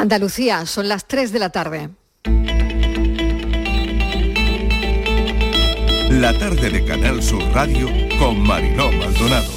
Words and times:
Andalucía, 0.00 0.64
son 0.64 0.88
las 0.88 1.06
3 1.06 1.30
de 1.30 1.38
la 1.38 1.50
tarde. 1.50 1.90
La 6.08 6.32
tarde 6.38 6.70
de 6.70 6.84
Canal 6.86 7.22
Sur 7.22 7.42
Radio 7.52 7.86
con 8.18 8.40
Mariló 8.40 8.90
Maldonado. 8.92 9.52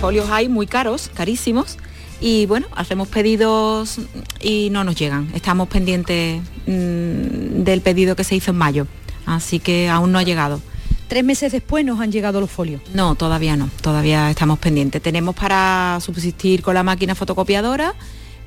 Folios 0.00 0.30
hay 0.30 0.48
muy 0.48 0.68
caros, 0.68 1.10
carísimos, 1.12 1.78
y 2.20 2.46
bueno, 2.46 2.68
hacemos 2.76 3.08
pedidos 3.08 3.98
y 4.40 4.68
no 4.70 4.84
nos 4.84 4.94
llegan. 4.94 5.32
Estamos 5.34 5.66
pendientes 5.66 6.40
mm, 6.68 7.64
del 7.64 7.80
pedido 7.80 8.14
que 8.14 8.22
se 8.22 8.36
hizo 8.36 8.52
en 8.52 8.58
mayo, 8.58 8.86
así 9.26 9.58
que 9.58 9.88
aún 9.88 10.12
no 10.12 10.20
ha 10.20 10.22
llegado. 10.22 10.60
Tres 11.08 11.24
meses 11.24 11.50
después 11.50 11.84
nos 11.84 12.00
han 12.00 12.12
llegado 12.12 12.40
los 12.40 12.52
folios. 12.52 12.80
No, 12.94 13.16
todavía 13.16 13.56
no, 13.56 13.68
todavía 13.80 14.30
estamos 14.30 14.60
pendientes. 14.60 15.02
Tenemos 15.02 15.34
para 15.34 15.98
subsistir 16.00 16.62
con 16.62 16.74
la 16.74 16.84
máquina 16.84 17.16
fotocopiadora 17.16 17.96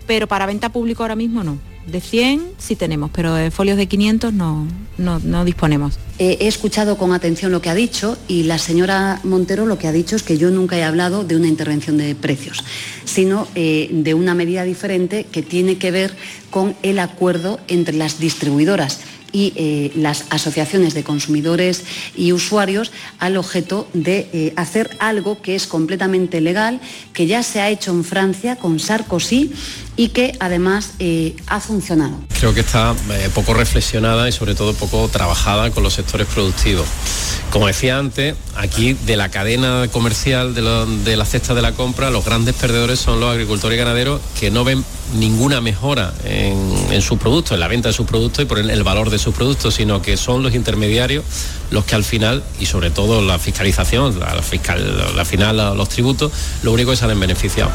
pero 0.06 0.28
para 0.28 0.46
venta 0.46 0.70
público 0.70 1.04
ahora 1.04 1.16
mismo 1.16 1.44
no. 1.44 1.58
De 1.88 2.02
100 2.02 2.54
sí 2.58 2.76
tenemos, 2.76 3.12
pero 3.14 3.36
de 3.36 3.52
folios 3.52 3.78
de 3.78 3.88
500 3.88 4.34
no, 4.34 4.68
no, 4.98 5.46
disponemos. 5.46 6.00
He 6.18 6.48
escuchado 6.48 6.98
con 6.98 7.14
atención 7.14 7.52
lo 7.52 7.62
que 7.62 7.70
ha 7.70 7.76
dicho 7.76 8.18
y 8.28 8.44
la 8.44 8.58
señora 8.58 9.20
Montero 9.24 9.68
lo 9.68 9.78
que 9.78 9.88
ha 9.88 9.92
dicho 9.92 10.16
es 10.16 10.24
que 10.24 10.40
yo 10.40 10.50
nunca 10.50 10.78
he 10.78 10.84
hablado 10.84 11.24
de 11.24 11.36
una 11.36 11.48
intervención 11.48 11.98
de 11.98 12.16
precios, 12.16 12.64
sino 13.04 13.48
eh, 13.54 13.90
de 13.92 14.16
una 14.16 14.34
medida 14.34 14.64
diferente 14.64 15.26
que 15.32 15.44
tiene 15.44 15.78
que 15.78 15.92
ver 15.92 16.16
con 16.50 16.76
el 16.82 16.98
acuerdo 16.98 17.60
entre 17.68 17.96
las 17.96 18.20
distribuidoras 18.20 19.02
y 19.36 19.52
eh, 19.58 19.92
las 19.98 20.24
asociaciones 20.30 20.94
de 20.94 21.04
consumidores 21.04 21.84
y 22.16 22.32
usuarios 22.32 22.94
al 23.20 23.36
objeto 23.36 23.90
de 23.94 24.54
hacer 24.56 24.96
algo 25.00 25.42
que 25.42 25.56
es 25.56 25.68
completamente 25.68 26.40
legal, 26.40 26.80
que 27.12 27.28
ya 27.28 27.44
se 27.44 27.60
ha 27.60 27.70
hecho 27.70 27.92
en 27.92 28.06
Francia 28.06 28.56
con 28.56 28.80
Sarkozy 28.80 29.52
y 29.98 30.10
que 30.10 30.36
además 30.40 30.92
eh, 31.00 31.36
ha 31.48 31.60
funcionado. 31.60 32.18
Creo 32.40 32.54
que 32.54 32.60
está 32.60 32.96
eh, 33.12 33.30
poco 33.34 33.54
reflexionada 33.54 34.28
y 34.28 34.32
sobre 34.32 34.56
todo 34.56 34.74
poco 34.74 35.08
trabajada 35.08 35.72
con 35.72 35.84
los 35.84 35.94
sectores 35.94 36.28
productivos. 36.28 36.86
Como 37.50 37.68
decía 37.68 37.98
antes, 37.98 38.36
aquí 38.56 38.94
de 38.94 39.16
la 39.16 39.30
cadena 39.30 39.88
comercial 39.92 40.54
de, 40.54 41.16
la 41.16 41.26
cesta 41.26 41.54
de 41.54 41.62
la 41.62 41.72
compra, 41.72 42.10
los 42.10 42.26
grandes 42.26 42.56
perdedores 42.56 43.00
son 43.00 43.20
los 43.20 43.32
agricultores 43.32 43.78
y 43.78 43.80
ganaderos 43.80 44.22
que 44.40 44.52
no 44.52 44.64
ven 44.64 44.84
ninguna 45.14 45.62
mejora 45.62 46.14
en, 46.26 47.02
sus 47.02 47.18
productos, 47.20 47.54
en 47.54 47.60
la 47.60 47.68
venta 47.68 47.90
de 47.90 47.94
sus 47.94 48.08
productos 48.08 48.44
y 48.44 48.48
por 48.48 48.60
el, 48.60 48.84
valor 48.84 49.10
de 49.10 49.20
sus 49.20 49.36
productos, 49.36 49.76
sino 49.76 50.02
que 50.02 50.18
son 50.18 50.44
los 50.44 50.56
intermediarios 50.56 51.24
los 51.72 51.86
que 51.86 51.96
al 51.96 52.04
final, 52.04 52.44
y 52.60 52.66
sobre 52.66 52.90
todo 52.90 53.22
la 53.22 53.40
fiscalización, 53.40 54.20
la, 54.20 54.42
fiscal, 54.42 55.16
la 55.16 55.26
final 55.26 55.78
los 55.78 55.90
tributos, 55.90 56.32
lo 56.64 56.74
único 56.74 56.92
que 56.92 56.98
salen 56.98 57.20
beneficiados 57.20 57.74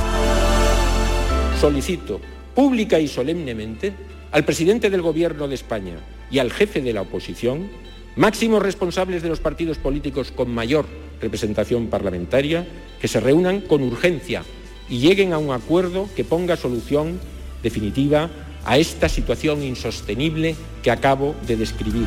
solicito 1.60 2.22
pública 2.54 2.98
y 2.98 3.06
solemnemente 3.06 3.92
al 4.32 4.46
presidente 4.46 4.88
del 4.88 5.02
Gobierno 5.02 5.46
de 5.46 5.54
España 5.54 5.98
y 6.30 6.38
al 6.38 6.50
jefe 6.50 6.80
de 6.80 6.94
la 6.94 7.02
oposición, 7.02 7.68
máximos 8.16 8.62
responsables 8.62 9.22
de 9.22 9.28
los 9.28 9.40
partidos 9.40 9.76
políticos 9.76 10.32
con 10.32 10.54
mayor 10.54 10.86
representación 11.20 11.88
parlamentaria, 11.88 12.66
que 12.98 13.08
se 13.08 13.20
reúnan 13.20 13.60
con 13.60 13.82
urgencia 13.82 14.42
y 14.90 14.98
lleguen 14.98 15.32
a 15.32 15.38
un 15.38 15.52
acuerdo 15.52 16.08
que 16.14 16.24
ponga 16.24 16.56
solución 16.56 17.18
definitiva 17.62 18.28
a 18.64 18.76
esta 18.76 19.08
situación 19.08 19.62
insostenible 19.62 20.56
que 20.82 20.90
acabo 20.90 21.34
de 21.46 21.56
describir. 21.56 22.06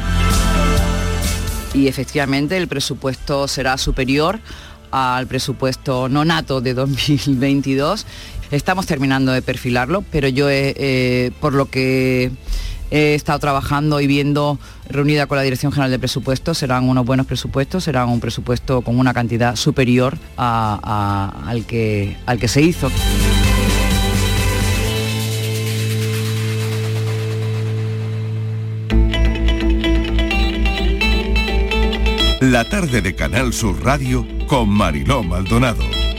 Y 1.73 1.87
efectivamente 1.87 2.57
el 2.57 2.67
presupuesto 2.67 3.47
será 3.47 3.77
superior 3.79 4.39
al 4.91 5.25
presupuesto 5.25 6.07
no 6.07 6.23
nato 6.23 6.61
de 6.61 6.75
2022 6.75 8.05
Estamos 8.53 8.85
terminando 8.85 9.31
de 9.31 9.41
perfilarlo, 9.41 10.03
pero 10.11 10.27
yo 10.27 10.47
eh, 10.47 11.31
por 11.39 11.53
lo 11.53 11.71
que 11.71 12.29
he 12.94 13.16
estado 13.16 13.39
trabajando 13.39 13.99
y 13.99 14.08
viendo 14.08 14.59
reunida 14.88 15.25
con 15.25 15.38
la 15.38 15.41
Dirección 15.41 15.72
General 15.72 15.89
de 15.89 15.97
Presupuestos, 15.97 16.59
serán 16.59 16.88
unos 16.88 17.05
buenos 17.05 17.25
presupuestos, 17.25 17.84
serán 17.84 18.07
un 18.09 18.19
presupuesto 18.19 18.81
con 18.81 19.00
una 19.00 19.16
cantidad 19.16 19.56
superior 19.56 20.16
al, 20.38 21.66
que, 21.66 22.16
al 22.28 22.40
que 22.40 22.47
se 22.47 22.62
hizo. 22.62 22.91
La 32.41 32.69
tarde 32.69 33.01
de 33.01 33.16
Canal 33.16 33.53
Sur 33.53 33.84
Radio 33.84 34.28
con 34.46 34.69
Mariló 34.69 35.23
Maldonado. 35.23 36.12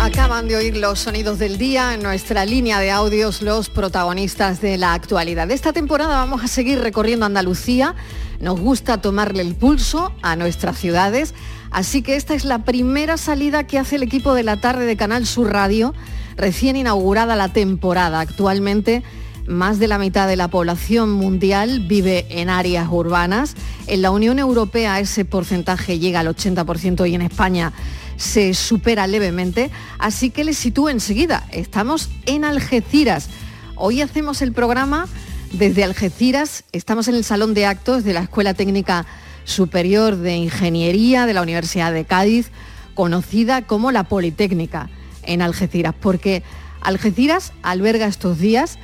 Acaban 0.00 0.48
de 0.48 0.56
oír 0.56 0.78
los 0.78 0.98
sonidos 0.98 1.38
del 1.38 1.58
día 1.58 1.92
en 1.92 2.02
nuestra 2.02 2.46
línea 2.46 2.80
de 2.80 2.90
audios, 2.90 3.42
los 3.42 3.68
protagonistas 3.68 4.62
de 4.62 4.78
la 4.78 4.94
actualidad. 4.94 5.50
Esta 5.50 5.74
temporada 5.74 6.16
vamos 6.16 6.42
a 6.42 6.48
seguir 6.48 6.80
recorriendo 6.80 7.26
Andalucía. 7.26 7.94
Nos 8.40 8.58
gusta 8.58 9.02
tomarle 9.02 9.42
el 9.42 9.54
pulso 9.54 10.10
a 10.22 10.36
nuestras 10.36 10.78
ciudades, 10.78 11.34
así 11.70 12.00
que 12.00 12.16
esta 12.16 12.32
es 12.32 12.46
la 12.46 12.64
primera 12.64 13.18
salida 13.18 13.66
que 13.66 13.78
hace 13.78 13.96
el 13.96 14.02
equipo 14.02 14.32
de 14.32 14.42
la 14.42 14.56
tarde 14.58 14.86
de 14.86 14.96
Canal 14.96 15.26
Sur 15.26 15.52
Radio, 15.52 15.92
recién 16.34 16.76
inaugurada 16.76 17.36
la 17.36 17.52
temporada. 17.52 18.20
Actualmente 18.20 19.02
más 19.46 19.78
de 19.78 19.88
la 19.88 19.98
mitad 19.98 20.28
de 20.28 20.36
la 20.36 20.48
población 20.48 21.10
mundial 21.10 21.80
vive 21.80 22.26
en 22.30 22.48
áreas 22.48 22.88
urbanas. 22.90 23.54
En 23.86 24.00
la 24.00 24.10
Unión 24.12 24.38
Europea 24.38 25.00
ese 25.00 25.24
porcentaje 25.24 25.98
llega 25.98 26.20
al 26.20 26.28
80% 26.28 27.10
y 27.10 27.14
en 27.14 27.22
España 27.22 27.72
se 28.20 28.52
supera 28.52 29.06
levemente, 29.06 29.70
así 29.98 30.28
que 30.28 30.44
les 30.44 30.58
sitúo 30.58 30.90
enseguida. 30.90 31.46
Estamos 31.52 32.10
en 32.26 32.44
Algeciras. 32.44 33.30
Hoy 33.76 34.02
hacemos 34.02 34.42
el 34.42 34.52
programa 34.52 35.08
desde 35.52 35.84
Algeciras, 35.84 36.64
estamos 36.72 37.08
en 37.08 37.14
el 37.14 37.24
Salón 37.24 37.54
de 37.54 37.64
Actos 37.64 38.04
de 38.04 38.12
la 38.12 38.20
Escuela 38.20 38.52
Técnica 38.52 39.06
Superior 39.44 40.16
de 40.16 40.36
Ingeniería 40.36 41.24
de 41.24 41.32
la 41.32 41.40
Universidad 41.40 41.94
de 41.94 42.04
Cádiz, 42.04 42.50
conocida 42.94 43.62
como 43.62 43.90
la 43.90 44.04
Politécnica 44.04 44.90
en 45.22 45.40
Algeciras, 45.40 45.94
porque 45.98 46.42
Algeciras 46.82 47.54
alberga 47.62 48.06
estos 48.06 48.38
días 48.38 48.78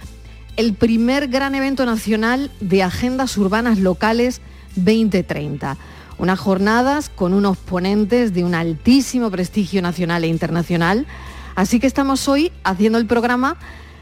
el 0.56 0.72
primer 0.72 1.28
gran 1.28 1.54
evento 1.54 1.84
nacional 1.84 2.50
de 2.60 2.82
agendas 2.82 3.36
urbanas 3.36 3.78
locales 3.78 4.40
2030 4.76 5.76
unas 6.18 6.38
jornadas 6.38 7.08
con 7.08 7.32
unos 7.32 7.56
ponentes 7.56 8.32
de 8.34 8.44
un 8.44 8.54
altísimo 8.54 9.30
prestigio 9.30 9.82
nacional 9.82 10.24
e 10.24 10.28
internacional. 10.28 11.06
Así 11.54 11.80
que 11.80 11.86
estamos 11.86 12.28
hoy 12.28 12.52
haciendo 12.64 12.98
el 12.98 13.06
programa 13.06 13.56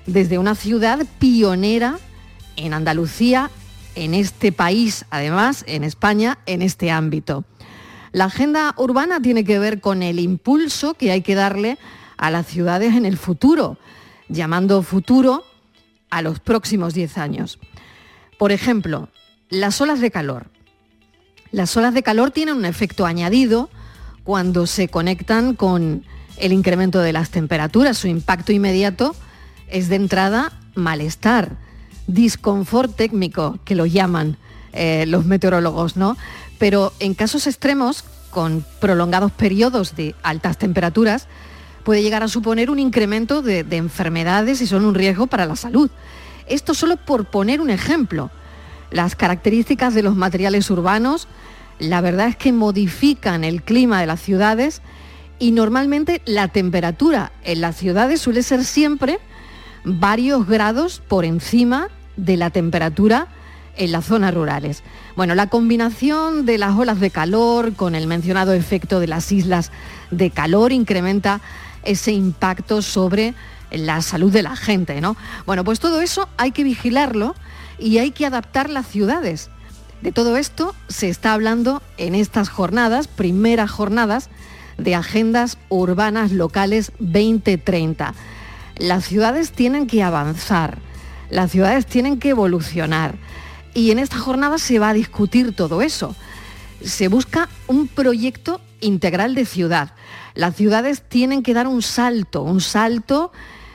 desde 0.06 0.38
una 0.38 0.54
ciudad 0.54 1.04
pionera 1.18 1.98
en 2.56 2.74
Andalucía, 2.74 3.50
en 3.94 4.14
este 4.14 4.52
país, 4.52 5.06
además, 5.10 5.64
en 5.66 5.84
España, 5.84 6.38
en 6.46 6.62
este 6.62 6.90
ámbito. 6.90 7.44
La 8.12 8.26
agenda 8.26 8.74
urbana 8.76 9.20
tiene 9.20 9.44
que 9.44 9.58
ver 9.58 9.80
con 9.80 10.02
el 10.02 10.20
impulso 10.20 10.94
que 10.94 11.10
hay 11.10 11.22
que 11.22 11.34
darle 11.34 11.78
a 12.16 12.30
las 12.30 12.46
ciudades 12.46 12.94
en 12.94 13.06
el 13.06 13.16
futuro, 13.16 13.76
llamando 14.28 14.82
futuro 14.82 15.44
a 16.10 16.22
los 16.22 16.38
próximos 16.38 16.94
10 16.94 17.18
años. 17.18 17.58
Por 18.38 18.52
ejemplo, 18.52 19.08
las 19.48 19.80
olas 19.80 20.00
de 20.00 20.10
calor. 20.10 20.46
Las 21.54 21.76
olas 21.76 21.94
de 21.94 22.02
calor 22.02 22.32
tienen 22.32 22.56
un 22.56 22.64
efecto 22.64 23.06
añadido 23.06 23.70
cuando 24.24 24.66
se 24.66 24.88
conectan 24.88 25.54
con 25.54 26.02
el 26.36 26.52
incremento 26.52 26.98
de 26.98 27.12
las 27.12 27.30
temperaturas. 27.30 27.96
Su 27.96 28.08
impacto 28.08 28.50
inmediato 28.50 29.14
es 29.68 29.88
de 29.88 29.94
entrada 29.94 30.50
malestar, 30.74 31.52
disconfort 32.08 32.96
técnico, 32.96 33.60
que 33.64 33.76
lo 33.76 33.86
llaman 33.86 34.36
eh, 34.72 35.04
los 35.06 35.26
meteorólogos, 35.26 35.96
¿no? 35.96 36.16
Pero 36.58 36.92
en 36.98 37.14
casos 37.14 37.46
extremos, 37.46 38.02
con 38.30 38.66
prolongados 38.80 39.30
periodos 39.30 39.94
de 39.94 40.16
altas 40.24 40.58
temperaturas, 40.58 41.28
puede 41.84 42.02
llegar 42.02 42.24
a 42.24 42.28
suponer 42.28 42.68
un 42.68 42.80
incremento 42.80 43.42
de, 43.42 43.62
de 43.62 43.76
enfermedades 43.76 44.60
y 44.60 44.66
son 44.66 44.84
un 44.84 44.96
riesgo 44.96 45.28
para 45.28 45.46
la 45.46 45.54
salud. 45.54 45.88
Esto 46.48 46.74
solo 46.74 46.96
por 46.96 47.26
poner 47.26 47.60
un 47.60 47.70
ejemplo. 47.70 48.32
Las 48.90 49.16
características 49.16 49.94
de 49.94 50.02
los 50.02 50.14
materiales 50.14 50.68
urbanos 50.70 51.26
la 51.78 52.00
verdad 52.00 52.28
es 52.28 52.36
que 52.36 52.52
modifican 52.52 53.44
el 53.44 53.62
clima 53.62 54.00
de 54.00 54.06
las 54.06 54.20
ciudades 54.20 54.82
y 55.38 55.50
normalmente 55.52 56.22
la 56.24 56.48
temperatura 56.48 57.32
en 57.42 57.60
las 57.60 57.76
ciudades 57.76 58.20
suele 58.20 58.42
ser 58.42 58.64
siempre 58.64 59.18
varios 59.84 60.46
grados 60.46 61.02
por 61.06 61.24
encima 61.24 61.88
de 62.16 62.36
la 62.36 62.50
temperatura 62.50 63.28
en 63.76 63.92
las 63.92 64.06
zonas 64.06 64.32
rurales. 64.32 64.82
Bueno, 65.16 65.34
la 65.34 65.48
combinación 65.48 66.46
de 66.46 66.58
las 66.58 66.76
olas 66.76 67.00
de 67.00 67.10
calor 67.10 67.74
con 67.74 67.94
el 67.94 68.06
mencionado 68.06 68.52
efecto 68.52 69.00
de 69.00 69.08
las 69.08 69.30
islas 69.32 69.72
de 70.10 70.30
calor 70.30 70.72
incrementa 70.72 71.40
ese 71.82 72.12
impacto 72.12 72.82
sobre 72.82 73.34
la 73.70 74.00
salud 74.02 74.32
de 74.32 74.42
la 74.42 74.56
gente, 74.56 75.00
¿no? 75.00 75.16
Bueno, 75.46 75.64
pues 75.64 75.80
todo 75.80 76.00
eso 76.00 76.28
hay 76.36 76.52
que 76.52 76.64
vigilarlo 76.64 77.34
y 77.78 77.98
hay 77.98 78.12
que 78.12 78.26
adaptar 78.26 78.70
las 78.70 78.86
ciudades 78.86 79.50
de 80.04 80.12
todo 80.12 80.36
esto 80.36 80.76
se 80.86 81.08
está 81.08 81.32
hablando 81.32 81.82
en 81.96 82.14
estas 82.14 82.50
jornadas, 82.50 83.08
primeras 83.08 83.70
jornadas 83.70 84.28
de 84.76 84.94
agendas 84.94 85.56
urbanas 85.70 86.30
locales 86.30 86.92
2030. 86.98 88.12
Las 88.76 89.06
ciudades 89.06 89.52
tienen 89.52 89.86
que 89.86 90.02
avanzar, 90.02 90.78
Las 91.30 91.50
ciudades 91.50 91.86
tienen 91.86 92.18
que 92.18 92.28
evolucionar 92.28 93.14
y 93.72 93.92
en 93.92 93.98
esta 93.98 94.18
jornada 94.18 94.58
se 94.58 94.78
va 94.78 94.90
a 94.90 94.92
discutir 94.92 95.56
todo 95.56 95.80
eso. 95.80 96.14
Se 96.84 97.08
busca 97.08 97.48
un 97.66 97.88
proyecto 97.88 98.60
integral 98.82 99.34
de 99.34 99.46
ciudad. 99.46 99.94
Las 100.34 100.54
ciudades 100.54 101.00
tienen 101.00 101.42
que 101.42 101.54
dar 101.54 101.66
un 101.66 101.80
salto, 101.80 102.42
un 102.42 102.60
salto 102.60 103.32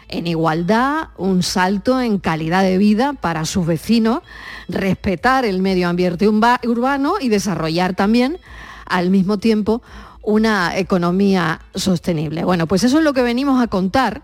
en 0.09 0.27
igualdad, 0.27 1.09
un 1.17 1.43
salto 1.43 2.01
en 2.01 2.19
calidad 2.19 2.63
de 2.63 2.77
vida 2.77 3.13
para 3.13 3.45
sus 3.45 3.65
vecinos, 3.65 4.21
respetar 4.67 5.45
el 5.45 5.61
medio 5.61 5.87
ambiente 5.87 6.27
urbano 6.27 7.13
y 7.19 7.29
desarrollar 7.29 7.93
también 7.95 8.39
al 8.85 9.09
mismo 9.11 9.37
tiempo 9.37 9.81
una 10.21 10.77
economía 10.77 11.61
sostenible. 11.75 12.43
Bueno, 12.43 12.67
pues 12.67 12.83
eso 12.83 12.97
es 12.97 13.03
lo 13.03 13.13
que 13.13 13.21
venimos 13.21 13.61
a 13.61 13.67
contar 13.67 14.23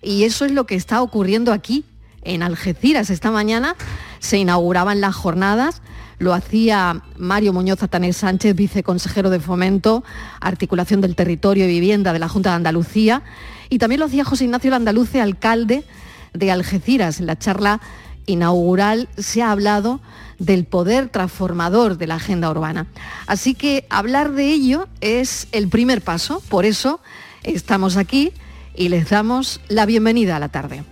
y 0.00 0.24
eso 0.24 0.44
es 0.44 0.52
lo 0.52 0.66
que 0.66 0.74
está 0.74 1.02
ocurriendo 1.02 1.52
aquí 1.52 1.84
en 2.22 2.42
Algeciras. 2.42 3.10
Esta 3.10 3.30
mañana 3.30 3.74
se 4.20 4.38
inauguraban 4.38 5.00
las 5.00 5.14
jornadas, 5.14 5.82
lo 6.22 6.32
hacía 6.34 7.02
Mario 7.18 7.52
Muñoz 7.52 7.82
Atanés 7.82 8.18
Sánchez, 8.18 8.54
viceconsejero 8.54 9.28
de 9.28 9.40
Fomento, 9.40 10.04
Articulación 10.40 11.00
del 11.00 11.16
Territorio 11.16 11.64
y 11.64 11.68
Vivienda 11.68 12.12
de 12.12 12.20
la 12.20 12.28
Junta 12.28 12.50
de 12.50 12.56
Andalucía, 12.56 13.22
y 13.68 13.78
también 13.78 13.98
lo 13.98 14.06
hacía 14.06 14.24
José 14.24 14.44
Ignacio 14.44 14.70
Landaluce, 14.70 15.20
alcalde 15.20 15.84
de 16.32 16.52
Algeciras. 16.52 17.18
En 17.18 17.26
la 17.26 17.36
charla 17.36 17.80
inaugural 18.26 19.08
se 19.18 19.42
ha 19.42 19.50
hablado 19.50 20.00
del 20.38 20.64
poder 20.64 21.08
transformador 21.08 21.98
de 21.98 22.06
la 22.06 22.14
agenda 22.14 22.50
urbana. 22.50 22.86
Así 23.26 23.54
que 23.54 23.84
hablar 23.90 24.30
de 24.30 24.46
ello 24.46 24.86
es 25.00 25.48
el 25.50 25.68
primer 25.68 26.02
paso, 26.02 26.40
por 26.48 26.64
eso 26.64 27.00
estamos 27.42 27.96
aquí 27.96 28.32
y 28.76 28.90
les 28.90 29.10
damos 29.10 29.60
la 29.68 29.86
bienvenida 29.86 30.36
a 30.36 30.38
la 30.38 30.50
tarde. 30.50 30.84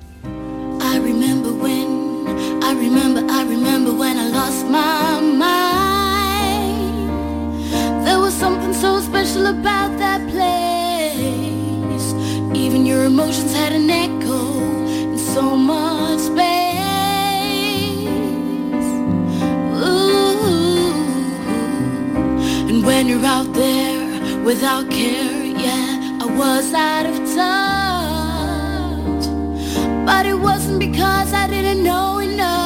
Even 12.55 12.85
your 12.87 13.05
emotions 13.05 13.53
had 13.55 13.73
an 13.73 13.89
echo 13.91 14.59
in 15.13 15.19
so 15.19 15.57
much 15.57 16.21
space. 16.21 16.49
Ooh. 19.87 20.41
And 22.69 22.85
when 22.85 23.09
you're 23.09 23.25
out 23.25 23.53
there 23.53 24.45
without 24.45 24.91
care, 24.91 25.45
yeah, 25.45 26.19
I 26.21 26.27
was 26.27 26.73
out 26.75 27.07
of 27.07 27.17
touch. 27.35 29.25
But 30.07 30.27
it 30.27 30.39
wasn't 30.39 30.81
because 30.81 31.33
I 31.33 31.47
didn't 31.47 31.83
know 31.83 32.19
enough. 32.19 32.60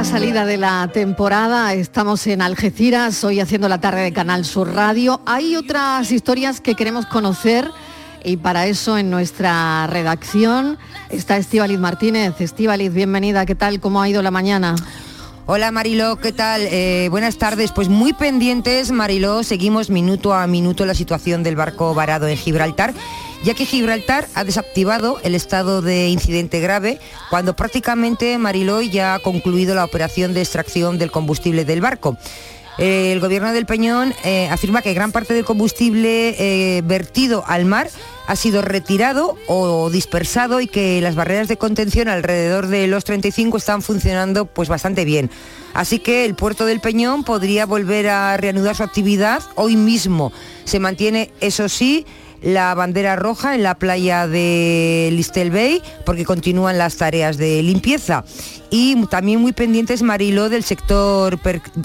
Primera 0.00 0.18
salida 0.18 0.46
de 0.46 0.56
la 0.56 0.88
temporada, 0.90 1.74
estamos 1.74 2.26
en 2.26 2.40
Algeciras, 2.40 3.22
hoy 3.22 3.38
haciendo 3.38 3.68
la 3.68 3.82
tarde 3.82 4.00
de 4.00 4.14
Canal 4.14 4.46
Sur 4.46 4.72
Radio. 4.72 5.20
Hay 5.26 5.56
otras 5.56 6.10
historias 6.10 6.62
que 6.62 6.74
queremos 6.74 7.04
conocer 7.04 7.70
y 8.24 8.38
para 8.38 8.66
eso 8.66 8.96
en 8.96 9.10
nuestra 9.10 9.86
redacción 9.88 10.78
está 11.10 11.36
Estíbaliz 11.36 11.78
Martínez. 11.78 12.40
Estíbaliz, 12.40 12.94
bienvenida, 12.94 13.44
¿qué 13.44 13.54
tal? 13.54 13.78
¿Cómo 13.78 14.00
ha 14.00 14.08
ido 14.08 14.22
la 14.22 14.30
mañana? 14.30 14.74
Hola 15.44 15.70
Mariló, 15.70 16.16
¿qué 16.16 16.32
tal? 16.32 16.62
Eh, 16.62 17.08
buenas 17.10 17.36
tardes. 17.36 17.70
Pues 17.70 17.90
muy 17.90 18.14
pendientes, 18.14 18.92
Mariló, 18.92 19.42
seguimos 19.42 19.90
minuto 19.90 20.32
a 20.32 20.46
minuto 20.46 20.86
la 20.86 20.94
situación 20.94 21.42
del 21.42 21.56
barco 21.56 21.92
varado 21.92 22.26
en 22.26 22.38
Gibraltar, 22.38 22.94
ya 23.42 23.54
que 23.54 23.66
Gibraltar 23.66 24.26
ha 24.34 24.44
desactivado 24.44 25.18
el 25.22 25.34
estado 25.34 25.82
de 25.82 26.08
incidente 26.08 26.60
grave 26.60 26.98
cuando 27.30 27.56
prácticamente 27.56 28.36
Mariló 28.38 28.80
ya 28.82 29.14
ha 29.14 29.18
concluido 29.18 29.74
la 29.74 29.84
operación 29.84 30.34
de 30.34 30.42
extracción 30.42 30.98
del 30.98 31.10
combustible 31.10 31.64
del 31.64 31.80
barco. 31.80 32.16
Eh, 32.78 33.12
el 33.12 33.20
gobierno 33.20 33.52
del 33.52 33.66
Peñón 33.66 34.14
eh, 34.24 34.48
afirma 34.50 34.80
que 34.80 34.94
gran 34.94 35.12
parte 35.12 35.34
del 35.34 35.44
combustible 35.44 36.34
eh, 36.38 36.80
vertido 36.82 37.44
al 37.46 37.66
mar 37.66 37.90
ha 38.26 38.36
sido 38.36 38.62
retirado 38.62 39.36
o 39.48 39.90
dispersado 39.90 40.60
y 40.60 40.66
que 40.66 41.00
las 41.00 41.14
barreras 41.14 41.48
de 41.48 41.58
contención 41.58 42.08
alrededor 42.08 42.68
de 42.68 42.86
los 42.86 43.04
35 43.04 43.58
están 43.58 43.82
funcionando 43.82 44.46
pues 44.46 44.68
bastante 44.68 45.04
bien. 45.04 45.30
Así 45.74 45.98
que 45.98 46.24
el 46.24 46.34
puerto 46.34 46.64
del 46.64 46.80
Peñón 46.80 47.24
podría 47.24 47.66
volver 47.66 48.08
a 48.08 48.36
reanudar 48.36 48.76
su 48.76 48.82
actividad 48.82 49.42
hoy 49.56 49.76
mismo. 49.76 50.32
Se 50.64 50.80
mantiene, 50.80 51.32
eso 51.40 51.68
sí, 51.68 52.06
la 52.42 52.74
bandera 52.74 53.16
roja 53.16 53.54
en 53.54 53.62
la 53.62 53.74
playa 53.74 54.26
de 54.26 55.10
Listel 55.12 55.50
Bay 55.50 55.82
porque 56.04 56.24
continúan 56.24 56.78
las 56.78 56.96
tareas 56.96 57.36
de 57.36 57.62
limpieza. 57.62 58.24
Y 58.70 59.04
también 59.06 59.40
muy 59.40 59.52
pendientes 59.52 60.02
Mariló 60.02 60.48
del 60.48 60.64
sector 60.64 61.38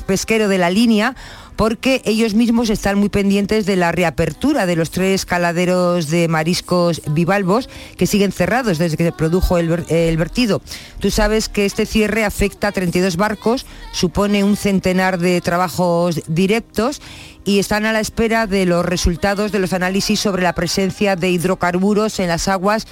pesquero 0.06 0.48
de 0.48 0.58
la 0.58 0.70
línea 0.70 1.16
porque 1.56 2.02
ellos 2.06 2.34
mismos 2.34 2.70
están 2.70 2.98
muy 2.98 3.10
pendientes 3.10 3.66
de 3.66 3.76
la 3.76 3.92
reapertura 3.92 4.66
de 4.66 4.76
los 4.76 4.92
tres 4.92 5.26
caladeros 5.26 6.10
de 6.10 6.28
mariscos 6.28 7.02
bivalvos 7.10 7.70
que 7.98 8.08
siguen 8.08 8.32
cerrados 8.32 8.78
desde 8.78 8.98
que 8.98 9.06
se 9.06 9.12
produjo 9.12 9.58
el, 9.58 9.86
el, 9.90 10.18
vertido. 10.18 10.62
Tú 11.00 11.12
sabes 11.12 11.50
que 11.50 11.66
este 11.66 11.86
cierre 11.86 12.26
afecta 12.26 12.68
a 12.68 12.72
32 12.72 13.18
barcos, 13.18 13.66
supone 13.94 14.44
un 14.44 14.58
centenar 14.58 15.18
de 15.18 15.40
trabajos 15.42 16.22
directos 16.28 17.02
y 17.46 17.60
están 17.60 17.86
a 17.86 17.94
la 17.94 18.00
espera 18.00 18.48
de 18.48 18.66
los 18.66 18.86
resultados 18.86 19.52
de 19.52 19.60
los 19.60 19.72
análisis 19.72 20.20
sobre 20.20 20.44
la 20.44 20.54
presencia 20.54 21.16
de 21.16 21.30
hidrocarburos 21.30 22.20
en 22.20 22.28
las 22.28 22.48
aguas 22.48 22.88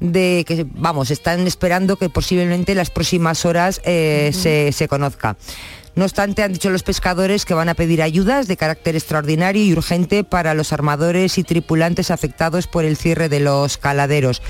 de 0.00 0.44
que 0.46 0.66
vamos, 0.74 1.10
están 1.10 1.46
esperando 1.46 1.96
que 1.96 2.08
posiblemente 2.08 2.72
en 2.72 2.78
las 2.78 2.90
próximas 2.90 3.44
horas 3.44 3.80
eh, 3.84 4.30
uh 4.32 4.36
-huh. 4.36 4.42
se, 4.42 4.72
se 4.72 4.88
conozca. 4.88 5.36
No 5.96 6.04
obstante, 6.04 6.42
han 6.42 6.52
dicho 6.52 6.68
los 6.68 6.82
pescadores 6.82 7.46
que 7.46 7.54
van 7.54 7.70
a 7.70 7.74
pedir 7.74 8.02
ayudas 8.02 8.46
de 8.48 8.58
carácter 8.58 8.96
extraordinario 8.96 9.64
y 9.64 9.72
urgente 9.72 10.24
para 10.24 10.52
los 10.52 10.74
armadores 10.74 11.38
y 11.38 11.42
tripulantes 11.42 12.10
afectados 12.10 12.66
por 12.66 12.84
el 12.84 12.98
cierre 12.98 13.30
de 13.30 13.40
los 13.40 13.78
caladeros. 13.78 14.42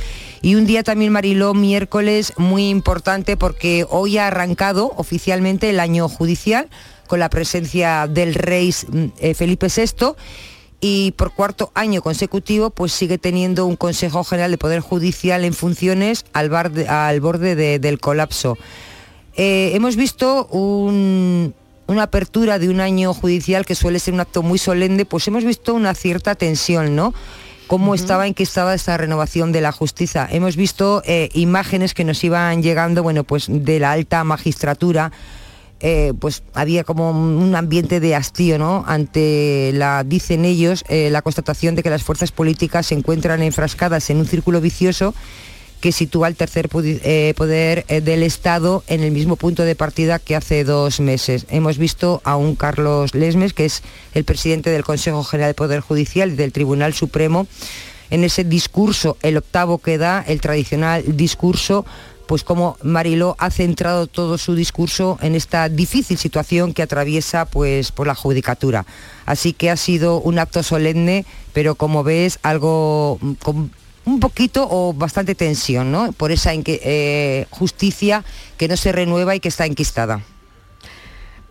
Y 0.42 0.56
un 0.56 0.66
día 0.66 0.82
también, 0.82 1.12
Mariló, 1.12 1.54
miércoles, 1.54 2.32
muy 2.36 2.68
importante 2.68 3.36
porque 3.36 3.86
hoy 3.88 4.18
ha 4.18 4.26
arrancado 4.26 4.92
oficialmente 4.96 5.70
el 5.70 5.78
año 5.78 6.08
judicial 6.08 6.68
con 7.06 7.20
la 7.20 7.30
presencia 7.30 8.06
del 8.06 8.34
rey 8.34 8.74
eh, 9.18 9.34
Felipe 9.34 9.68
VI 9.68 10.14
y 10.80 11.12
por 11.12 11.32
cuarto 11.32 11.70
año 11.74 12.02
consecutivo 12.02 12.70
pues 12.70 12.92
sigue 12.92 13.18
teniendo 13.18 13.66
un 13.66 13.76
Consejo 13.76 14.24
General 14.24 14.50
de 14.50 14.58
Poder 14.58 14.80
Judicial 14.80 15.44
en 15.44 15.54
funciones 15.54 16.24
al, 16.32 16.50
de, 16.72 16.88
al 16.88 17.20
borde 17.20 17.54
de, 17.54 17.78
del 17.78 17.98
colapso. 17.98 18.58
Eh, 19.34 19.72
hemos 19.74 19.96
visto 19.96 20.46
un, 20.46 21.54
una 21.86 22.04
apertura 22.04 22.58
de 22.58 22.68
un 22.68 22.80
año 22.80 23.14
judicial 23.14 23.64
que 23.64 23.74
suele 23.74 23.98
ser 23.98 24.14
un 24.14 24.20
acto 24.20 24.42
muy 24.42 24.58
solemne, 24.58 25.04
pues 25.04 25.26
hemos 25.28 25.44
visto 25.44 25.74
una 25.74 25.94
cierta 25.94 26.34
tensión, 26.34 26.96
¿no? 26.96 27.14
cómo 27.66 27.90
uh 27.90 27.94
-huh. 27.94 28.00
estaba 28.00 28.26
enquistada 28.26 28.74
esta 28.74 28.96
renovación 28.96 29.52
de 29.52 29.60
la 29.60 29.72
justicia. 29.72 30.28
Hemos 30.30 30.56
visto 30.56 31.02
eh, 31.04 31.28
imágenes 31.34 31.94
que 31.94 32.04
nos 32.04 32.22
iban 32.24 32.62
llegando, 32.62 33.02
bueno, 33.02 33.24
pues 33.24 33.46
de 33.48 33.80
la 33.80 33.92
alta 33.92 34.22
magistratura, 34.24 35.12
eh, 35.80 36.12
pues 36.18 36.42
había 36.54 36.84
como 36.84 37.10
un 37.10 37.54
ambiente 37.54 38.00
de 38.00 38.14
hastío, 38.14 38.58
¿no? 38.58 38.84
Ante 38.86 39.72
la, 39.74 40.04
dicen 40.04 40.44
ellos, 40.44 40.84
eh, 40.88 41.10
la 41.10 41.22
constatación 41.22 41.74
de 41.74 41.82
que 41.82 41.90
las 41.90 42.02
fuerzas 42.02 42.32
políticas 42.32 42.86
se 42.86 42.94
encuentran 42.94 43.42
enfrascadas 43.42 44.08
en 44.10 44.18
un 44.18 44.26
círculo 44.26 44.60
vicioso 44.60 45.14
que 45.80 45.92
sitúa 45.92 46.28
el 46.28 46.36
tercer 46.36 46.70
eh, 46.72 47.34
poder 47.36 47.84
del 47.86 48.22
Estado 48.22 48.82
en 48.86 49.02
el 49.02 49.10
mismo 49.10 49.36
punto 49.36 49.62
de 49.62 49.74
partida 49.74 50.18
que 50.18 50.34
hace 50.34 50.64
dos 50.64 51.00
meses. 51.00 51.46
Hemos 51.50 51.76
visto 51.76 52.22
a 52.24 52.36
un 52.36 52.56
Carlos 52.56 53.14
Lesmes, 53.14 53.52
que 53.52 53.66
es 53.66 53.82
el 54.14 54.24
presidente 54.24 54.70
del 54.70 54.84
Consejo 54.84 55.22
General 55.22 55.50
del 55.50 55.54
Poder 55.56 55.80
Judicial 55.80 56.32
y 56.32 56.36
del 56.36 56.52
Tribunal 56.52 56.94
Supremo, 56.94 57.46
en 58.10 58.24
ese 58.24 58.44
discurso, 58.44 59.16
el 59.22 59.36
octavo 59.36 59.78
que 59.78 59.98
da, 59.98 60.24
el 60.26 60.40
tradicional 60.40 61.04
discurso 61.16 61.84
pues 62.26 62.44
como 62.44 62.76
Mariló 62.82 63.36
ha 63.38 63.50
centrado 63.50 64.06
todo 64.06 64.38
su 64.38 64.54
discurso 64.54 65.18
en 65.22 65.34
esta 65.34 65.68
difícil 65.68 66.18
situación 66.18 66.74
que 66.74 66.82
atraviesa 66.82 67.44
pues 67.44 67.92
por 67.92 68.06
la 68.06 68.14
judicatura. 68.14 68.84
Así 69.24 69.52
que 69.52 69.70
ha 69.70 69.76
sido 69.76 70.20
un 70.20 70.38
acto 70.38 70.62
solemne, 70.62 71.24
pero 71.52 71.74
como 71.74 72.04
ves, 72.04 72.38
algo 72.42 73.18
mm, 73.20 73.32
con 73.34 73.70
un 74.04 74.20
poquito 74.20 74.66
o 74.70 74.92
bastante 74.92 75.34
tensión, 75.34 75.90
¿no? 75.90 76.12
Por 76.12 76.30
esa 76.30 76.52
eh, 76.54 77.46
justicia 77.50 78.24
que 78.56 78.68
no 78.68 78.76
se 78.76 78.92
renueva 78.92 79.34
y 79.34 79.40
que 79.40 79.48
está 79.48 79.66
enquistada. 79.66 80.20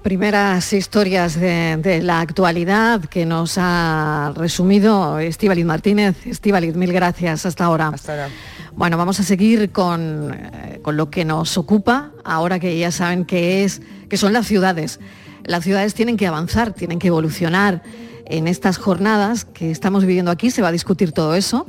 Primeras 0.02 0.72
historias 0.72 1.38
de, 1.40 2.00
la 2.04 2.22
actualidad 2.22 3.02
que 3.06 3.26
nos 3.26 3.56
ha 3.58 4.32
resumido 4.36 5.20
Estíbaliz 5.20 5.66
Martínez. 5.66 6.16
Estíbaliz, 6.28 6.76
mil 6.76 6.94
gracias. 6.94 7.46
Hasta 7.46 7.66
ahora. 7.66 7.90
Hasta 7.90 8.12
ahora. 8.14 8.30
Bueno, 8.76 8.98
vamos 8.98 9.22
a 9.22 9.24
seguir 9.24 9.72
con, 9.72 10.34
eh, 10.34 10.80
con, 10.82 10.98
lo 10.98 11.10
que 11.10 11.24
nos 11.24 11.58
ocupa, 11.58 12.12
ahora 12.26 12.60
que 12.60 12.78
ya 12.78 12.92
saben 12.92 13.24
que, 13.24 13.64
es, 13.64 13.82
que 14.10 14.18
son 14.18 14.34
las 14.34 14.48
ciudades. 14.48 15.00
Las 15.46 15.64
ciudades 15.64 15.94
tienen 15.94 16.18
que 16.18 16.28
avanzar, 16.28 16.74
tienen 16.74 17.00
que 17.00 17.08
evolucionar. 17.08 17.84
En 18.26 18.50
estas 18.50 18.78
jornadas 18.78 19.46
que 19.46 19.72
estamos 19.72 20.04
viviendo 20.04 20.30
aquí 20.30 20.52
se 20.52 20.62
va 20.62 20.70
a 20.70 20.72
discutir 20.74 21.14
todo 21.14 21.36
eso. 21.36 21.68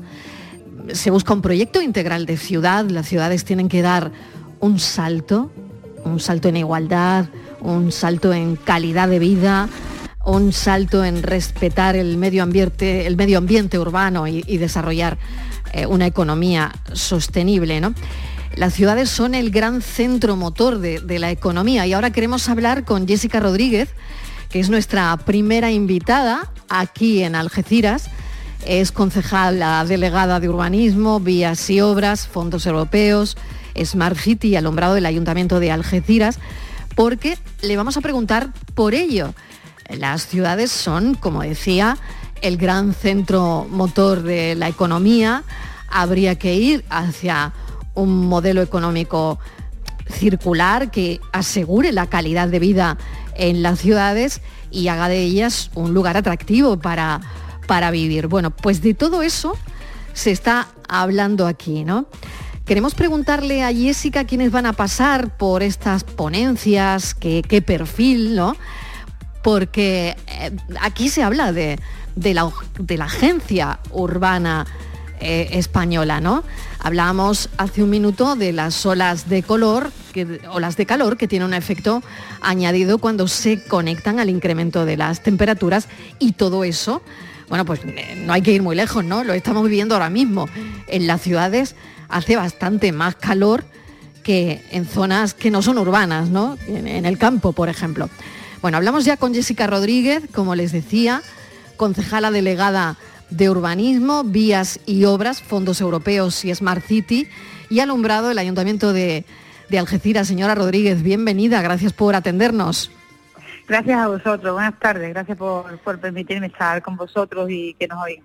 Se 0.93 1.13
busca 1.13 1.33
un 1.33 1.43
proyecto 1.43 1.81
integral 1.81 2.27
de 2.27 2.37
ciudad, 2.37 2.87
las 2.87 3.07
ciudades 3.07 3.45
tienen 3.45 3.69
que 3.69 3.83
dar 3.83 4.11
un 4.59 4.81
salto, 4.81 5.53
un 6.05 6.19
salto 6.19 6.49
en 6.49 6.57
igualdad, 6.57 7.27
un 7.61 7.93
salto 7.93 8.33
en 8.33 8.57
calidad 8.57 9.09
de 9.09 9.21
vida, 9.21 9.69
un 10.25 10.53
salto 10.53 11.05
en 11.05 11.23
respetar 11.23 11.95
el 11.95 12.17
medio 12.17 12.43
ambiente, 12.43 13.07
el 13.07 13.17
medio 13.17 13.39
ambiente 13.39 13.79
urbano 13.79 14.27
y, 14.27 14.43
y 14.49 14.57
desarrollar 14.57 15.19
eh, 15.77 15.85
una 15.85 16.07
economía 16.07 16.73
sostenible. 16.95 17.83
¿no? 17.83 17.93
Las 18.55 18.73
ciudades 18.73 19.11
son 19.11 19.35
el 19.35 19.51
gran 19.51 19.83
centro 19.83 20.35
motor 20.35 20.79
de, 20.79 21.19
la 21.19 21.31
economía 21.31 21.87
y 21.87 21.93
ahora 21.93 22.13
queremos 22.13 22.49
hablar 22.49 22.85
con 22.85 23.07
Jessica 23.07 23.41
Rodríguez, 23.41 23.91
que 24.49 24.59
es 24.59 24.71
nuestra 24.71 25.15
primera 25.19 25.71
invitada 25.71 26.51
aquí 26.71 27.23
en 27.23 27.35
Algeciras. 27.35 28.09
Es 28.65 28.91
concejal, 28.91 29.63
delegada 29.87 30.41
de 30.41 30.49
urbanismo, 30.49 31.21
vías 31.21 31.69
y 31.69 31.83
obras, 31.83 32.27
fondos 32.27 32.65
europeos, 32.65 33.37
Smart 33.79 34.17
City 34.17 34.57
alumbrado 34.57 34.95
del 34.95 35.05
Ayuntamiento 35.05 35.61
de 35.61 35.73
Algeciras, 35.73 36.39
porque 36.95 37.37
le 37.61 37.77
vamos 37.77 37.99
a 37.99 38.01
preguntar 38.01 38.49
por 38.75 38.95
ello. 38.95 39.35
Las 39.91 40.27
ciudades 40.27 40.73
son, 40.73 41.17
como 41.17 41.43
decía, 41.43 41.99
el 42.43 42.57
gran 42.57 42.95
centro 42.95 43.67
motor 43.71 44.23
de 44.23 44.55
la 44.55 44.69
economía, 44.69 45.45
habría 45.89 46.37
que 46.37 46.55
ir 46.55 46.85
hacia 46.91 47.53
un 47.95 48.27
modelo 48.27 48.63
económico 48.63 49.39
circular 50.11 50.91
que 50.91 51.21
asegure 51.33 51.93
la 51.93 52.07
calidad 52.07 52.49
de 52.49 52.59
vida 52.59 52.99
en 53.35 53.63
las 53.63 53.81
ciudades 53.81 54.41
y 54.71 54.89
haga 54.89 55.09
de 55.09 55.23
ellas 55.23 55.71
un 55.75 55.95
lugar 55.95 56.17
atractivo 56.17 56.79
para, 56.79 57.21
para 57.67 57.91
vivir. 57.91 58.27
Bueno, 58.29 58.51
pues 58.51 58.83
de 58.83 58.95
todo 58.95 59.23
eso 59.23 59.57
se 60.13 60.31
está 60.31 60.69
hablando 60.89 61.47
aquí, 61.47 61.85
¿no? 61.85 62.07
Queremos 62.65 62.95
preguntarle 62.95 63.63
a 63.63 63.73
Jessica 63.73 64.25
quiénes 64.25 64.51
van 64.51 64.67
a 64.67 64.73
pasar 64.73 65.37
por 65.37 65.63
estas 65.63 66.03
ponencias, 66.03 67.15
qué, 67.15 67.63
perfil, 67.65 68.35
¿no? 68.35 68.57
Porque 69.43 70.17
eh, 70.27 70.51
aquí 70.81 71.09
se 71.09 71.23
habla 71.23 71.53
de, 71.53 71.79
de 72.17 72.35
la, 72.35 72.51
de 72.79 72.97
la 72.97 73.05
agencia 73.05 73.79
urbana 73.93 74.67
eh, 75.21 75.51
española, 75.53 76.21
¿no? 76.21 76.43
Hablábamos 76.81 77.49
hace 77.57 77.83
un 77.83 77.91
minuto 77.91 78.37
de 78.37 78.53
las 78.53 78.85
olas 78.85 79.29
de 79.29 79.43
color, 79.43 79.93
que, 80.13 80.41
olas 80.51 80.77
de 80.77 80.87
calor, 80.87 81.17
que 81.17 81.29
tiene 81.29 81.45
un 81.45 81.55
efecto 81.55 82.03
añadido 82.41 82.99
cuando 82.99 83.29
se 83.29 83.65
conectan 83.65 84.19
al 84.19 84.29
incremento 84.29 84.85
de 84.85 84.97
las 84.97 85.23
temperaturas 85.23 85.89
y 86.19 86.33
todo 86.33 86.65
eso, 86.65 87.03
bueno, 87.49 87.65
pues 87.65 87.81
eh, 87.85 88.23
no 88.27 88.33
hay 88.33 88.43
que 88.43 88.53
ir 88.53 88.63
muy 88.63 88.77
lejos, 88.77 89.05
¿no? 89.05 89.23
Lo 89.23 89.33
estamos 89.33 89.63
viviendo 89.65 89.95
ahora 89.95 90.11
mismo. 90.11 90.49
En 90.89 91.07
las 91.07 91.23
ciudades 91.23 91.77
hace 92.09 92.37
bastante 92.37 92.93
más 92.93 93.15
calor 93.15 93.65
que 94.23 94.65
en 94.73 94.85
zonas 94.85 95.35
que 95.35 95.51
no 95.51 95.63
son 95.63 95.79
urbanas, 95.79 96.29
¿no? 96.29 96.59
en 96.67 97.07
el 97.07 97.17
campo, 97.17 97.53
por 97.53 97.69
ejemplo. 97.69 98.11
Bueno, 98.61 98.79
hablamos 98.79 99.05
ya 99.05 99.17
con 99.17 99.33
Jessica 99.33 99.69
Rodríguez, 99.69 100.25
como 100.35 100.57
les 100.57 100.73
decía, 100.73 101.23
concejala 101.77 102.31
delegada 102.31 102.97
de 103.31 103.51
Urbanismo, 103.51 104.25
Vías 104.25 104.81
y 104.87 105.05
Obras, 105.05 105.43
Fondos 105.43 105.81
Europeos 105.81 106.45
y 106.45 106.55
Smart 106.55 106.85
City, 106.85 107.29
y 107.69 107.81
alumbrado 107.81 108.31
el 108.31 108.39
Ayuntamiento 108.39 108.93
de, 108.93 109.25
Algeciras. 109.77 110.29
Señora 110.29 110.55
Rodríguez, 110.55 111.03
bienvenida, 111.03 111.61
gracias 111.63 111.93
por 111.93 112.15
atendernos. 112.15 112.91
Gracias 113.69 113.99
a 113.99 114.07
vosotros, 114.07 114.53
buenas 114.53 114.79
tardes, 114.79 115.11
gracias 115.11 115.37
por, 115.37 115.79
permitirme 116.01 116.47
estar 116.47 116.83
con 116.83 116.97
vosotros 116.97 117.51
y 117.51 117.75
que 117.75 117.89
nos 117.89 118.03
oigan. 118.03 118.25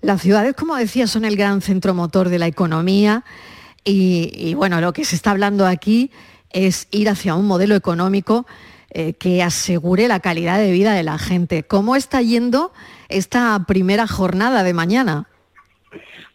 Las 0.00 0.20
ciudades, 0.20 0.54
como 0.54 0.74
decía, 0.76 1.06
son 1.06 1.24
el 1.24 1.36
gran 1.36 1.60
centro 1.60 1.94
motor 1.94 2.28
de 2.28 2.38
la 2.38 2.46
economía 2.46 3.24
y 3.84 4.52
bueno, 4.54 4.80
lo 4.80 4.92
que 4.92 5.04
se 5.04 5.16
está 5.16 5.30
hablando 5.30 5.66
aquí 5.66 6.10
es 6.50 6.88
ir 6.90 7.08
hacia 7.08 7.34
un 7.34 7.46
modelo 7.46 7.74
económico 7.74 8.46
eh, 8.90 9.12
que 9.12 9.42
asegure 9.42 10.08
la 10.08 10.20
calidad 10.20 10.58
de 10.58 10.72
vida 10.72 10.94
de 10.94 11.02
la 11.02 11.18
gente. 11.18 11.62
¿Cómo 11.62 11.94
está 11.94 12.22
yendo 12.22 12.72
esta 13.08 13.64
primera 13.66 14.06
jornada 14.06 14.62
de 14.62 14.72
mañana? 14.72 15.28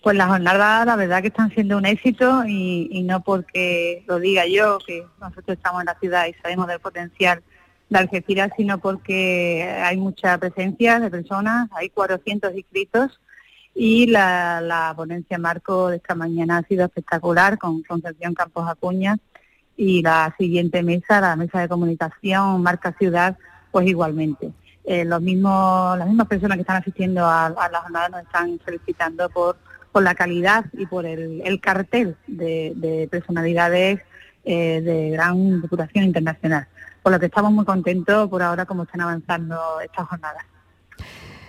Pues 0.04 0.16
las 0.16 0.28
jornadas 0.28 0.86
la 0.86 0.96
verdad 0.96 1.22
que 1.22 1.30
están 1.30 1.50
siendo 1.52 1.78
un 1.78 1.86
éxito 1.86 2.44
y, 2.46 3.04
no 3.06 3.24
porque 3.24 4.04
lo 4.06 4.20
diga 4.20 4.46
yo, 4.46 4.78
que 4.86 5.04
nosotros 5.20 5.58
estamos 5.58 5.82
en 5.82 5.86
la 5.86 5.98
ciudad 6.00 6.28
y 6.28 6.34
sabemos 6.42 6.68
del 6.68 6.80
potencial 6.80 7.42
de 7.90 8.00
Algeciras, 8.00 8.52
sino 8.56 8.78
porque 8.80 9.64
hay 9.64 9.98
mucha 9.98 10.38
presencia 10.38 11.00
de 11.00 11.10
personas, 11.10 11.70
hay 11.72 11.90
400 11.90 12.54
inscritos 12.56 13.20
y 13.74 14.08
la, 14.08 14.94
ponencia 14.96 15.38
marco 15.38 15.90
de 15.90 15.98
esta 15.98 16.16
mañana 16.16 16.58
ha 16.58 16.64
sido 16.64 16.86
espectacular 16.86 17.58
con 17.58 17.82
Concepción 17.82 18.34
Campos 18.34 18.70
Acuña 18.70 19.18
y 19.76 20.02
la 20.02 20.34
siguiente 20.38 20.84
mesa, 20.84 21.22
la 21.22 21.36
mesa 21.36 21.62
de 21.62 21.68
comunicación, 21.68 22.62
marca 22.62 22.94
ciudad, 22.98 23.38
pues 23.72 23.88
igualmente. 23.88 24.52
Eh, 24.86 25.06
los 25.06 25.22
mismos, 25.22 25.98
las 25.98 26.08
mismas 26.08 26.28
personas 26.28 26.58
que 26.58 26.62
están 26.62 26.78
asistiendo 26.78 27.26
a, 27.26 27.50
la 27.50 27.82
jornada 27.82 28.10
nos 28.10 28.22
están 28.24 28.60
felicitando 28.64 29.30
por, 29.30 29.58
por 29.92 30.04
la 30.04 30.14
calidad 30.14 30.66
y 30.74 30.86
por 30.86 31.06
el, 31.06 31.60
cartel 31.62 32.18
de, 32.28 33.08
personalidades 33.10 34.02
eh, 34.44 34.82
de 34.82 35.10
gran 35.12 35.62
reputación 35.62 36.04
internacional. 36.04 36.68
Por 37.02 37.14
lo 37.14 37.20
que 37.20 37.28
estamos 37.28 37.52
muy 37.52 37.66
contentos 37.66 38.30
por 38.30 38.42
ahora 38.42 38.66
como 38.66 38.84
están 38.84 39.02
avanzando 39.02 39.58
estas 39.82 40.08
jornadas. 40.08 40.44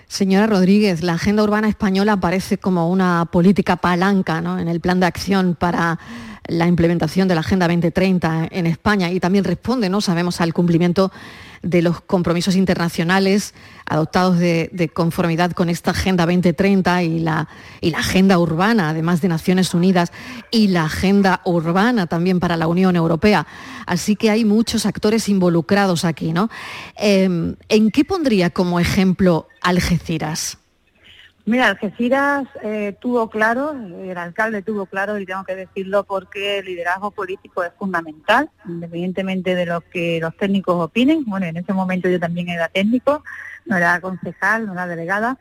Señora 0.07 0.47
Rodríguez, 0.47 1.03
la 1.03 1.15
agenda 1.15 1.43
urbana 1.43 1.69
española 1.69 2.13
aparece 2.13 2.59
como 2.59 2.89
una 2.89 3.25
política 3.33 3.77
palanca 3.77 4.41
¿no? 4.41 4.61
en 4.61 4.69
el 4.69 4.81
plan 4.81 5.01
de 5.01 5.07
acción 5.07 5.57
para 5.57 5.99
la 6.47 6.67
implementación 6.67 7.27
de 7.29 7.35
la 7.35 7.41
Agenda 7.41 7.67
2030 7.67 8.49
en 8.51 8.67
España 8.67 9.11
y 9.11 9.21
también 9.21 9.45
responde, 9.45 9.89
¿no? 9.89 10.01
sabemos, 10.01 10.41
al 10.41 10.53
cumplimiento 10.53 11.11
de 11.63 11.81
los 11.81 12.03
compromisos 12.03 12.57
internacionales 12.57 13.55
adoptados 13.87 14.39
de, 14.39 14.91
conformidad 14.93 15.53
con 15.53 15.71
esta 15.71 15.93
Agenda 15.93 16.27
2030 16.27 17.03
y 17.03 17.21
la, 17.21 17.49
y 17.81 17.91
la 17.91 17.99
Agenda 17.99 18.39
Urbana, 18.39 18.91
además 18.91 19.23
de 19.23 19.29
Naciones 19.29 19.73
Unidas, 19.73 20.13
y 20.51 20.69
la 20.69 20.85
Agenda 20.85 21.41
Urbana 21.45 22.07
también 22.07 22.41
para 22.41 22.57
la 22.57 22.67
Unión 22.67 22.97
Europea. 22.97 23.47
Así 23.87 24.15
que 24.15 24.31
hay 24.31 24.45
muchos 24.45 24.85
actores 24.85 25.29
involucrados 25.29 26.05
aquí. 26.05 26.33
¿no? 26.33 26.51
Em, 26.97 27.57
¿En 27.69 27.91
qué 27.91 28.05
pondría 28.05 28.51
como 28.51 28.79
ejemplo 28.79 29.49
Algeciras? 29.63 30.59
Mira, 31.47 31.69
Algeciras 31.69 32.49
eh, 32.63 32.97
tuvo 33.01 33.29
claro, 33.29 33.73
el 33.73 34.17
alcalde 34.17 34.63
tuvo 34.63 34.87
claro, 34.87 35.19
y 35.19 35.27
tengo 35.27 35.45
que 35.45 35.55
decirlo 35.55 36.05
porque 36.05 36.61
el 36.61 36.65
liderazgo 36.65 37.11
político 37.11 37.63
es 37.63 37.73
fundamental, 37.79 38.51
independientemente 38.67 39.55
de 39.55 39.67
lo 39.67 39.83
que 39.83 40.21
los 40.23 40.35
técnicos 40.39 40.83
opinen. 40.83 41.23
Bueno, 41.27 41.45
en 41.45 41.59
ese 41.59 41.75
momento 41.75 42.09
yo 42.09 42.19
también 42.19 42.49
era 42.49 42.69
técnico, 42.69 43.23
no 43.67 43.77
era 43.77 44.01
concejal, 44.01 44.65
no 44.65 44.73
era 44.73 44.87
delegada. 44.87 45.39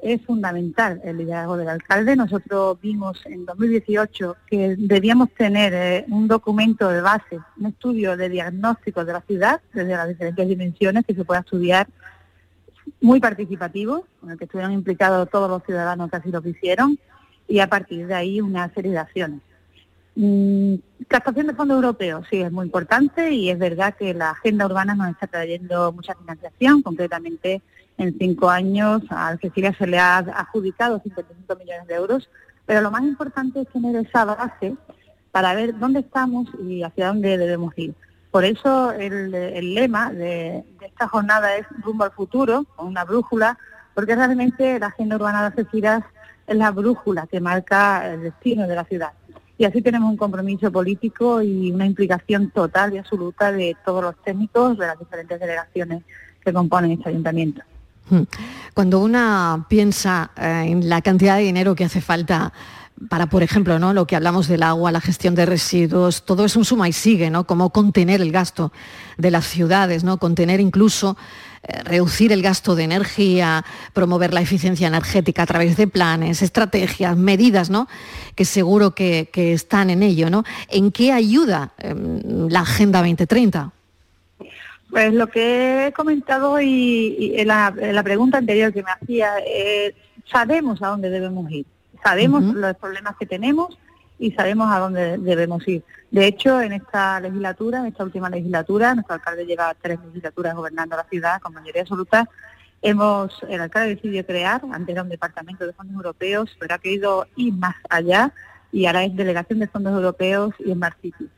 Es 0.00 0.20
fundamental 0.22 1.00
el 1.04 1.18
liderazgo 1.18 1.56
del 1.56 1.68
alcalde. 1.68 2.16
Nosotros 2.16 2.80
vimos 2.80 3.24
en 3.24 3.46
2018 3.46 4.36
que 4.48 4.74
debíamos 4.76 5.30
tener 5.30 5.72
eh, 5.72 6.04
un 6.08 6.26
documento 6.26 6.88
de 6.88 7.00
base, 7.00 7.38
un 7.58 7.66
estudio 7.66 8.16
de 8.16 8.28
diagnóstico 8.28 9.04
de 9.04 9.12
la 9.12 9.20
ciudad 9.20 9.60
desde 9.72 9.96
las 9.96 10.08
diferentes 10.08 10.48
dimensiones 10.48 11.06
que 11.06 11.14
se 11.14 11.24
pueda 11.24 11.40
estudiar 11.40 11.86
muy 13.00 13.20
participativo, 13.20 14.06
en 14.22 14.30
el 14.30 14.38
que 14.38 14.44
estuvieron 14.44 14.72
implicados 14.72 15.28
todos 15.30 15.48
los 15.48 15.62
ciudadanos 15.64 16.10
que 16.10 16.16
así 16.16 16.30
lo 16.30 16.46
hicieron, 16.46 16.98
y 17.48 17.58
a 17.58 17.68
partir 17.68 18.06
de 18.06 18.14
ahí 18.14 18.40
una 18.40 18.72
serie 18.72 18.92
de 18.92 18.98
acciones. 18.98 19.40
Mm, 20.16 20.74
captación 21.08 21.48
de 21.48 21.54
fondos 21.54 21.76
europeos, 21.76 22.26
sí, 22.30 22.40
es 22.40 22.52
muy 22.52 22.66
importante 22.66 23.32
y 23.32 23.50
es 23.50 23.58
verdad 23.58 23.96
que 23.98 24.14
la 24.14 24.30
agenda 24.30 24.66
urbana 24.66 24.94
nos 24.94 25.10
está 25.10 25.26
trayendo 25.26 25.92
mucha 25.92 26.14
financiación, 26.14 26.82
concretamente 26.82 27.62
en 27.98 28.16
cinco 28.18 28.48
años 28.48 29.02
a 29.10 29.28
Algeciras 29.28 29.76
se 29.76 29.86
le 29.86 29.98
ha 29.98 30.18
adjudicado 30.18 31.00
55 31.00 31.56
millones 31.56 31.86
de 31.86 31.94
euros, 31.94 32.28
pero 32.66 32.80
lo 32.80 32.90
más 32.90 33.02
importante 33.02 33.60
es 33.60 33.68
tener 33.68 33.96
esa 33.96 34.24
base 34.24 34.76
para 35.32 35.54
ver 35.54 35.78
dónde 35.78 36.00
estamos 36.00 36.46
y 36.64 36.82
hacia 36.82 37.08
dónde 37.08 37.36
debemos 37.36 37.76
ir. 37.76 37.94
Por 38.34 38.44
eso 38.44 38.90
el, 38.90 39.30
lema 39.76 40.10
de, 40.12 40.64
esta 40.80 41.06
jornada 41.06 41.54
es 41.54 41.66
rumbo 41.84 42.02
al 42.02 42.10
futuro, 42.10 42.66
con 42.74 42.88
una 42.88 43.04
brújula, 43.04 43.56
porque 43.94 44.16
realmente 44.16 44.76
la 44.80 44.88
agenda 44.88 45.14
urbana 45.14 45.38
de 45.38 45.46
Algeciras 45.46 46.02
es 46.44 46.56
la 46.56 46.72
brújula 46.72 47.28
que 47.28 47.38
marca 47.38 48.12
el 48.12 48.24
destino 48.24 48.66
de 48.66 48.74
la 48.74 48.82
ciudad. 48.86 49.12
Y 49.56 49.66
así 49.66 49.80
tenemos 49.82 50.10
un 50.10 50.16
compromiso 50.16 50.72
político 50.72 51.42
y 51.42 51.70
una 51.70 51.86
implicación 51.86 52.50
total 52.50 52.94
y 52.94 52.98
absoluta 52.98 53.52
de 53.52 53.76
todos 53.84 54.02
los 54.02 54.16
técnicos 54.24 54.78
de 54.78 54.88
las 54.88 54.98
diferentes 54.98 55.38
delegaciones 55.38 56.02
que 56.44 56.52
componen 56.52 56.90
este 56.90 57.10
ayuntamiento. 57.10 57.62
Hmm. 58.10 58.22
Cuando 58.74 58.98
una 58.98 59.64
piensa 59.68 60.32
eh, 60.36 60.64
en 60.66 60.88
la 60.88 61.02
cantidad 61.02 61.36
de 61.36 61.42
dinero 61.44 61.76
que 61.76 61.84
hace 61.84 62.00
falta 62.00 62.52
para, 63.08 63.26
por 63.26 63.42
ejemplo, 63.42 63.78
¿no? 63.78 63.92
lo 63.92 64.06
que 64.06 64.16
hablamos 64.16 64.46
del 64.48 64.62
agua, 64.62 64.92
la 64.92 65.00
gestión 65.00 65.34
de 65.34 65.46
residuos, 65.46 66.24
todo 66.24 66.44
es 66.44 66.56
un 66.56 66.64
suma 66.64 66.88
y 66.88 66.92
sigue, 66.92 67.28
¿no? 67.28 67.44
Cómo 67.44 67.70
contener 67.70 68.20
el 68.20 68.30
gasto 68.30 68.72
de 69.18 69.30
las 69.30 69.46
ciudades, 69.46 70.04
¿no? 70.04 70.18
Contener 70.18 70.60
incluso 70.60 71.16
eh, 71.64 71.82
reducir 71.82 72.30
el 72.30 72.40
gasto 72.40 72.76
de 72.76 72.84
energía, 72.84 73.64
promover 73.92 74.32
la 74.32 74.42
eficiencia 74.42 74.86
energética 74.86 75.42
a 75.42 75.46
través 75.46 75.76
de 75.76 75.86
planes, 75.88 76.40
estrategias, 76.42 77.16
medidas, 77.16 77.68
¿no? 77.68 77.88
Que 78.36 78.44
seguro 78.44 78.94
que, 78.94 79.28
están 79.34 79.90
en 79.90 80.02
ello, 80.02 80.30
¿no? 80.30 80.44
¿En 80.68 80.92
qué 80.92 81.12
ayuda 81.12 81.72
em, 81.78 82.48
la 82.48 82.60
Agenda 82.60 83.00
2030? 83.00 83.72
Pues 84.90 85.12
lo 85.12 85.26
que 85.26 85.88
he 85.88 85.92
comentado 85.92 86.60
y, 86.60 87.42
la, 87.44 87.74
pregunta 88.04 88.38
anterior 88.38 88.72
que 88.72 88.84
me 88.84 88.90
hacía, 88.90 89.32
eh, 89.44 89.94
sabemos 90.30 90.80
a 90.82 90.88
dónde 90.88 91.10
debemos 91.10 91.50
ir, 91.50 91.66
sabemos 92.04 92.42
los 92.42 92.76
problemas 92.76 93.16
que 93.16 93.26
tenemos 93.26 93.78
y 94.18 94.32
sabemos 94.32 94.70
a 94.70 94.78
dónde 94.78 95.18
debemos 95.18 95.66
ir. 95.66 95.82
De 96.10 96.26
hecho, 96.26 96.60
en 96.60 96.72
esta 96.72 97.18
legislatura, 97.20 97.80
en 97.80 97.86
esta 97.86 98.04
última 98.04 98.30
legislatura, 98.30 98.94
nuestro 98.94 99.14
alcalde 99.14 99.46
lleva 99.46 99.74
tres 99.80 99.98
legislaturas 100.06 100.54
gobernando 100.54 100.96
la 100.96 101.04
ciudad 101.04 101.40
con 101.40 101.54
mayoría 101.54 101.82
absoluta, 101.82 102.28
hemos, 102.82 103.42
el 103.48 103.60
alcalde 103.60 103.96
decidió 103.96 104.24
crear, 104.24 104.60
antes 104.70 104.92
era 104.92 105.02
un 105.02 105.08
departamento 105.08 105.66
de 105.66 105.72
fondos 105.72 105.96
europeos, 105.96 106.54
pero 106.60 106.74
ha 106.74 106.78
querido 106.78 107.26
ir 107.36 107.54
más 107.54 107.74
allá 107.88 108.32
y 108.70 108.86
ahora 108.86 109.04
es 109.04 109.16
delegación 109.16 109.58
de 109.58 109.68
fondos 109.68 109.92
europeos 109.94 110.54
y 110.58 110.72
Smart 110.72 111.00
City. 111.00 111.28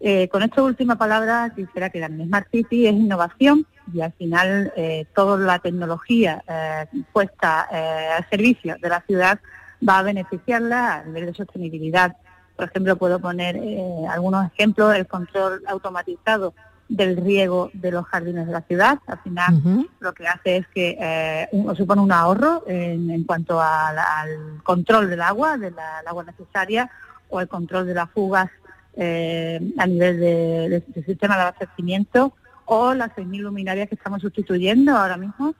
Eh, 0.00 0.28
con 0.28 0.42
esta 0.42 0.62
última 0.62 0.96
palabra 0.96 1.52
quisiera 1.54 1.88
quedar 1.90 2.10
en 2.10 2.26
Smart 2.26 2.48
City 2.50 2.86
es 2.86 2.92
innovación 2.92 3.66
y 3.92 4.00
al 4.00 4.12
final 4.12 4.72
eh, 4.76 5.06
toda 5.14 5.38
la 5.38 5.58
tecnología 5.60 6.42
eh, 6.48 6.86
puesta 7.12 7.68
al 8.16 8.28
servicio 8.28 8.76
de 8.80 8.88
la 8.88 9.00
ciudad 9.02 9.38
va 9.86 9.98
a 9.98 10.02
beneficiarla 10.02 10.94
a 10.94 11.04
nivel 11.04 11.26
de 11.26 11.34
sostenibilidad. 11.34 12.16
Por 12.56 12.66
ejemplo, 12.66 12.96
puedo 12.96 13.18
poner 13.18 13.60
algunos 14.08 14.46
ejemplos, 14.52 14.94
el 14.94 15.06
control 15.06 15.62
automatizado 15.66 16.54
del 16.88 17.16
riego 17.16 17.70
de 17.72 17.90
los 17.90 18.06
jardines 18.06 18.46
de 18.46 18.52
la 18.52 18.60
ciudad. 18.62 18.98
Al 19.06 19.18
final 19.20 19.88
lo 20.00 20.12
que 20.12 20.28
hace 20.28 20.58
es 20.58 20.66
que 20.68 21.48
supone 21.76 22.02
un 22.02 22.12
ahorro 22.12 22.62
en, 22.66 23.24
cuanto 23.24 23.60
al 23.60 24.62
control 24.62 25.10
del 25.10 25.22
agua, 25.22 25.56
del 25.58 25.74
agua 26.06 26.24
necesaria 26.24 26.90
o 27.28 27.40
el 27.40 27.48
control 27.48 27.86
de 27.86 27.94
las 27.94 28.10
fugas 28.10 28.50
eh, 28.96 29.60
a 29.76 29.86
nivel 29.86 30.20
del 30.20 30.84
de, 30.86 31.04
sistema 31.04 31.34
de 31.34 31.42
abastecimiento 31.42 32.32
o 32.64 32.94
las 32.94 33.10
6.000 33.10 33.40
luminarias 33.40 33.88
que 33.88 33.96
estamos 33.96 34.22
sustituyendo 34.22 34.96
ahora 34.96 35.16
mismo, 35.16 35.54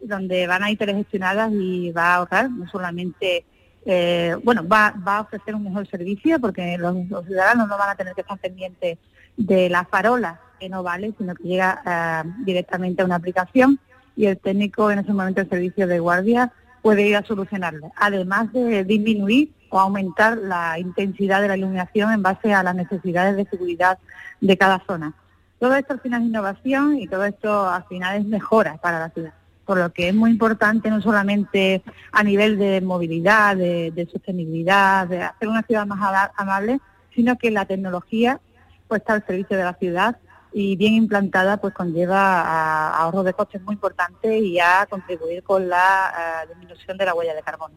donde 0.00 0.46
van 0.46 0.62
a 0.62 0.70
ir 0.70 0.78
telegestionadas 0.78 1.52
y 1.52 1.92
va 1.92 2.06
a 2.06 2.14
ahorrar 2.16 2.50
no 2.50 2.66
solamente, 2.68 3.44
eh, 3.86 4.36
bueno, 4.42 4.66
va, 4.66 4.94
va, 5.06 5.18
a 5.18 5.20
ofrecer 5.22 5.54
un 5.54 5.64
mejor 5.64 5.86
servicio 5.86 6.38
porque 6.38 6.76
los, 6.78 6.94
ciudadanos 7.26 7.68
no 7.68 7.78
van 7.78 7.90
a 7.90 7.94
tener 7.94 8.14
que 8.14 8.20
estar 8.20 8.38
pendientes 8.38 8.98
de 9.36 9.70
la 9.70 9.84
farola 9.84 10.40
que 10.58 10.68
no 10.68 10.82
vale, 10.82 11.14
sino 11.16 11.34
que 11.34 11.44
llega 11.44 11.82
eh, 11.86 12.30
directamente 12.44 13.02
a 13.02 13.06
una 13.06 13.16
aplicación 13.16 13.78
y 14.16 14.26
el 14.26 14.38
técnico 14.38 14.90
en 14.90 14.98
ese 14.98 15.12
momento 15.12 15.40
el 15.40 15.48
servicio 15.48 15.86
de 15.86 15.98
guardia 15.98 16.52
puede 16.82 17.06
ir 17.06 17.16
a 17.16 17.24
solucionarlo, 17.24 17.92
además 17.96 18.52
de 18.52 18.84
disminuir 18.84 19.52
o 19.70 19.78
aumentar 19.80 20.36
la 20.36 20.78
intensidad 20.78 21.40
de 21.40 21.48
la 21.48 21.56
iluminación 21.56 22.12
en 22.12 22.22
base 22.22 22.52
a 22.52 22.62
las 22.62 22.74
necesidades 22.74 23.36
de 23.36 23.46
seguridad 23.46 23.98
de 24.40 24.56
cada 24.56 24.80
zona. 24.86 25.14
Todo 25.58 25.74
esto 25.76 25.92
al 25.92 26.00
final 26.00 26.22
es 26.22 26.28
innovación 26.28 26.98
y 26.98 27.06
todo 27.06 27.24
esto 27.24 27.68
al 27.68 27.84
final 27.84 28.18
es 28.18 28.26
mejora 28.26 28.78
para 28.78 28.98
la 28.98 29.10
ciudad, 29.10 29.34
por 29.70 29.78
lo 29.78 29.92
que 29.92 30.08
es 30.08 30.14
muy 30.16 30.32
importante 30.32 30.90
no 30.90 31.00
solamente 31.00 31.84
a 32.10 32.24
nivel 32.24 32.58
de 32.58 32.80
movilidad, 32.80 33.56
de, 33.56 34.08
sostenibilidad, 34.10 35.06
de 35.06 35.22
hacer 35.22 35.46
una 35.46 35.62
ciudad 35.62 35.86
más 35.86 36.28
amable, 36.36 36.80
sino 37.14 37.38
que 37.38 37.52
la 37.52 37.66
tecnología 37.66 38.40
pues 38.88 39.00
está 39.02 39.12
al 39.12 39.24
servicio 39.24 39.56
de 39.56 39.62
la 39.62 39.74
ciudad 39.74 40.16
y 40.52 40.74
bien 40.74 40.94
implantada 40.94 41.58
pues 41.58 41.72
conlleva 41.72 42.40
a 42.40 42.96
ahorro 42.96 43.22
de 43.22 43.32
costes 43.32 43.62
muy 43.62 43.74
importantes 43.74 44.42
y 44.42 44.58
a 44.58 44.88
contribuir 44.90 45.44
con 45.44 45.68
la 45.68 46.42
eh, 46.42 46.48
disminución 46.48 46.98
de 46.98 47.04
la 47.04 47.14
huella 47.14 47.36
de 47.36 47.42
carbono. 47.42 47.76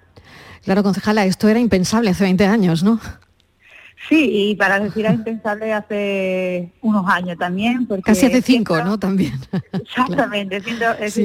Claro, 0.63 0.81
concejala, 0.81 1.25
esto 1.25 1.47
era 1.47 1.59
impensable 1.59 2.09
hace 2.09 2.23
20 2.23 2.47
años, 2.47 2.81
¿no? 2.81 2.99
Sí, 4.09 4.49
y 4.49 4.55
para 4.55 4.79
decir 4.79 5.05
era 5.05 5.13
impensable 5.13 5.73
hace 5.73 6.71
unos 6.81 7.07
años 7.07 7.37
también. 7.37 7.87
Porque 7.87 8.03
Casi 8.03 8.25
hace 8.25 8.41
cinco, 8.41 8.83
¿no? 8.83 8.97
También. 8.97 9.39
Exactamente. 9.71 10.61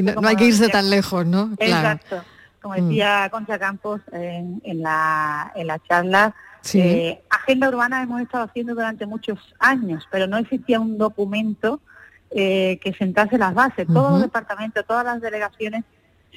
no, 0.02 0.28
hay 0.28 0.36
que 0.36 0.46
irse 0.46 0.68
tan 0.68 0.88
lejos, 0.90 1.26
¿no? 1.26 1.54
Exacto. 1.58 2.22
Como 2.60 2.74
mm. 2.74 2.88
decía 2.88 3.28
Concha 3.30 3.58
Campos 3.58 4.00
en, 4.12 4.60
la, 4.82 5.52
en 5.54 5.66
la 5.66 5.78
charla, 5.80 6.34
eh, 6.74 7.22
Agenda 7.30 7.68
Urbana 7.68 8.02
hemos 8.02 8.20
estado 8.20 8.44
haciendo 8.44 8.74
durante 8.74 9.06
muchos 9.06 9.38
años, 9.58 10.06
pero 10.10 10.26
no 10.26 10.38
existía 10.38 10.80
un 10.80 10.98
documento 10.98 11.80
eh, 12.30 12.78
que 12.82 12.92
sentase 12.94 13.38
las 13.38 13.54
bases. 13.54 13.86
Todos 13.86 14.12
los 14.12 14.22
departamentos, 14.22 14.84
todas 14.86 15.04
las 15.04 15.20
delegaciones 15.20 15.84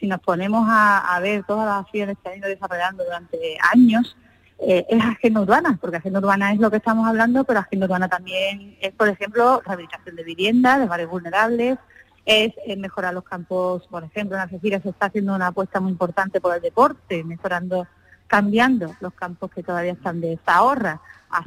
si 0.02 0.08
nos 0.08 0.20
ponemos 0.20 0.66
a, 0.68 1.20
ver 1.22 1.44
todas 1.44 1.68
las 1.68 1.86
acciones 1.86 2.18
que 2.22 2.30
han 2.30 2.40
ido 2.40 2.50
desarrollando 2.50 3.04
durante 3.04 3.58
años, 3.72 4.18
eh, 4.62 4.86
es 4.90 5.04
agenda 5.04 5.42
urbana, 5.42 5.78
porque 5.82 5.98
agenda 5.98 6.20
urbana 6.20 6.54
es 6.54 6.60
lo 6.60 6.70
que 6.70 6.78
estamos 6.78 7.08
hablando, 7.08 7.44
pero 7.44 7.60
agenda 7.60 7.88
urbana 7.88 8.08
también 8.08 8.78
es, 8.80 8.94
por 8.94 9.08
ejemplo, 9.08 9.62
rehabilitación 9.66 10.16
de 10.16 10.24
viviendas, 10.24 10.80
de 10.80 10.86
barrios 10.86 11.10
vulnerables, 11.10 11.80
es, 12.26 12.54
mejorar 12.78 13.14
los 13.14 13.24
campos, 13.24 13.88
por 13.90 14.04
ejemplo, 14.04 14.38
en 14.38 14.44
Algeciras 14.44 14.84
se 14.84 14.90
está 14.90 15.08
haciendo 15.08 15.34
una 15.34 15.48
apuesta 15.48 15.80
muy 15.80 15.92
importante 15.92 16.40
por 16.40 16.56
el 16.56 16.62
deporte, 16.62 17.24
mejorando, 17.24 17.88
cambiando 18.28 18.96
los 19.00 19.14
campos 19.14 19.52
que 19.52 19.64
todavía 19.64 19.94
están 19.94 20.22
de 20.22 20.40
ahorra 20.46 21.02
a 21.32 21.44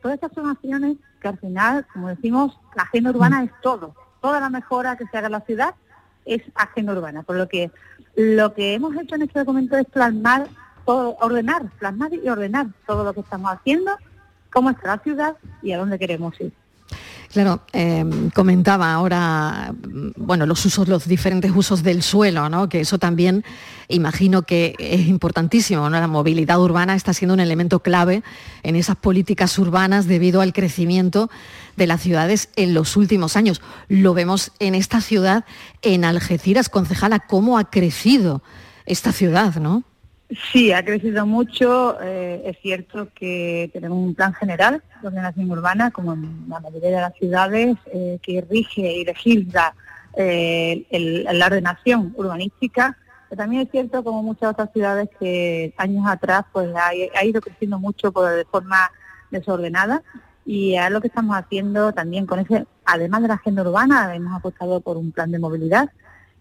Todas 0.00 0.14
estas 0.14 0.32
son 0.34 0.48
acciones 0.48 0.96
que 1.20 1.28
al 1.28 1.38
final, 1.38 1.86
como 1.92 2.08
decimos, 2.08 2.58
la 2.74 2.82
agenda 2.82 3.10
urbana 3.10 3.44
es 3.44 3.50
todo, 3.62 3.94
toda 4.20 4.40
la 4.40 4.50
mejora 4.50 4.96
que 4.96 5.06
se 5.06 5.18
haga 5.18 5.26
en 5.26 5.32
la 5.32 5.40
ciudad 5.42 5.74
es 6.24 6.42
agenda 6.54 6.92
urbana, 6.92 7.22
por 7.22 7.36
lo 7.36 7.48
que 7.48 7.70
lo 8.16 8.54
que 8.54 8.74
hemos 8.74 8.96
hecho 8.96 9.14
en 9.14 9.22
este 9.22 9.40
documento 9.40 9.76
es 9.76 9.86
plasmar, 9.86 10.48
ordenar, 10.84 11.70
plasmar 11.78 12.12
y 12.12 12.28
ordenar 12.28 12.68
todo 12.86 13.04
lo 13.04 13.12
que 13.12 13.20
estamos 13.20 13.52
haciendo, 13.52 13.92
cómo 14.50 14.70
está 14.70 14.96
la 14.96 14.98
ciudad 14.98 15.36
y 15.62 15.72
a 15.72 15.78
dónde 15.78 15.98
queremos 15.98 16.40
ir. 16.40 16.52
Claro, 17.32 17.62
em, 17.72 18.28
comentaba 18.30 18.92
ahora, 18.92 19.72
bueno, 20.16 20.46
los 20.46 20.64
usos, 20.66 20.88
los 20.88 21.06
diferentes 21.06 21.52
usos 21.54 21.84
del 21.84 22.02
suelo, 22.02 22.48
¿no? 22.48 22.68
Que 22.68 22.80
eso 22.80 22.98
también 22.98 23.44
imagino 23.86 24.42
que 24.42 24.74
es 24.80 25.06
importantísimo, 25.06 25.88
¿no? 25.88 26.00
La 26.00 26.08
movilidad 26.08 26.60
urbana 26.60 26.96
está 26.96 27.14
siendo 27.14 27.34
un 27.34 27.40
elemento 27.40 27.84
clave 27.84 28.24
en 28.64 28.74
esas 28.74 28.96
políticas 28.96 29.56
urbanas 29.60 30.08
debido 30.08 30.40
al 30.40 30.52
crecimiento 30.52 31.30
de 31.76 31.86
las 31.86 32.00
ciudades 32.00 32.48
en 32.56 32.74
los 32.74 32.96
últimos 32.96 33.36
años. 33.36 33.62
Lo 33.86 34.12
vemos 34.12 34.50
en 34.58 34.74
esta 34.74 35.00
ciudad, 35.00 35.44
en 35.82 36.04
Algeciras, 36.04 36.68
concejala, 36.68 37.20
cómo 37.20 37.58
ha 37.58 37.70
crecido 37.70 38.42
esta 38.86 39.12
ciudad, 39.12 39.54
¿no? 39.54 39.84
Sí, 40.52 40.72
ha 40.72 40.84
crecido 40.84 41.26
mucho. 41.26 42.00
Eh, 42.00 42.42
es 42.44 42.58
cierto 42.60 43.08
que 43.14 43.68
tenemos 43.72 43.98
un 43.98 44.14
plan 44.14 44.32
general 44.32 44.82
de 45.02 45.08
ordenación 45.08 45.50
urbana, 45.50 45.90
como 45.90 46.12
en 46.12 46.46
la 46.48 46.60
mayoría 46.60 46.90
de 46.90 47.00
las 47.00 47.14
ciudades, 47.14 47.76
eh, 47.92 48.18
que 48.22 48.44
rige 48.48 48.92
y 48.92 49.04
legisla 49.04 49.74
eh, 50.16 50.86
la 51.32 51.46
ordenación 51.46 52.14
urbanística. 52.16 52.96
Pero 53.28 53.42
también 53.42 53.62
es 53.62 53.70
cierto, 53.70 54.04
como 54.04 54.22
muchas 54.22 54.50
otras 54.50 54.72
ciudades, 54.72 55.08
que 55.18 55.74
años 55.76 56.04
atrás 56.06 56.44
pues 56.52 56.68
ha, 56.76 57.24
ido 57.24 57.40
creciendo 57.40 57.78
mucho 57.78 58.12
por, 58.12 58.30
de 58.30 58.44
forma 58.44 58.90
desordenada 59.30 60.02
y 60.44 60.74
es 60.76 60.90
lo 60.90 61.00
que 61.00 61.08
estamos 61.08 61.36
haciendo 61.36 61.92
también 61.92 62.26
con 62.26 62.40
ese, 62.40 62.66
además 62.84 63.22
de 63.22 63.28
la 63.28 63.34
agenda 63.34 63.62
urbana, 63.62 64.14
hemos 64.16 64.36
apostado 64.36 64.80
por 64.80 64.96
un 64.96 65.12
plan 65.12 65.30
de 65.30 65.38
movilidad 65.38 65.90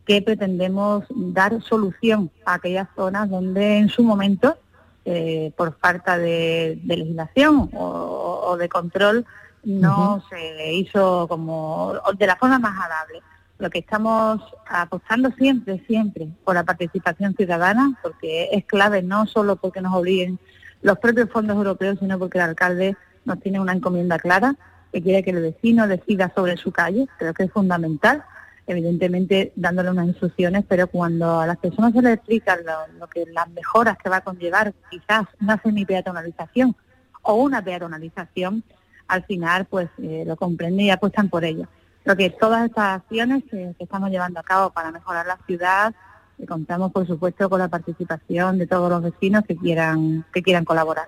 que 0.09 0.23
pretendemos 0.23 1.05
dar 1.11 1.61
solución 1.61 2.31
a 2.43 2.55
aquellas 2.55 2.87
zonas 2.95 3.29
donde 3.29 3.77
en 3.77 3.89
su 3.89 4.01
momento 4.01 4.57
eh, 5.05 5.53
por 5.55 5.77
falta 5.77 6.17
de, 6.17 6.81
legislación 6.83 7.69
o, 7.75 8.57
de 8.57 8.67
control 8.69 9.23
no 9.63 10.23
se 10.27 10.73
hizo 10.73 11.27
como 11.27 11.93
de 12.17 12.25
la 12.25 12.37
forma 12.37 12.57
más 12.57 12.71
agradable. 12.71 13.21
Lo 13.59 13.69
que 13.69 13.77
estamos 13.77 14.41
apostando 14.67 15.29
siempre, 15.33 15.83
siempre 15.85 16.27
por 16.43 16.55
la 16.55 16.63
participación 16.63 17.35
ciudadana, 17.35 17.95
porque 18.01 18.49
es 18.51 18.65
clave 18.65 19.03
no 19.03 19.27
solo 19.27 19.57
porque 19.57 19.79
nos 19.79 19.93
obliguen 19.93 20.39
los 20.81 20.97
propios 20.97 21.29
fondos 21.29 21.55
europeos, 21.55 21.99
sino 21.99 22.17
porque 22.17 22.39
el 22.39 22.45
alcalde 22.45 22.97
nos 23.25 23.39
tiene 23.41 23.59
una 23.59 23.73
encomienda 23.73 24.17
clara, 24.17 24.55
que 24.91 25.03
quiere 25.03 25.21
que 25.21 25.29
el 25.29 25.41
vecino 25.43 25.87
decida 25.87 26.31
sobre 26.33 26.57
su 26.57 26.71
calle, 26.71 27.07
creo 27.19 27.35
que 27.35 27.43
es 27.43 27.51
fundamental, 27.51 28.23
evidentemente 28.71 29.51
dándole 29.55 29.89
unas 29.89 30.07
instrucciones, 30.07 30.63
pero 30.67 30.87
cuando 30.87 31.39
a 31.39 31.47
las 31.47 31.57
personas 31.57 31.91
se 31.93 32.01
les 32.01 32.13
explica 32.13 32.55
lo, 32.55 33.07
que 33.07 33.25
las 33.33 33.49
mejoras 33.49 33.97
que 33.97 34.09
va 34.09 34.17
a 34.17 34.21
conllevar 34.21 34.73
quizás 34.91 35.25
una 35.41 35.59
semi-peatonalización 35.61 36.75
o 37.23 37.33
una 37.33 37.63
peatonalización, 37.63 38.63
al 39.07 39.23
final 39.23 39.65
pues 39.65 39.89
eh, 39.97 40.23
lo 40.25 40.35
comprenden 40.35 40.85
y 40.85 40.91
apuestan 40.91 41.29
por 41.29 41.43
ello. 41.43 41.67
Lo 42.05 42.15
que 42.15 42.29
todas 42.29 42.65
estas 42.65 43.01
acciones 43.01 43.43
que, 43.49 43.75
estamos 43.79 44.11
llevando 44.11 44.39
a 44.39 44.43
cabo 44.43 44.69
para 44.69 44.91
mejorar 44.91 45.25
la 45.25 45.39
ciudad, 45.47 45.93
y 46.37 46.45
contamos 46.45 46.91
por 46.91 47.05
supuesto 47.05 47.49
con 47.49 47.59
la 47.59 47.67
participación 47.67 48.59
de 48.59 48.67
todos 48.67 48.89
los 48.89 49.01
vecinos 49.01 49.43
que 49.47 49.55
quieran, 49.55 50.25
que 50.31 50.41
quieran 50.41 50.63
colaborar. 50.63 51.07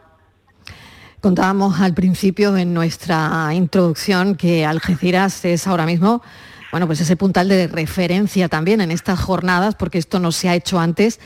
Contábamos 1.22 1.80
al 1.80 1.94
principio 1.94 2.58
en 2.58 2.74
nuestra 2.74 3.54
introducción 3.54 4.36
que 4.36 4.66
Algeciras 4.66 5.46
es 5.46 5.68
ahora 5.68 5.86
mismo 5.86 6.24
bueno, 6.72 6.88
pues 6.88 7.02
ese 7.02 7.16
puntal 7.16 7.50
de 7.50 7.68
referencia 7.68 8.48
también 8.48 8.82
en 8.82 8.92
estas 8.92 9.20
jornadas, 9.20 9.76
porque 9.76 9.98
esto 9.98 10.20
no 10.20 10.32
se 10.32 10.50
ha 10.50 10.56
hecho 10.56 10.80
antes 10.80 11.20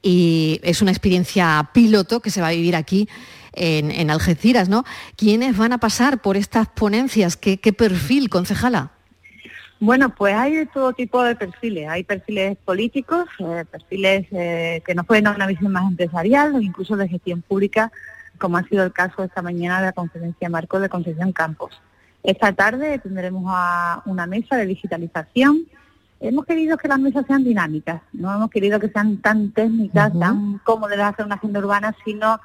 y 0.00 0.60
es 0.62 0.82
una 0.82 0.90
experiencia 0.90 1.70
piloto 1.72 2.20
que 2.20 2.30
se 2.30 2.40
va 2.40 2.48
a 2.48 2.52
vivir 2.52 2.76
aquí 2.76 3.08
en, 3.54 4.10
Algeciras, 4.10 4.68
¿no? 4.68 4.84
¿Quiénes 5.16 5.56
van 5.56 5.72
a 5.72 5.78
pasar 5.78 6.22
por 6.22 6.36
estas 6.36 6.68
ponencias? 6.68 7.36
¿Qué, 7.36 7.58
perfil, 7.72 8.30
concejala? 8.30 8.92
Bueno, 9.78 10.14
pues 10.14 10.34
hay 10.34 10.64
todo 10.66 10.92
tipo 10.92 11.22
de 11.22 11.34
perfiles. 11.34 11.88
Hay 11.88 12.04
perfiles 12.04 12.56
políticos, 12.64 13.28
eh, 13.40 13.64
perfiles 13.70 14.26
eh, 14.30 14.80
que 14.86 14.94
nos 14.94 15.04
pueden 15.04 15.24
dar 15.24 15.34
una 15.34 15.46
visión 15.46 15.72
más 15.72 15.88
empresarial 15.88 16.54
o 16.54 16.60
incluso 16.60 16.96
de 16.96 17.08
gestión 17.08 17.42
pública, 17.42 17.90
como 18.38 18.56
ha 18.56 18.62
sido 18.62 18.84
el 18.84 18.92
caso 18.92 19.24
esta 19.24 19.42
mañana 19.42 19.80
de 19.80 19.86
la 19.86 19.92
conferencia 19.92 20.48
marco 20.48 20.78
de 20.80 20.88
Concepción 20.88 21.32
Campos. 21.32 21.80
Esta 22.22 22.52
tarde 22.52 22.98
tendremos 23.00 23.44
a 23.48 24.02
una 24.06 24.26
mesa 24.26 24.56
de 24.56 24.66
digitalización. 24.66 25.66
Hemos 26.20 26.46
querido 26.46 26.76
que 26.76 26.86
las 26.86 27.00
mesas 27.00 27.26
sean 27.26 27.42
dinámicas, 27.42 28.00
no 28.12 28.32
hemos 28.32 28.48
querido 28.48 28.78
que 28.78 28.88
sean 28.88 29.16
tan 29.16 29.50
técnicas, 29.50 30.16
tan 30.16 30.58
cómodas 30.58 30.96
de 30.96 31.02
hacer 31.02 31.26
una 31.26 31.34
agenda 31.34 31.58
urbana, 31.58 31.96
sino 32.04 32.40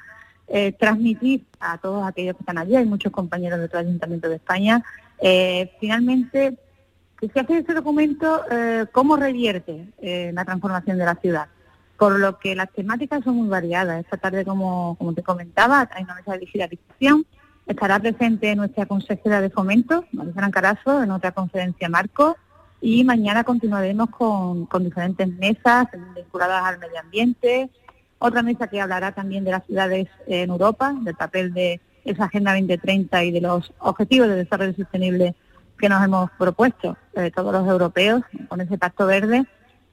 eh, 0.47 0.71
transmitir 0.71 1.45
a 1.59 1.77
todos 1.77 2.07
aquellos 2.07 2.35
que 2.35 2.41
están 2.41 2.57
allí, 2.57 2.75
hay 2.75 2.85
muchos 2.85 3.11
compañeros 3.11 3.59
de 3.59 3.65
otro 3.65 3.77
Ayuntamiento 3.77 4.29
de 4.29 4.37
España, 4.37 4.83
eh, 5.19 5.71
finalmente 5.79 6.57
que 7.19 7.27
se 7.29 7.39
hace 7.39 7.59
ese 7.59 7.73
documento, 7.75 8.43
eh, 8.49 8.85
cómo 8.91 9.15
revierte 9.15 9.87
la 10.01 10.45
transformación 10.45 10.97
de 10.97 11.05
la 11.05 11.15
ciudad. 11.15 11.47
Por 11.97 12.19
lo 12.19 12.39
que 12.39 12.55
las 12.55 12.71
temáticas 12.71 13.23
son 13.23 13.37
muy 13.37 13.49
variadas. 13.49 14.03
Esta 14.03 14.17
tarde, 14.17 14.45
como, 14.45 14.95
como 14.99 15.13
te 15.13 15.23
comentaba, 15.23 15.89
hay 15.91 16.03
una 16.03 16.13
mesa 16.13 16.33
de 16.33 16.39
digitalización, 16.39 17.25
Estará 17.67 17.99
presente 17.99 18.55
nuestra 18.55 18.85
consejera 18.85 19.41
de 19.41 19.49
fomento, 19.49 20.05
María 20.13 20.51
Carazo, 20.51 21.03
en 21.03 21.11
otra 21.11 21.33
conferencia 21.33 21.89
marco 21.89 22.37
y 22.79 23.03
mañana 23.03 23.43
continuaremos 23.43 24.09
con, 24.09 24.67
diferentes 24.79 25.27
mesas 25.27 25.87
vinculadas 26.15 26.63
al 26.63 26.79
medio 26.79 26.97
ambiente, 26.99 27.69
otra 28.19 28.41
mesa 28.41 28.67
que 28.67 28.79
hablará 28.79 29.11
también 29.11 29.43
de 29.43 29.51
las 29.51 29.65
ciudades 29.65 30.07
en 30.27 30.49
Europa, 30.49 30.95
del 31.01 31.15
papel 31.15 31.53
de 31.53 31.81
esa 32.05 32.25
Agenda 32.25 32.53
2030 32.53 33.23
y 33.25 33.31
de 33.31 33.41
los 33.41 33.73
objetivos 33.79 34.29
de 34.29 34.35
desarrollo 34.35 34.73
sostenible 34.73 35.35
que 35.77 35.89
nos 35.89 36.01
hemos 36.01 36.31
propuesto 36.31 36.97
todos 37.35 37.51
los 37.51 37.67
europeos 37.67 38.23
con 38.47 38.61
ese 38.61 38.77
pacto 38.77 39.05
verde. 39.05 39.45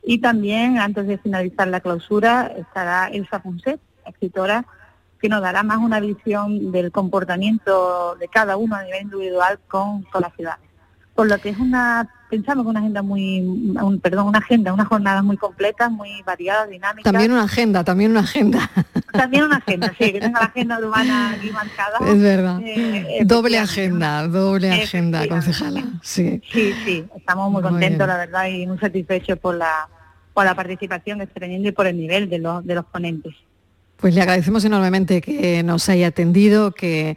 Y 0.04 0.18
también, 0.18 0.78
antes 0.78 1.08
de 1.08 1.18
finalizar 1.18 1.66
la 1.66 1.80
clausura, 1.80 2.52
estará 2.56 3.08
Elsa 3.08 3.40
Punset, 3.40 3.80
escritora 4.06 4.64
que 5.24 5.30
nos 5.30 5.40
dará 5.40 5.62
más 5.62 5.78
una 5.78 6.00
visión 6.00 6.70
del 6.70 6.92
comportamiento 6.92 8.14
de 8.20 8.28
cada 8.28 8.58
uno 8.58 8.76
a 8.76 8.82
nivel 8.82 9.04
individual 9.04 9.58
con, 9.68 10.02
con 10.02 10.20
las 10.20 10.34
ciudades. 10.34 10.68
Por 11.14 11.30
lo 11.30 11.38
que 11.38 11.48
es 11.48 11.58
una, 11.58 12.10
pensamos 12.28 12.62
que 12.62 12.68
una 12.68 12.80
agenda 12.80 13.00
muy, 13.00 13.40
un, 13.40 14.00
perdón, 14.02 14.26
una 14.26 14.40
agenda, 14.40 14.74
una 14.74 14.84
jornada 14.84 15.22
muy 15.22 15.38
completa, 15.38 15.88
muy 15.88 16.20
variada, 16.26 16.66
dinámica. 16.66 17.10
También 17.10 17.32
una 17.32 17.44
agenda, 17.44 17.84
también 17.84 18.10
una 18.10 18.20
agenda. 18.20 18.70
También 19.12 19.44
una 19.44 19.56
agenda, 19.56 19.94
sí, 19.98 20.12
que 20.12 20.20
tenga 20.20 20.40
la 20.40 20.46
agenda 20.52 20.78
urbana 20.78 21.30
aquí 21.30 21.50
marcada. 21.52 22.00
Es 22.06 22.20
verdad. 22.20 22.60
Eh, 22.62 23.22
doble 23.24 23.58
agenda, 23.58 24.28
doble 24.28 24.72
agenda, 24.72 25.26
concejala. 25.26 25.84
Sí. 26.02 26.42
sí, 26.52 26.74
sí, 26.84 27.06
estamos 27.16 27.50
muy, 27.50 27.62
contentos, 27.62 28.06
la 28.06 28.18
verdad, 28.18 28.46
y 28.48 28.66
muy 28.66 28.76
satisfechos 28.76 29.38
por 29.38 29.54
la, 29.54 29.88
por 30.34 30.44
la 30.44 30.54
participación 30.54 31.16
que 31.16 31.24
está 31.24 31.40
teniendo 31.40 31.70
y 31.70 31.72
por 31.72 31.86
el 31.86 31.96
nivel 31.96 32.28
de 32.28 32.40
los, 32.40 32.62
de 32.66 32.74
los 32.74 32.84
ponentes. 32.84 33.34
Pues 33.96 34.14
le 34.14 34.20
agradecemos 34.20 34.64
enormemente 34.64 35.20
que 35.20 35.62
nos 35.62 35.88
haya 35.88 36.08
atendido, 36.08 36.72
que 36.72 37.16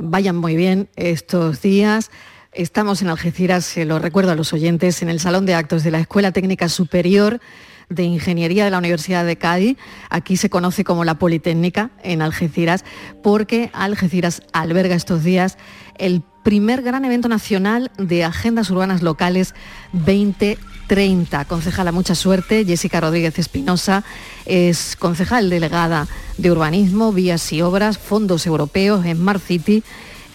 vayan 0.00 0.36
muy 0.36 0.56
bien 0.56 0.88
estos 0.96 1.62
días. 1.62 2.10
Estamos 2.52 3.02
en 3.02 3.08
Algeciras, 3.08 3.64
se 3.64 3.84
lo 3.84 3.98
recuerdo 3.98 4.32
a 4.32 4.34
los 4.34 4.52
oyentes, 4.52 5.02
en 5.02 5.08
el 5.08 5.20
Salón 5.20 5.46
de 5.46 5.54
Actos 5.54 5.84
de 5.84 5.90
la 5.90 6.00
Escuela 6.00 6.32
Técnica 6.32 6.68
Superior 6.68 7.40
de 7.88 8.04
Ingeniería 8.04 8.64
de 8.64 8.70
la 8.70 8.78
Universidad 8.78 9.24
de 9.24 9.36
Cádiz. 9.36 9.76
Aquí 10.10 10.36
se 10.36 10.50
conoce 10.50 10.84
como 10.84 11.04
la 11.04 11.18
Politécnica 11.18 11.90
en 12.02 12.22
Algeciras, 12.22 12.84
porque 13.22 13.70
Algeciras 13.72 14.42
alberga 14.52 14.94
estos 14.94 15.24
días 15.24 15.58
el 15.96 16.22
primer 16.42 16.82
gran 16.82 17.04
evento 17.04 17.28
nacional 17.28 17.90
de 17.98 18.24
agendas 18.24 18.70
urbanas 18.70 19.02
locales 19.02 19.54
20 19.92 20.58
30. 20.88 21.44
Concejala, 21.44 21.92
mucha 21.92 22.16
suerte. 22.16 22.64
Jessica 22.64 23.00
Rodríguez 23.00 23.38
Espinosa 23.38 24.02
es 24.46 24.96
concejal 24.96 25.50
delegada 25.50 26.08
de 26.38 26.50
Urbanismo, 26.50 27.12
Vías 27.12 27.52
y 27.52 27.62
Obras, 27.62 27.98
Fondos 27.98 28.46
Europeos, 28.46 29.04
Smart 29.04 29.40
City 29.40 29.84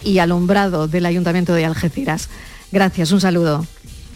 y 0.02 0.18
Alumbrado 0.18 0.88
del 0.88 1.04
Ayuntamiento 1.06 1.52
de 1.52 1.66
Algeciras. 1.66 2.30
Gracias, 2.72 3.12
un 3.12 3.20
saludo. 3.20 3.66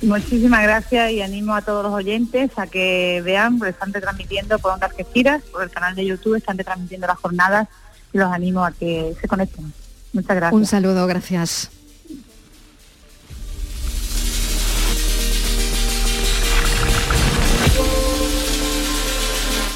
Muchísimas 0.02 0.62
gracias 0.62 1.10
y 1.10 1.22
animo 1.22 1.54
a 1.54 1.62
todos 1.62 1.82
los 1.82 1.92
oyentes 1.92 2.50
a 2.56 2.66
que 2.66 3.20
vean, 3.24 3.58
porque 3.58 3.70
están 3.70 3.92
retransmitiendo 3.92 4.58
por 4.58 4.72
Onda 4.72 4.86
Algeciras, 4.86 5.42
por 5.50 5.62
el 5.62 5.70
canal 5.70 5.94
de 5.96 6.06
YouTube, 6.06 6.36
están 6.36 6.56
retransmitiendo 6.56 7.06
las 7.06 7.18
jornadas 7.18 7.68
y 8.12 8.18
los 8.18 8.32
animo 8.32 8.64
a 8.64 8.70
que 8.70 9.16
se 9.20 9.26
conecten. 9.26 9.72
Muchas 10.12 10.36
gracias. 10.36 10.52
Un 10.52 10.66
saludo, 10.66 11.06
gracias. 11.06 11.70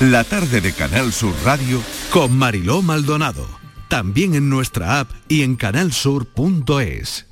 La 0.00 0.24
tarde 0.24 0.60
de 0.60 0.72
Canal 0.72 1.12
Sur 1.12 1.34
Radio 1.44 1.80
con 2.10 2.36
Mariló 2.36 2.82
Maldonado. 2.82 3.46
También 3.88 4.34
en 4.34 4.48
nuestra 4.48 4.98
app 4.98 5.10
y 5.28 5.42
en 5.42 5.54
canalsur.es. 5.54 7.31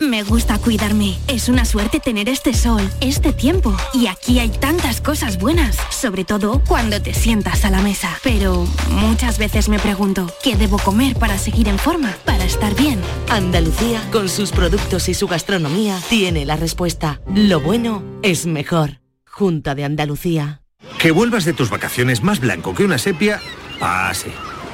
Me 0.00 0.22
gusta 0.22 0.58
cuidarme. 0.58 1.18
Es 1.28 1.50
una 1.50 1.66
suerte 1.66 2.00
tener 2.00 2.30
este 2.30 2.54
sol, 2.54 2.80
este 3.02 3.34
tiempo. 3.34 3.76
Y 3.92 4.06
aquí 4.06 4.38
hay 4.38 4.48
tantas 4.48 5.02
cosas 5.02 5.38
buenas, 5.38 5.76
sobre 5.90 6.24
todo 6.24 6.62
cuando 6.66 7.02
te 7.02 7.12
sientas 7.12 7.66
a 7.66 7.70
la 7.70 7.82
mesa. 7.82 8.18
Pero 8.22 8.66
muchas 8.88 9.36
veces 9.36 9.68
me 9.68 9.78
pregunto, 9.78 10.32
¿qué 10.42 10.56
debo 10.56 10.78
comer 10.78 11.16
para 11.16 11.36
seguir 11.36 11.68
en 11.68 11.78
forma, 11.78 12.16
para 12.24 12.44
estar 12.44 12.74
bien? 12.76 12.98
Andalucía, 13.28 14.02
con 14.10 14.30
sus 14.30 14.52
productos 14.52 15.10
y 15.10 15.14
su 15.14 15.28
gastronomía, 15.28 16.00
tiene 16.08 16.46
la 16.46 16.56
respuesta. 16.56 17.20
Lo 17.34 17.60
bueno 17.60 18.02
es 18.22 18.46
mejor. 18.46 19.02
Junta 19.26 19.74
de 19.74 19.84
Andalucía. 19.84 20.62
Que 20.98 21.10
vuelvas 21.10 21.44
de 21.44 21.52
tus 21.52 21.68
vacaciones 21.68 22.22
más 22.22 22.40
blanco 22.40 22.74
que 22.74 22.84
una 22.84 22.96
sepia, 22.96 23.38
ah, 23.82 24.12
sí. 24.14 24.30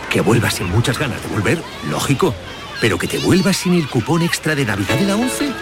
Que 0.08 0.20
vuelvas 0.20 0.54
sin 0.54 0.70
muchas 0.70 1.00
ganas 1.00 1.20
de 1.20 1.28
volver, 1.28 1.60
lógico. 1.90 2.32
Pero 2.80 2.98
que 2.98 3.06
te 3.06 3.18
vuelvas 3.18 3.56
sin 3.56 3.74
el 3.74 3.88
cupón 3.88 4.22
extra 4.22 4.54
de 4.54 4.64
Navidad 4.64 4.98
de 4.98 5.06
la 5.06 5.16
11, 5.16 5.52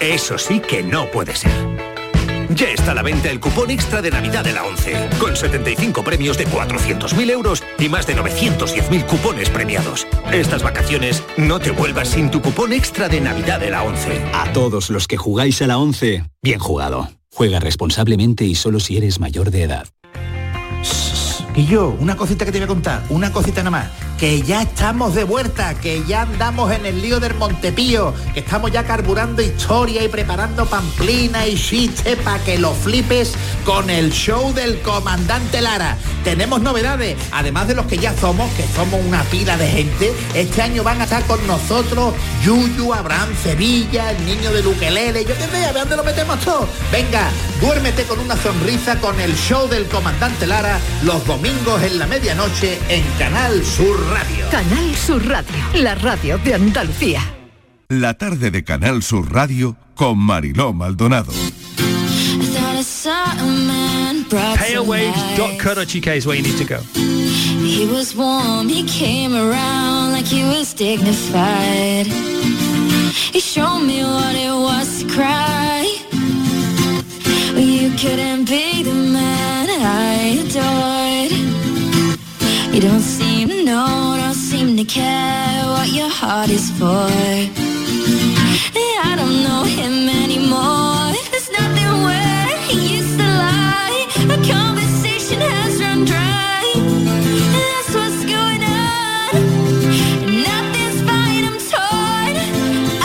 eso 0.00 0.38
sí 0.38 0.60
que 0.60 0.82
no 0.82 1.10
puede 1.10 1.34
ser. 1.34 1.52
Ya 2.50 2.68
está 2.68 2.92
a 2.92 2.94
la 2.94 3.02
venta 3.02 3.28
el 3.30 3.40
cupón 3.40 3.70
extra 3.70 4.00
de 4.00 4.10
Navidad 4.10 4.44
de 4.44 4.52
la 4.52 4.64
11, 4.64 5.08
con 5.18 5.36
75 5.36 6.04
premios 6.04 6.38
de 6.38 6.46
400.000 6.46 7.30
euros 7.30 7.62
y 7.78 7.88
más 7.88 8.06
de 8.06 8.16
910.000 8.16 9.04
cupones 9.06 9.50
premiados. 9.50 10.06
Estas 10.32 10.62
vacaciones 10.62 11.22
no 11.36 11.58
te 11.58 11.70
vuelvas 11.70 12.08
sin 12.08 12.30
tu 12.30 12.40
cupón 12.40 12.72
extra 12.72 13.08
de 13.08 13.20
Navidad 13.20 13.60
de 13.60 13.70
la 13.70 13.82
11. 13.82 14.22
A 14.32 14.52
todos 14.52 14.90
los 14.90 15.08
que 15.08 15.16
jugáis 15.16 15.60
a 15.62 15.66
la 15.66 15.78
11, 15.78 16.24
bien 16.42 16.58
jugado. 16.58 17.10
Juega 17.34 17.60
responsablemente 17.60 18.44
y 18.44 18.54
solo 18.54 18.80
si 18.80 18.96
eres 18.96 19.18
mayor 19.18 19.50
de 19.50 19.64
edad. 19.64 19.88
Y 21.54 21.66
yo, 21.66 21.96
una 21.98 22.16
cosita 22.16 22.44
que 22.44 22.52
te 22.52 22.58
voy 22.58 22.64
a 22.64 22.68
contar, 22.68 23.02
una 23.08 23.32
cosita 23.32 23.62
nada 23.62 23.70
más. 23.70 24.05
Que 24.18 24.40
ya 24.40 24.62
estamos 24.62 25.14
de 25.14 25.24
vuelta, 25.24 25.74
que 25.74 26.02
ya 26.06 26.22
andamos 26.22 26.72
en 26.72 26.86
el 26.86 27.02
lío 27.02 27.20
del 27.20 27.34
Montepío, 27.34 28.14
que 28.32 28.40
estamos 28.40 28.72
ya 28.72 28.84
carburando 28.84 29.42
historia 29.42 30.02
y 30.02 30.08
preparando 30.08 30.64
pamplina 30.64 31.46
y 31.46 31.54
chiste 31.54 32.16
para 32.16 32.42
que 32.42 32.58
lo 32.58 32.72
flipes 32.72 33.34
con 33.66 33.90
el 33.90 34.10
show 34.12 34.54
del 34.54 34.80
comandante 34.80 35.60
Lara. 35.60 35.98
Tenemos 36.24 36.62
novedades, 36.62 37.16
además 37.30 37.68
de 37.68 37.74
los 37.74 37.84
que 37.84 37.98
ya 37.98 38.16
somos, 38.16 38.50
que 38.54 38.64
somos 38.74 39.04
una 39.04 39.22
pila 39.24 39.58
de 39.58 39.68
gente. 39.68 40.14
Este 40.34 40.62
año 40.62 40.82
van 40.82 41.02
a 41.02 41.04
estar 41.04 41.22
con 41.26 41.46
nosotros 41.46 42.14
Yuyu, 42.42 42.94
Abraham 42.94 43.28
Sevilla, 43.42 44.12
el 44.12 44.24
niño 44.24 44.50
de 44.50 44.62
Luquelele, 44.62 45.26
yo 45.26 45.34
qué 45.36 45.44
sé, 45.44 45.64
a 45.64 45.72
ver 45.72 45.82
dónde 45.82 45.96
lo 45.96 46.04
metemos 46.04 46.40
todo. 46.40 46.66
Venga, 46.90 47.28
duérmete 47.60 48.04
con 48.04 48.18
una 48.18 48.36
sonrisa 48.36 48.98
con 48.98 49.20
el 49.20 49.36
show 49.36 49.68
del 49.68 49.86
comandante 49.86 50.46
Lara 50.46 50.78
los 51.02 51.24
domingos 51.26 51.82
en 51.82 51.98
la 51.98 52.06
medianoche 52.06 52.78
en 52.88 53.04
Canal 53.18 53.62
Sur 53.62 54.05
Radio. 54.08 54.46
Canal 54.50 54.94
Sur 54.94 55.26
Radio, 55.26 55.54
la 55.74 55.94
radio 55.94 56.38
de 56.38 56.54
Andalucía. 56.54 57.20
La 57.88 58.14
tarde 58.14 58.50
de 58.50 58.62
Canal 58.64 59.02
Sur 59.02 59.32
Radio 59.32 59.76
con 59.94 60.18
Mariló 60.18 60.72
Maldonado. 60.72 61.32
Palewaves.co.uk 64.30 66.06
is 66.16 66.26
where 66.26 66.36
you 66.36 66.42
need 66.42 66.58
to 66.58 66.64
go. 66.64 66.80
He 66.94 67.86
was 67.86 68.14
warm, 68.14 68.68
he 68.68 68.84
came 68.84 69.34
around 69.34 70.12
like 70.12 70.26
he 70.26 70.42
was 70.44 70.74
dignified. 70.74 72.06
He 73.32 73.40
showed 73.40 73.80
me 73.80 74.02
what 74.02 74.34
it 74.34 74.52
was 74.52 75.02
to 75.02 75.08
cry. 75.08 75.84
You 77.54 77.90
couldn't 77.96 78.44
be 78.48 78.82
the 78.82 78.94
man 78.94 79.68
I 79.70 80.42
adored. 80.44 81.45
You 82.76 82.82
don't 82.82 83.00
seem 83.00 83.48
to 83.48 83.64
know, 83.64 84.16
don't 84.18 84.34
seem 84.34 84.76
to 84.76 84.84
care 84.84 85.64
what 85.64 85.88
your 85.94 86.10
heart 86.10 86.50
is 86.50 86.70
for. 86.72 87.08
I 89.02 89.16
don't 89.16 89.42
know 89.42 89.64
him 89.64 90.10
anymore. 90.10 91.10
There's 91.30 91.50
nothing 91.58 92.02
where 92.04 92.48
he 92.68 92.98
used 92.98 93.16
to 93.18 93.24
lie. 93.24 94.06
The 94.28 94.36
conversation 94.52 95.40
has 95.40 95.80
run 95.80 96.04
dry. 96.04 96.64
That's 97.56 97.94
what's 97.96 98.22
going 98.26 98.62
on. 98.62 99.30
Nothing's 100.44 101.00
fine, 101.08 101.44
I'm 101.48 101.58
torn. 101.72 102.34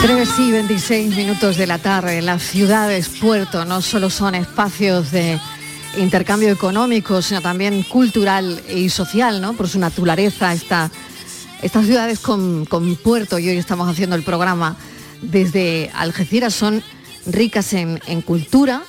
3 0.02 0.38
y 0.38 0.50
26 0.50 1.16
minutos 1.16 1.56
de 1.56 1.66
la 1.66 1.78
tarde. 1.78 2.20
Las 2.20 2.42
ciudades 2.42 3.08
puerto 3.08 3.64
no 3.64 3.80
solo 3.80 4.10
son 4.10 4.34
espacios 4.34 5.12
de 5.12 5.40
intercambio 5.96 6.50
económico, 6.50 7.22
sino 7.22 7.40
también 7.40 7.82
cultural 7.82 8.62
y 8.74 8.88
social, 8.88 9.40
¿no? 9.40 9.52
Por 9.54 9.68
su 9.68 9.78
naturaleza, 9.78 10.52
esta, 10.52 10.90
estas 11.62 11.86
ciudades 11.86 12.18
con, 12.18 12.66
puerto, 13.02 13.38
y 13.38 13.48
hoy 13.48 13.56
estamos 13.56 13.88
haciendo 13.88 14.16
el 14.16 14.22
programa 14.22 14.76
desde 15.20 15.90
Algeciras, 15.94 16.54
son 16.54 16.82
ricas 17.26 17.72
en, 17.72 18.22
cultura, 18.22 18.82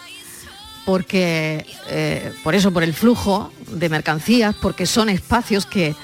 porque 0.86 1.66
eh, 1.90 2.34
por 2.44 2.56
eso, 2.56 2.72
por 2.72 2.84
el 2.84 2.94
flujo 2.94 3.52
de 3.72 3.90
mercancías, 3.90 4.56
porque 4.62 4.86
son 4.86 5.10
espacios 5.10 5.66
que, 5.66 5.96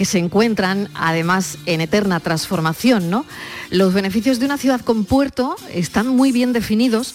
se 0.00 0.18
encuentran 0.18 0.88
además 0.94 1.58
en 1.66 1.80
eterna 1.80 2.20
transformación. 2.20 3.24
Los 3.70 3.92
beneficios 3.92 4.38
de 4.38 4.44
una 4.44 4.56
ciudad 4.56 4.80
con 4.80 5.04
puerto 5.04 5.56
están 5.74 6.06
muy 6.06 6.30
bien 6.30 6.52
definidos, 6.52 7.14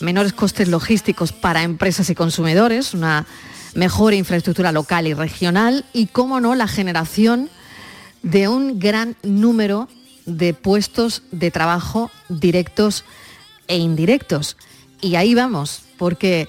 menores 0.00 0.32
costes 0.32 0.68
logísticos 0.68 1.32
para 1.32 1.62
empresas 1.62 2.10
y 2.10 2.14
consumidores, 2.14 2.94
una 2.94 3.26
mejor 3.74 4.14
infraestructura 4.14 4.72
local 4.72 5.06
y 5.06 5.14
regional 5.14 5.84
y, 5.92 6.06
cómo 6.06 6.40
no, 6.40 6.54
la 6.54 6.68
generación 6.68 7.48
de 8.22 8.48
un 8.48 8.78
gran 8.78 9.16
número 9.22 9.88
de 10.26 10.54
puestos 10.54 11.22
de 11.30 11.50
trabajo 11.50 12.10
directos 12.28 13.04
e 13.66 13.78
indirectos. 13.78 14.56
Y 15.00 15.16
ahí 15.16 15.34
vamos, 15.34 15.82
porque 15.96 16.48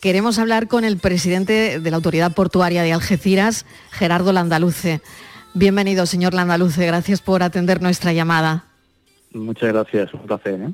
queremos 0.00 0.38
hablar 0.38 0.68
con 0.68 0.84
el 0.84 0.96
presidente 0.98 1.78
de 1.78 1.90
la 1.90 1.96
Autoridad 1.96 2.32
Portuaria 2.32 2.82
de 2.82 2.92
Algeciras, 2.92 3.66
Gerardo 3.90 4.32
Landaluce. 4.32 5.00
Bienvenido, 5.54 6.06
señor 6.06 6.34
Landaluce, 6.34 6.86
gracias 6.86 7.20
por 7.20 7.42
atender 7.42 7.82
nuestra 7.82 8.12
llamada. 8.12 8.64
Muchas 9.32 9.72
gracias, 9.72 10.12
un 10.14 10.22
placer. 10.22 10.60
¿eh? 10.60 10.72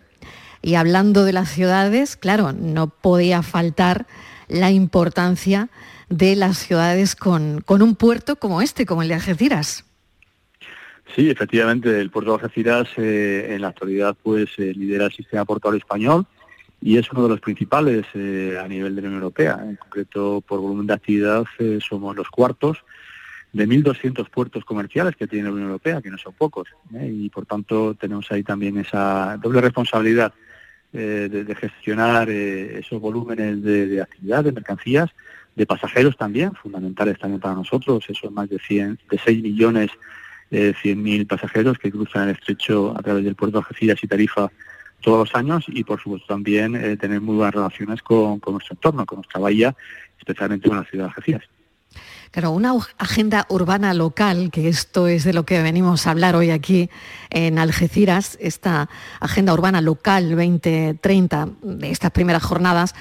Y 0.63 0.75
hablando 0.75 1.25
de 1.25 1.33
las 1.33 1.51
ciudades, 1.51 2.17
claro, 2.17 2.53
no 2.53 2.89
podía 2.89 3.43
faltar 3.43 4.07
la 4.49 4.71
importancia 4.71 5.69
de 6.09 6.37
las 6.37 6.59
ciudades 6.59 7.15
con, 7.15 7.61
con 7.61 7.83
un 7.83 7.95
puerto 7.95 8.37
como 8.37 8.63
este, 8.63 8.87
como 8.87 9.03
el 9.03 9.09
de 9.09 9.15
Algeciras. 9.15 9.85
Sí, 11.15 11.31
efectivamente, 11.31 12.01
el 12.01 12.11
puerto 12.11 12.31
de 12.31 12.43
Algeciras 12.43 12.89
eh, 12.97 13.55
en 13.55 13.63
la 13.63 13.69
actualidad 13.69 14.17
pues 14.23 14.51
eh, 14.59 14.73
lidera 14.75 15.07
el 15.07 15.13
sistema 15.13 15.45
portuario 15.45 15.79
español 15.79 16.27
y 16.81 16.97
es 16.97 17.11
uno 17.11 17.25
de 17.25 17.29
los 17.31 17.41
principales 17.41 18.07
eh, 18.15 18.59
a 18.63 18.69
nivel 18.69 18.95
de 18.95 19.03
la 19.03 19.09
Unión 19.09 19.23
Europea. 19.23 19.59
En 19.63 19.77
concreto, 19.77 20.43
por 20.47 20.61
volumen 20.61 20.87
de 20.87 20.95
actividad 20.95 21.45
eh, 21.59 21.79
somos 21.87 22.15
los 22.15 22.29
cuartos 22.29 22.85
de 23.53 23.67
1.200 23.67 24.29
puertos 24.29 24.65
comerciales 24.65 25.17
que 25.17 25.27
tiene 25.27 25.45
la 25.45 25.53
Unión 25.53 25.69
Europea, 25.69 26.03
que 26.03 26.11
no 26.11 26.19
son 26.19 26.35
pocos, 26.35 26.69
y 26.93 27.31
por 27.31 27.47
tanto 27.47 27.95
tenemos 27.95 28.31
ahí 28.31 28.43
también 28.43 28.77
esa 28.77 29.39
doble 29.43 29.63
responsabilidad 29.63 30.35
eh, 30.93 31.29
de, 31.31 31.55
gestionar 31.55 32.31
eh, 32.31 32.79
esos 32.79 33.01
volúmenes 33.01 33.63
de, 33.63 34.01
actividad, 34.01 34.45
de 34.45 34.53
mercancías, 34.53 35.11
de 35.55 35.67
pasajeros 35.67 36.17
también, 36.17 36.53
fundamentales 36.55 37.19
también 37.19 37.41
para 37.41 37.55
nosotros, 37.55 38.05
esos 38.09 38.31
más 38.31 38.49
de 38.49 38.59
100, 38.59 38.99
de 39.11 39.19
6 39.19 39.43
millones, 39.43 39.91
eh, 40.51 40.73
100.000 40.83 41.27
pasajeros 41.27 41.79
que 41.79 41.91
cruzan 41.91 42.29
el 42.29 42.37
estrecho 42.37 42.95
a 42.97 43.03
través 43.03 43.25
del 43.25 43.35
puerto 43.35 43.59
de 43.59 43.65
Algeciras 43.67 44.03
y 44.03 44.07
Tarifa 44.07 44.51
todos 45.01 45.29
los 45.29 45.35
años 45.35 45.65
y 45.69 45.85
por 45.85 46.01
supuesto 46.01 46.27
también 46.27 46.75
eh, 46.75 46.97
tener 46.97 47.21
muy 47.21 47.37
buenas 47.37 47.55
relaciones 47.55 48.03
con, 48.03 48.41
con 48.41 48.55
nuestro 48.55 48.75
entorno, 48.75 49.05
con 49.05 49.17
nuestra 49.17 49.41
bahía, 49.41 49.75
especialmente 50.19 50.69
con 50.69 50.79
la 50.79 50.85
ciudad 50.85 51.05
de 51.05 51.09
Algeciras. 51.09 51.58
Claro, 52.31 52.51
una 52.51 52.73
ag- 52.75 52.89
agenda 52.99 53.47
urbana 53.49 53.95
local, 53.95 54.51
que 54.51 54.69
esto 54.69 55.09
es 55.09 55.25
de 55.25 55.33
lo 55.33 55.45
que 55.45 55.63
venimos 55.63 56.07
a 56.07 56.11
hablar 56.11 56.37
hoy 56.37 56.51
aquí 56.51 56.91
en 57.31 57.59
Algeciras, 57.59 58.37
esta 58.41 58.89
agenda 59.21 59.55
urbana 59.55 59.81
local 59.81 60.29
2030 60.31 61.49
de 61.63 61.91
estas 61.91 62.11
primeras 62.11 62.43
jornadas, 62.43 62.95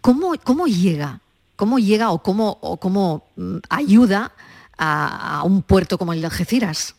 ¿cómo, 0.00 0.34
cómo 0.44 0.66
llega? 0.66 1.20
¿Cómo 1.56 1.80
llega 1.80 2.10
o 2.10 2.22
cómo, 2.22 2.60
cómo 2.80 3.26
mm, 3.36 3.56
ayuda 3.68 4.32
a, 4.78 5.42
un 5.44 5.62
puerto 5.62 5.98
como 5.98 6.12
el 6.12 6.20
de 6.20 6.26
Algeciras? 6.26 6.94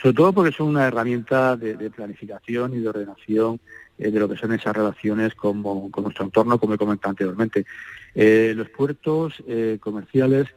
Sobre 0.00 0.14
todo 0.14 0.32
porque 0.32 0.52
son 0.56 0.68
una 0.68 0.86
herramienta 0.86 1.54
de, 1.56 1.76
de 1.76 1.90
planificación 1.90 2.74
y 2.74 2.80
de 2.80 2.88
ordenación 2.88 3.60
eh, 3.98 4.10
de 4.10 4.18
lo 4.18 4.26
que 4.28 4.36
son 4.38 4.52
esas 4.52 4.74
relaciones 4.74 5.34
con, 5.34 5.62
con 5.90 6.02
nuestro 6.04 6.24
entorno, 6.24 6.58
como 6.58 6.74
he 6.74 6.78
comentado 6.78 7.10
anteriormente. 7.10 7.66
Eh, 8.14 8.54
los 8.56 8.68
puertos 8.70 9.34
eh, 9.46 9.76
comerciales, 9.80 10.48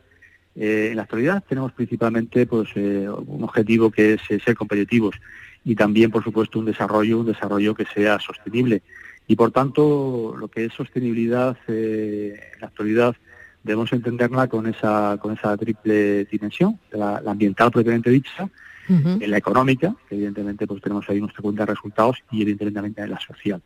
eh, 0.55 0.89
en 0.91 0.95
la 0.95 1.03
actualidad 1.03 1.43
tenemos 1.47 1.71
principalmente 1.73 2.45
pues, 2.45 2.69
eh, 2.75 3.07
un 3.09 3.43
objetivo 3.43 3.91
que 3.91 4.13
es 4.13 4.21
eh, 4.29 4.39
ser 4.43 4.55
competitivos 4.55 5.15
y 5.63 5.75
también, 5.75 6.11
por 6.11 6.23
supuesto, 6.23 6.59
un 6.59 6.65
desarrollo, 6.65 7.19
un 7.19 7.25
desarrollo 7.25 7.73
que 7.73 7.85
sea 7.85 8.19
sostenible. 8.19 8.83
Y 9.27 9.35
por 9.35 9.51
tanto, 9.51 10.35
lo 10.37 10.47
que 10.47 10.65
es 10.65 10.73
sostenibilidad 10.73 11.57
eh, 11.67 12.39
en 12.53 12.61
la 12.61 12.67
actualidad 12.67 13.15
debemos 13.63 13.91
entenderla 13.91 14.47
con 14.47 14.67
esa, 14.67 15.17
con 15.19 15.33
esa 15.33 15.57
triple 15.57 16.25
dimensión, 16.25 16.79
la, 16.91 17.19
la 17.19 17.31
ambiental 17.31 17.71
propiamente 17.71 18.11
dicha, 18.11 18.47
en 18.87 19.31
la 19.31 19.37
económica, 19.37 19.95
que 20.07 20.13
evidentemente 20.13 20.67
pues 20.67 20.79
tenemos 20.79 21.09
ahí 21.09 21.19
nuestra 21.19 21.41
cuenta 21.41 21.65
de 21.65 21.73
resultados, 21.73 22.23
y 22.29 22.43
evidentemente 22.43 23.01
en 23.01 23.09
la 23.09 23.19
social. 23.19 23.59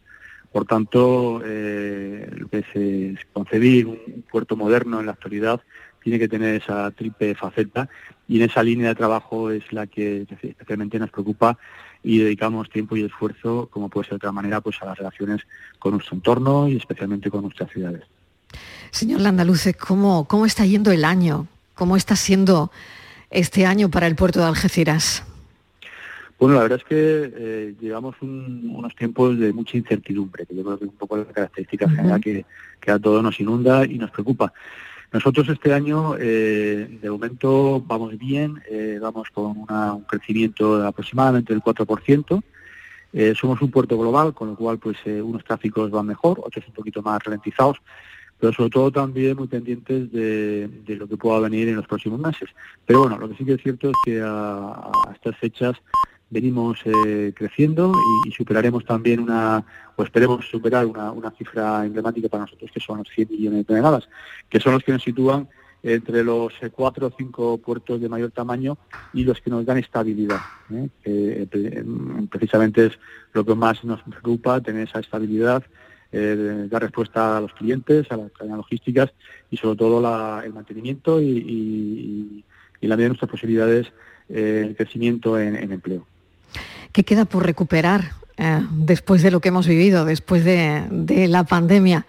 Por 0.52 0.66
tanto, 0.66 1.42
eh, 1.46 2.28
lo 2.38 2.48
que 2.48 2.60
es 2.60 3.26
concebir 3.34 3.86
un 3.86 4.24
puerto 4.32 4.56
moderno 4.56 5.00
en 5.00 5.06
la 5.06 5.12
actualidad 5.12 5.62
tiene 6.10 6.20
que 6.20 6.28
tener 6.28 6.56
esa 6.60 6.90
triple 6.90 7.36
faceta 7.36 7.88
y 8.28 8.38
en 8.42 8.50
esa 8.50 8.64
línea 8.64 8.88
de 8.90 8.96
trabajo 8.96 9.52
es 9.52 9.72
la 9.72 9.86
que 9.86 10.26
especialmente 10.42 10.98
nos 10.98 11.12
preocupa 11.12 11.56
y 12.04 12.18
dedicamos 12.18 12.68
tiempo 12.70 12.98
y 12.98 13.04
esfuerzo, 13.04 13.68
como 13.72 13.90
puede 13.90 14.06
ser 14.06 14.14
de 14.14 14.18
otra 14.18 14.32
manera, 14.32 14.60
pues 14.60 14.82
a 14.82 14.86
las 14.86 14.98
relaciones 14.98 15.42
con 15.78 15.92
nuestro 15.94 16.16
entorno 16.16 16.68
y 16.68 16.78
especialmente 16.78 17.30
con 17.30 17.44
nuestras 17.44 17.70
ciudades. 17.70 18.04
Señor 18.90 19.22
Landaluce, 19.22 19.76
¿cómo, 19.76 20.26
¿cómo 20.28 20.48
está 20.48 20.66
yendo 20.66 20.92
el 20.92 21.06
año? 21.06 21.46
¿Cómo 21.76 21.96
está 21.96 22.16
siendo 22.16 22.72
este 23.30 23.68
año 23.68 23.90
para 23.90 24.08
el 24.08 24.16
puerto 24.16 24.40
de 24.40 24.46
Algeciras? 24.48 25.24
Bueno, 26.40 26.56
la 26.56 26.62
verdad 26.62 26.80
es 26.80 26.86
que 26.86 27.32
eh, 27.36 27.76
llevamos 27.80 28.16
un- 28.22 28.72
unos 28.74 28.96
tiempos 28.96 29.38
de 29.38 29.52
mucha 29.54 29.78
incertidumbre, 29.78 30.46
que 30.46 30.56
yo 30.56 30.64
creo 30.64 30.80
que 30.80 30.86
es 30.86 30.92
un 30.92 30.98
poco 30.98 31.18
la 31.18 31.26
característica 31.26 31.88
general 31.90 32.20
que, 32.22 32.46
que 32.80 32.92
a 32.92 32.98
todos 32.98 33.22
nos 33.22 33.40
inunda 33.40 33.86
y 33.86 33.98
nos 33.98 34.10
preocupa. 34.10 34.54
Nosotros 35.12 35.50
este 35.50 35.74
año, 35.74 36.16
eh, 36.20 37.00
de 37.02 37.10
momento, 37.10 37.82
vamos 37.82 38.18
bien, 38.18 38.62
eh, 38.70 39.00
vamos 39.02 39.30
con 39.34 39.58
una- 39.58 39.94
un 39.94 40.04
crecimiento 40.04 40.80
de 40.80 40.88
aproximadamente 40.88 41.54
del 41.54 41.62
4%, 41.62 42.44
Eh, 43.12 43.34
somos 43.36 43.60
un 43.64 43.72
puerto 43.72 43.98
global, 43.98 44.36
con 44.36 44.50
lo 44.50 44.56
cual 44.56 44.78
pues 44.78 44.96
eh, 45.06 45.20
unos 45.20 45.44
tráficos 45.44 45.90
van 45.90 46.06
mejor, 46.06 46.40
otros 46.44 46.64
un 46.68 46.74
poquito 46.74 47.02
más 47.02 47.20
ralentizados, 47.24 47.78
pero 48.40 48.54
sobre 48.54 48.70
todo 48.70 48.92
también 48.92 49.36
muy 49.36 49.48
pendientes 49.48 50.12
de, 50.12 50.70
lo 50.86 51.08
que 51.08 51.18
pueda 51.18 51.40
venir 51.40 51.68
en 51.70 51.78
los 51.78 51.88
próximos 51.88 52.20
meses. 52.20 52.50
Pero 52.86 53.00
bueno, 53.00 53.18
lo 53.18 53.28
que 53.28 53.36
sí 53.36 53.46
que 53.46 53.54
es 53.54 53.64
cierto 53.64 53.90
es 53.90 53.96
que 54.06 54.22
a, 54.24 54.92
estas 55.14 55.36
fechas 55.38 55.76
venimos 56.30 56.80
eh, 56.86 57.34
creciendo 57.36 57.92
y, 58.26 58.32
superaremos 58.32 58.86
también 58.86 59.20
una, 59.20 59.64
o 59.96 60.04
esperemos 60.04 60.48
superar 60.48 60.86
una, 60.86 61.12
una, 61.12 61.32
cifra 61.32 61.86
emblemática 61.86 62.30
para 62.30 62.44
nosotros, 62.44 62.70
que 62.72 62.80
son 62.80 63.00
los 63.00 63.10
100 63.10 63.30
millones 63.30 63.60
de 63.60 63.64
toneladas, 63.66 64.10
que 64.50 64.60
son 64.60 64.74
los 64.74 64.84
que 64.84 64.92
nos 64.92 65.04
sitúan 65.04 65.48
entre 65.84 66.24
los 66.24 66.54
eh, 66.62 66.70
cuatro 66.70 67.08
o 67.08 67.14
cinco 67.18 67.58
puertos 67.58 68.02
de 68.02 68.10
mayor 68.10 68.32
tamaño 68.32 68.78
y 69.14 69.24
los 69.24 69.40
que 69.42 69.50
nos 69.50 69.66
dan 69.66 69.78
estabilidad. 69.78 70.40
¿eh? 70.72 70.90
Eh, 71.06 71.84
precisamente 72.30 72.88
es 72.88 73.00
lo 73.34 73.46
que 73.46 73.56
más 73.56 73.84
nos 73.84 74.02
preocupa, 74.02 74.62
tener 74.62 74.88
esa 74.88 75.00
estabilidad, 75.00 75.64
dar 76.12 76.82
respuesta 76.82 77.38
a 77.38 77.42
los 77.42 77.54
clientes, 77.54 78.12
a 78.12 78.18
las 78.18 78.32
cadenas 78.32 78.58
logísticas 78.58 79.14
y 79.52 79.58
sobre 79.58 79.78
todo 79.78 80.42
el 80.44 80.54
mantenimiento 80.54 81.22
y, 81.22 82.44
la 82.82 82.96
medida 82.96 83.06
de 83.06 83.10
nuestras 83.10 83.30
posibilidades 83.30 83.92
el 84.28 84.76
crecimiento 84.76 85.40
en, 85.40 85.72
empleo. 85.72 86.08
¿Qué 86.92 87.04
queda 87.04 87.26
por 87.26 87.46
recuperar 87.46 88.14
después 88.72 89.22
de 89.22 89.32
lo 89.32 89.42
que 89.42 89.50
hemos 89.50 89.68
vivido, 89.68 90.06
después 90.06 90.44
de 90.46 91.28
la 91.28 91.44
pandemia? 91.44 92.06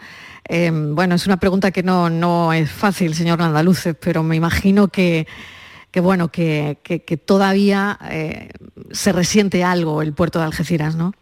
Em, 0.52 0.96
bueno, 0.96 1.14
es 1.14 1.26
una 1.26 1.36
pregunta 1.36 1.70
que 1.70 1.84
no, 1.84 2.52
es 2.52 2.68
fácil, 2.72 3.14
señor 3.14 3.40
Andaluces, 3.40 3.94
pero 3.94 4.24
me 4.24 4.34
imagino 4.34 4.88
que, 4.88 5.28
bueno, 6.02 6.32
que, 6.32 6.76
todavía 7.24 7.96
eh, 8.10 8.48
se 8.90 9.12
resiente 9.12 9.62
algo 9.62 10.02
el 10.02 10.12
puerto 10.12 10.40
de 10.40 10.46
Algeciras, 10.46 10.96
¿no? 10.96 11.14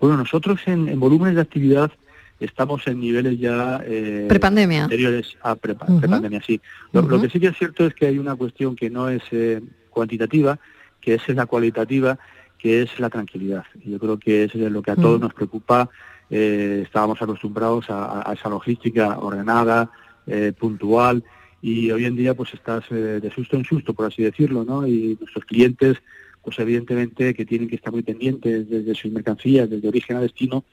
Bueno, 0.00 0.16
nosotros 0.16 0.58
en, 0.64 0.98
volúmenes 0.98 1.34
de 1.34 1.42
actividad 1.42 1.92
estamos 2.40 2.86
en 2.86 3.00
niveles 3.00 3.38
ya 3.38 3.82
eh, 3.84 4.24
prepandemia 4.26 4.84
anteriores 4.84 5.36
a 5.42 5.54
prepandemia, 5.54 6.40
sí. 6.46 6.62
Lo, 6.92 7.20
que 7.20 7.28
sí 7.28 7.38
que 7.38 7.48
es 7.48 7.58
cierto 7.58 7.86
es 7.86 7.92
que 7.92 8.06
hay 8.06 8.18
una 8.18 8.34
cuestión 8.36 8.74
que 8.74 8.88
no 8.88 9.10
es 9.10 9.22
eh, 9.32 9.60
cuantitativa, 9.90 10.58
que 11.04 11.14
es 11.14 11.28
la 11.28 11.46
cualitativa, 11.46 12.18
que 12.58 12.82
es 12.82 12.98
la 12.98 13.10
tranquilidad. 13.10 13.64
Yo 13.84 13.98
creo 13.98 14.18
que 14.18 14.44
eso 14.44 14.58
es 14.58 14.72
lo 14.72 14.80
que 14.80 14.92
a 14.92 14.96
todos 14.96 15.20
nos 15.20 15.34
preocupa 15.34 15.90
eh, 16.30 16.80
estábamos 16.84 17.20
acostumbrados 17.20 17.86
a, 17.90 18.32
esa 18.36 18.48
logística 18.48 19.18
ordenada, 19.18 19.90
eh, 20.26 20.52
puntual, 20.58 21.22
y 21.60 21.90
hoy 21.90 22.06
en 22.06 22.16
día 22.16 22.34
pues 22.34 22.54
estás 22.54 22.84
eh, 22.90 23.20
de 23.20 23.30
susto 23.30 23.56
en 23.56 23.64
susto, 23.64 23.92
por 23.92 24.06
así 24.06 24.22
decirlo, 24.22 24.64
¿no? 24.64 24.86
Y 24.86 25.16
nuestros 25.20 25.44
clientes, 25.44 25.98
pues 26.42 26.58
evidentemente 26.58 27.34
que 27.34 27.44
tienen 27.44 27.68
que 27.68 27.76
estar 27.76 27.92
muy 27.92 28.02
pendientes 28.02 28.68
desde 28.68 28.94
sus 28.94 29.12
mercancías, 29.12 29.68
desde 29.68 29.88
origen 29.88 30.16
a 30.16 30.20
destino, 30.20 30.64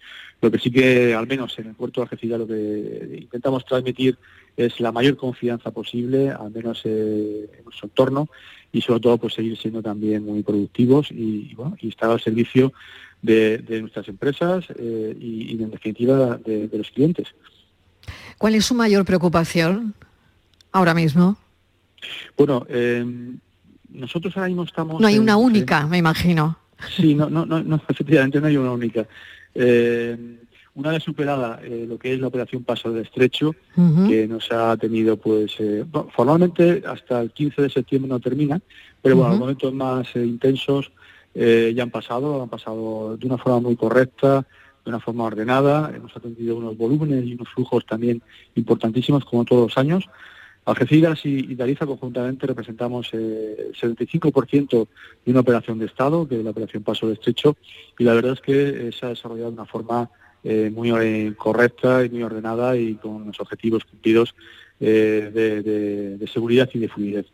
lo 0.41 0.49
que 0.49 0.59
sí 0.59 0.71
que, 0.71 1.13
al 1.13 1.27
menos 1.27 1.57
en 1.59 1.67
el 1.67 1.75
puerto 1.75 2.01
de 2.01 2.05
Algeciras, 2.05 2.39
lo 2.39 2.47
que 2.47 3.19
intentamos 3.21 3.65
transmitir 3.65 4.17
es 4.57 4.79
la 4.79 4.91
mayor 4.91 5.15
confianza 5.17 5.71
posible, 5.71 6.29
al 6.29 6.51
menos 6.51 6.85
en 6.85 7.47
nuestro 7.63 7.87
entorno, 7.87 8.29
y 8.71 8.81
sobre 8.81 8.99
todo 8.99 9.17
pues 9.17 9.33
seguir 9.33 9.57
siendo 9.57 9.81
también 9.81 10.25
muy 10.25 10.43
productivos 10.43 11.11
y, 11.11 11.53
bueno, 11.55 11.75
y 11.81 11.89
estar 11.89 12.09
al 12.09 12.21
servicio 12.21 12.73
de, 13.21 13.63
nuestras 13.81 14.07
empresas 14.07 14.65
eh, 14.75 15.15
y, 15.19 15.61
en 15.61 15.71
definitiva 15.71 16.37
de, 16.37 16.69
los 16.71 16.89
clientes. 16.91 17.27
¿Cuál 18.37 18.55
es 18.55 18.65
su 18.65 18.73
mayor 18.73 19.05
preocupación 19.05 19.93
ahora 20.71 20.93
mismo? 20.93 21.37
Bueno, 22.35 22.65
eh, 22.69 23.05
nosotros 23.89 24.35
ahora 24.35 24.47
mismo 24.47 24.63
estamos... 24.63 24.99
No 24.99 25.07
hay 25.07 25.19
una 25.19 25.37
única, 25.37 25.85
me 25.85 25.97
imagino. 25.97 26.57
Sí, 26.95 27.13
no, 27.13 27.29
no, 27.29 27.45
no, 27.45 27.81
efectivamente 27.89 28.41
no 28.41 28.47
hay 28.47 28.57
una 28.57 28.71
única. 28.71 29.05
Eh, 29.53 30.37
una 30.75 30.91
vez 30.91 31.03
superada 31.03 31.59
lo 31.63 31.97
que 31.99 32.13
es 32.13 32.19
la 32.19 32.27
operación 32.27 32.63
Paso 32.63 32.91
del 32.91 33.03
Estrecho, 33.03 33.53
que 34.07 34.27
nos 34.27 34.51
ha 34.51 34.77
tenido, 34.77 35.17
pues, 35.17 35.57
formalmente 36.13 36.83
hasta 36.85 37.21
el 37.21 37.31
15 37.31 37.63
de 37.63 37.69
septiembre 37.69 38.09
no 38.09 38.19
termina, 38.19 38.61
pero 39.01 39.15
bueno, 39.17 39.31
los 39.31 39.39
momentos 39.39 39.73
más 39.73 40.15
intensos 40.15 40.91
eh, 41.33 41.73
ya 41.75 41.83
han 41.83 41.91
pasado, 41.91 42.43
han 42.43 42.49
pasado 42.49 43.15
de 43.17 43.25
una 43.25 43.37
forma 43.37 43.59
muy 43.59 43.75
correcta, 43.75 44.45
de 44.83 44.89
una 44.89 44.99
forma 44.99 45.25
ordenada, 45.25 45.91
hemos 45.95 46.15
atendido 46.15 46.57
unos 46.57 46.77
volúmenes 46.77 47.25
y 47.25 47.33
unos 47.33 47.49
flujos 47.49 47.85
también 47.85 48.21
importantísimos 48.55 49.23
como 49.25 49.45
todos 49.45 49.69
los 49.69 49.77
años. 49.77 50.09
Algeciras 50.65 51.25
y, 51.25 51.55
Dariza 51.55 51.85
conjuntamente 51.85 52.45
representamos 52.45 53.09
eh, 53.13 53.71
el 53.81 53.95
75% 53.97 54.87
de 55.25 55.31
una 55.31 55.39
operación 55.39 55.79
de 55.79 55.85
Estado, 55.85 56.27
que 56.27 56.37
es 56.37 56.43
la 56.43 56.51
operación 56.51 56.83
Paso 56.83 57.07
de 57.07 57.13
Estrecho, 57.13 57.55
y 57.97 58.03
la 58.03 58.13
verdad 58.13 58.33
es 58.33 58.41
que 58.41 58.87
eh, 58.87 58.91
se 58.91 59.05
ha 59.05 59.09
desarrollado 59.09 59.49
de 59.49 59.55
una 59.55 59.65
forma 59.65 60.09
muy 60.43 61.33
correcta 61.35 62.03
y 62.03 62.09
muy 62.09 62.23
ordenada 62.23 62.75
y 62.75 62.95
con 62.95 63.27
los 63.27 63.39
objetivos 63.39 63.85
cumplidos 63.85 64.35
de 64.79 66.29
seguridad 66.31 66.69
y 66.73 66.79
de 66.79 66.89
fluidez. 66.89 67.27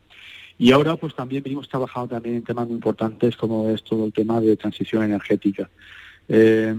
Y 0.57 0.71
ahora 0.71 0.95
pues 0.95 1.13
también 1.13 1.43
venimos 1.43 1.69
trabajando 1.69 2.09
también 2.09 2.35
en 2.35 2.43
temas 2.43 2.67
muy 2.67 2.75
importantes 2.75 3.37
como 3.37 3.69
es 3.69 3.83
todo 3.83 4.05
el 4.05 4.13
tema 4.13 4.41
de 4.41 4.57
transición 4.57 5.03
energética. 5.03 5.69
Eh, 6.27 6.73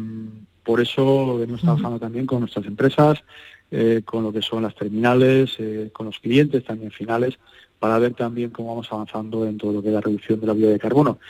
por 0.64 0.80
eso 0.80 1.38
venimos 1.38 1.60
trabajando 1.60 1.98
también 1.98 2.26
con 2.26 2.40
nuestras 2.40 2.66
empresas, 2.66 3.22
eh, 3.70 4.02
con 4.04 4.24
lo 4.24 4.32
que 4.32 4.42
son 4.42 4.64
las 4.64 4.74
terminales, 4.74 5.54
eh, 5.58 5.90
con 5.92 6.06
los 6.06 6.18
clientes 6.18 6.64
también 6.64 6.90
finales, 6.90 7.38
para 7.78 7.98
ver 7.98 8.14
también 8.14 8.50
cómo 8.50 8.70
vamos 8.70 8.88
avanzando 8.90 9.46
en 9.46 9.56
todo 9.56 9.72
lo 9.72 9.82
que 9.82 9.88
es 9.88 9.94
la 9.94 10.00
reducción 10.00 10.40
de 10.40 10.46
la 10.46 10.52
huella 10.52 10.70
de 10.70 10.78
carbono. 10.78 11.20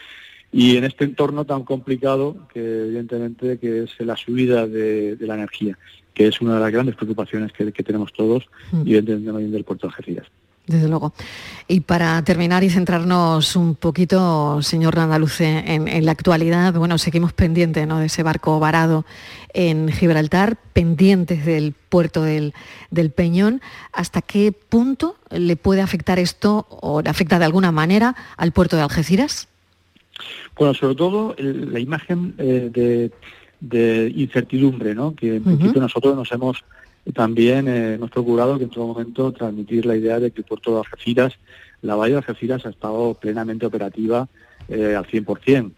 Y 0.50 0.76
en 0.76 0.84
este 0.84 1.04
entorno 1.04 1.44
tan 1.44 1.64
complicado 1.64 2.37
que 2.52 2.61
evidentemente 2.61 3.58
que 3.58 3.84
es 3.84 4.00
la 4.00 4.16
subida 4.16 4.66
de, 4.66 5.16
la 5.20 5.34
energía, 5.34 5.78
que 6.14 6.26
es 6.26 6.40
una 6.40 6.54
de 6.54 6.61
las 6.61 6.72
grandes 6.72 6.96
preocupaciones 6.96 7.52
que, 7.52 7.70
tenemos 7.82 8.12
todos 8.12 8.48
y 8.84 8.94
evidentemente 8.94 9.50
del 9.50 9.64
puerto 9.64 9.87
de 9.87 9.90
Algeciras 9.90 10.26
desde 10.68 10.87
luego. 10.87 11.12
Y 11.66 11.80
para 11.80 12.22
terminar 12.22 12.62
y 12.62 12.70
centrarnos 12.70 13.56
un 13.56 13.74
poquito, 13.74 14.62
señor 14.62 14.94
Randaluce, 14.94 15.64
en, 15.66 16.04
la 16.04 16.12
actualidad, 16.12 16.74
bueno, 16.74 16.98
seguimos 16.98 17.32
pendientes 17.32 17.87
¿no? 17.87 17.98
de 17.98 18.06
ese 18.06 18.22
barco 18.22 18.61
varado 18.61 19.04
en 19.54 19.88
Gibraltar, 19.88 20.56
pendientes 20.72 21.44
del 21.44 21.72
puerto 21.72 22.22
del, 22.22 22.52
Peñón. 23.14 23.61
¿Hasta 23.92 24.22
qué 24.22 24.52
punto 24.52 25.16
le 25.30 25.56
puede 25.56 25.80
afectar 25.80 26.18
esto 26.18 26.66
o 26.68 27.02
le 27.02 27.11
afecta 27.11 27.38
de 27.38 27.46
alguna 27.46 27.72
manera 27.72 28.14
al 28.37 28.52
puerto 28.52 28.76
de 28.76 28.82
Algeciras? 28.82 29.48
Bueno, 30.57 30.74
sobre 30.74 30.94
todo 30.94 31.35
la 31.38 31.81
imagen 31.81 32.35
eh, 32.38 33.11
de, 33.61 34.12
incertidumbre, 34.14 34.94
¿no? 34.94 35.14
que 35.14 35.37
en 35.37 35.44
principio 35.44 35.81
nosotros 35.81 36.14
nos 36.16 36.31
hemos 36.33 36.64
también 37.12 37.68
eh, 37.68 37.94
hemos 37.94 38.11
procurado 38.11 38.59
que 38.59 38.64
en 38.64 38.70
todo 38.70 38.87
momento 38.87 39.33
transmitir 39.33 39.87
la 39.87 39.96
idea 39.96 40.20
de 40.20 40.31
que 40.31 40.40
el 40.40 40.44
puerto 40.44 40.72
de 40.72 40.78
Algeciras, 40.81 41.35
la 41.83 41.94
bahía 41.94 42.14
de 42.14 42.18
Algeciras 42.18 42.66
ha 42.66 42.70
estado 42.70 43.14
plenamente 43.14 43.66
operativa 43.66 44.28
eh, 44.68 44.94
al 44.94 45.07
100%. 45.07 45.70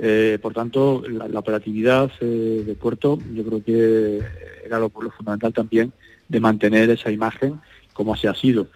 Eh, 0.00 0.38
por 0.40 0.54
tanto, 0.54 1.02
la, 1.08 1.38
operatividad 1.38 2.10
del 2.20 2.76
puerto 2.80 3.18
yo 3.34 3.44
creo 3.44 3.64
que 3.64 4.22
era 4.64 4.78
lo, 4.78 4.90
fundamental 4.90 5.52
también 5.52 5.92
de 6.28 6.40
mantener 6.40 6.88
esa 6.90 7.10
imagen 7.10 7.60
como 7.92 8.14
así 8.14 8.28
ha 8.28 8.34
sido. 8.34 8.68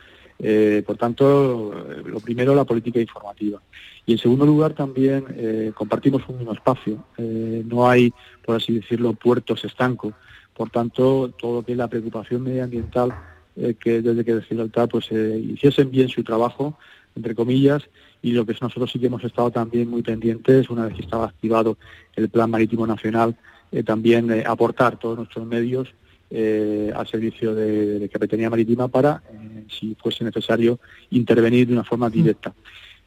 por 0.84 0.96
tanto, 0.96 1.72
lo 2.04 2.18
primero, 2.18 2.56
la 2.56 2.64
política 2.64 3.00
informativa. 3.00 3.60
Y 4.04 4.12
en 4.12 4.18
segundo 4.18 4.44
lugar, 4.44 4.74
también 4.74 5.72
compartimos 5.74 6.22
un 6.28 6.38
mismo 6.38 6.52
espacio. 6.52 7.04
no 7.18 7.88
hay, 7.88 8.12
por 8.44 8.56
así 8.56 8.74
decirlo, 8.74 9.12
puertos 9.12 9.64
estancos. 9.64 10.14
Por 10.54 10.70
tanto, 10.70 11.30
todo 11.38 11.56
lo 11.56 11.62
que 11.64 11.72
es 11.72 11.78
la 11.78 11.88
preocupación 11.88 12.42
medioambiental, 12.42 13.14
eh, 13.56 13.74
que 13.78 14.02
desde 14.02 14.24
que 14.24 14.40
Gibraltar 14.42 14.88
pues 14.88 15.06
eh, 15.10 15.38
hiciesen 15.38 15.90
bien 15.90 16.08
su 16.08 16.22
trabajo, 16.22 16.78
entre 17.14 17.34
comillas, 17.34 17.82
y 18.22 18.32
lo 18.32 18.46
que 18.46 18.52
nosotros 18.60 18.90
sí 18.90 18.98
que 18.98 19.06
hemos 19.06 19.24
estado 19.24 19.50
también 19.50 19.88
muy 19.88 20.02
pendientes, 20.02 20.70
una 20.70 20.86
vez 20.86 20.94
que 20.94 21.02
estaba 21.02 21.26
activado 21.26 21.76
el 22.16 22.28
Plan 22.28 22.50
Marítimo 22.50 22.86
Nacional, 22.86 23.36
eh, 23.70 23.82
también 23.82 24.30
aportar 24.46 24.98
todos 24.98 25.18
nuestros 25.18 25.46
medios 25.46 25.88
al 26.94 27.06
servicio 27.08 27.54
de, 27.54 27.98
de, 27.98 28.08
Capitanía 28.08 28.48
Marítima 28.48 28.88
para, 28.88 29.22
si 29.68 29.94
fuese 30.00 30.24
necesario, 30.24 30.80
intervenir 31.10 31.66
de 31.66 31.74
una 31.74 31.84
forma 31.84 32.08
directa 32.08 32.54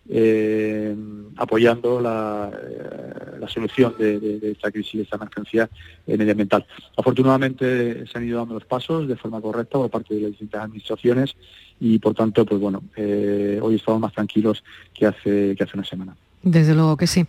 eh, 0.09 0.95
apoyando 1.37 1.99
la, 1.99 2.51
eh, 2.53 3.39
la 3.39 3.47
solución 3.49 3.95
de, 3.97 4.51
esta 4.51 4.71
crisis, 4.71 4.93
de 4.93 5.01
esta 5.03 5.15
emergencia 5.15 5.69
medioambiental. 6.05 6.65
Afortunadamente 6.97 8.05
se 8.07 8.17
han 8.17 8.25
ido 8.25 8.39
dando 8.39 8.55
los 8.55 8.65
pasos 8.65 9.07
de 9.07 9.15
forma 9.15 9.41
correcta 9.41 9.77
por 9.77 9.89
parte 9.89 10.15
de 10.15 10.21
las 10.21 10.31
distintas 10.31 10.63
administraciones 10.63 11.35
y 11.79 11.99
por 11.99 12.13
tanto, 12.13 12.45
pues 12.45 12.59
bueno, 12.61 12.83
eh, 12.95 13.59
hoy 13.61 13.75
estamos 13.75 13.99
más 13.99 14.13
tranquilos 14.13 14.63
que 14.93 15.07
hace, 15.07 15.55
que 15.55 15.63
hace 15.63 15.77
una 15.77 15.85
semana. 15.85 16.15
Desde 16.41 16.75
luego 16.75 16.95
que 16.95 17.07
sí. 17.07 17.25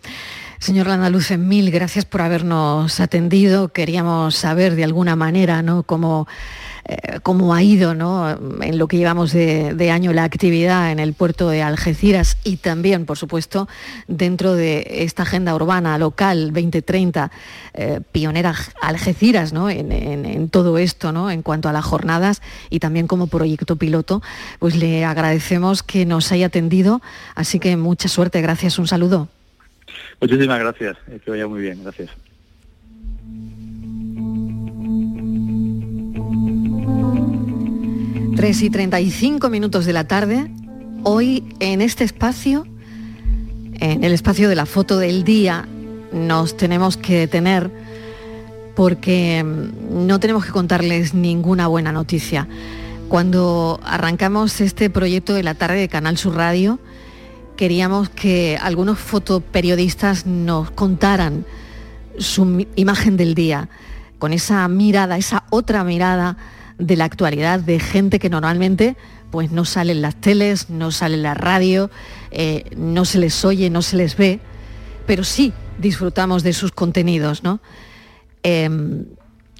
Señor 0.59 0.87
Landaluce, 0.87 1.37
mil 1.37 1.71
gracias 1.71 2.05
por 2.05 2.21
habernos 2.21 2.99
atendido. 2.99 3.69
Queríamos 3.69 4.35
saber 4.35 4.75
de 4.75 4.83
alguna 4.83 5.15
manera 5.15 5.63
¿no? 5.63 5.83
cómo 5.83 6.27
eh, 6.89 7.19
cómo 7.21 7.53
ha 7.53 7.61
ido 7.61 7.93
¿no? 7.93 8.29
en 8.61 8.77
lo 8.77 8.87
que 8.87 8.95
llevamos 8.95 9.33
de, 9.33 9.91
año 9.91 10.13
la 10.13 10.23
actividad 10.23 10.89
en 10.89 10.99
el 10.99 11.13
puerto 11.13 11.49
de 11.49 11.61
Algeciras 11.61 12.37
y 12.45 12.57
también, 12.57 13.05
por 13.05 13.17
supuesto, 13.17 13.67
dentro 14.07 14.53
de 14.53 14.85
esta 15.03 15.23
agenda 15.23 15.53
urbana 15.53 15.97
local 15.97 16.53
2030, 16.53 17.29
eh, 17.73 17.99
pionera 18.13 18.55
Algeciras 18.81 19.51
¿no? 19.51 19.69
en, 19.69 20.49
todo 20.49 20.77
esto, 20.77 21.11
¿no? 21.11 21.29
en 21.29 21.41
cuanto 21.41 21.67
a 21.67 21.73
las 21.73 21.83
jornadas 21.83 22.41
y 22.69 22.79
también 22.79 23.07
como 23.07 23.27
proyecto 23.27 23.75
piloto, 23.75 24.21
pues 24.59 24.77
le 24.77 25.03
agradecemos 25.03 25.83
que 25.83 26.05
nos 26.05 26.31
haya 26.31 26.45
atendido. 26.47 27.01
Así 27.35 27.59
que 27.59 27.75
mucha 27.75 28.07
suerte, 28.07 28.41
gracias, 28.41 28.79
un 28.79 28.87
saludo. 28.87 29.27
Muchísimas 30.21 30.59
gracias, 30.59 30.97
que 31.25 31.31
vaya 31.31 31.47
muy 31.47 31.61
bien, 31.61 31.83
gracias. 31.83 32.11
3 38.37 38.61
y 38.61 38.69
35 38.69 39.49
minutos 39.49 39.87
de 39.87 39.93
la 39.93 40.03
tarde, 40.03 40.51
hoy 41.01 41.43
en 41.59 41.81
este 41.81 42.03
espacio, 42.03 42.67
en 43.79 44.03
el 44.03 44.13
espacio 44.13 44.47
de 44.47 44.53
la 44.53 44.67
foto 44.67 44.99
del 44.99 45.23
día, 45.23 45.67
nos 46.13 46.55
tenemos 46.55 46.97
que 46.97 47.17
detener 47.17 47.71
porque 48.75 49.43
mm, 49.43 50.05
no 50.05 50.19
tenemos 50.19 50.45
que 50.45 50.51
contarles 50.51 51.15
ninguna 51.15 51.65
buena 51.65 51.91
noticia. 51.91 52.47
Cuando 53.09 53.79
arrancamos 53.83 54.61
este 54.61 54.91
proyecto 54.91 55.33
de 55.33 55.41
la 55.41 55.55
tarde 55.55 55.79
de 55.79 55.89
Canal 55.89 56.19
Sur 56.19 56.35
Radio, 56.35 56.77
queríamos 57.55 58.09
que 58.09 58.59
algunos 58.61 58.99
fotoperiodistas 58.99 60.27
nos 60.27 60.69
contaran 60.69 61.43
su 62.19 62.67
imagen 62.75 63.17
del 63.17 63.33
día, 63.33 63.67
con 64.19 64.31
esa 64.31 64.67
mirada, 64.67 65.17
esa 65.17 65.43
otra 65.49 65.83
mirada 65.83 66.37
de 66.77 66.95
la 66.95 67.05
actualidad 67.05 67.59
de 67.59 67.79
gente 67.79 68.19
que 68.19 68.29
normalmente 68.29 68.95
pues 69.31 69.51
no 69.51 69.65
sale 69.65 69.91
en 69.91 70.01
las 70.01 70.15
teles, 70.15 70.69
no 70.69 70.91
sale 70.91 71.17
la 71.17 71.33
radio, 71.33 71.89
eh, 72.31 72.65
no 72.77 73.03
se 73.05 73.19
les 73.19 73.43
oye, 73.43 73.69
no 73.69 73.81
se 73.81 73.97
les 73.97 74.15
ve, 74.15 74.39
pero 75.05 75.23
sí 75.23 75.53
disfrutamos 75.79 76.43
de 76.43 76.53
sus 76.53 76.71
contenidos, 76.71 77.43
¿no? 77.43 77.59
Em, 78.43 79.05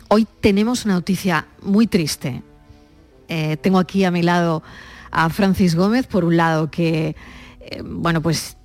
hoy 0.08 0.28
tenemos 0.40 0.86
una 0.86 0.94
noticia 0.94 1.48
muy 1.62 1.88
triste. 1.88 2.44
Eh, 3.28 3.58
tengo 3.58 3.80
aquí 3.80 4.06
a 4.06 4.12
mi 4.12 4.24
lado 4.24 4.64
a 5.12 5.30
Francis 5.30 5.76
Gómez, 5.76 6.08
por 6.08 6.24
un 6.24 6.38
lado 6.38 6.72
que, 6.72 7.16
eh, 7.60 7.82
bueno, 7.84 8.22
pues 8.22 8.56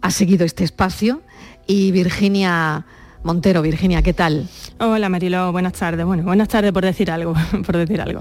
ha 0.00 0.10
seguido 0.10 0.44
este 0.44 0.64
espacio, 0.64 1.22
y 1.66 1.92
Virginia 1.92 2.84
Montero. 3.22 3.62
Virginia, 3.62 4.02
¿qué 4.02 4.12
tal? 4.12 4.48
Hola 4.78 5.08
Marilo, 5.08 5.52
buenas 5.52 5.74
tardes. 5.74 6.06
Bueno, 6.06 6.22
buenas 6.22 6.48
tardes 6.48 6.72
por 6.72 6.84
decir 6.84 7.10
algo, 7.10 7.34
por 7.66 7.76
decir 7.76 8.00
algo. 8.00 8.20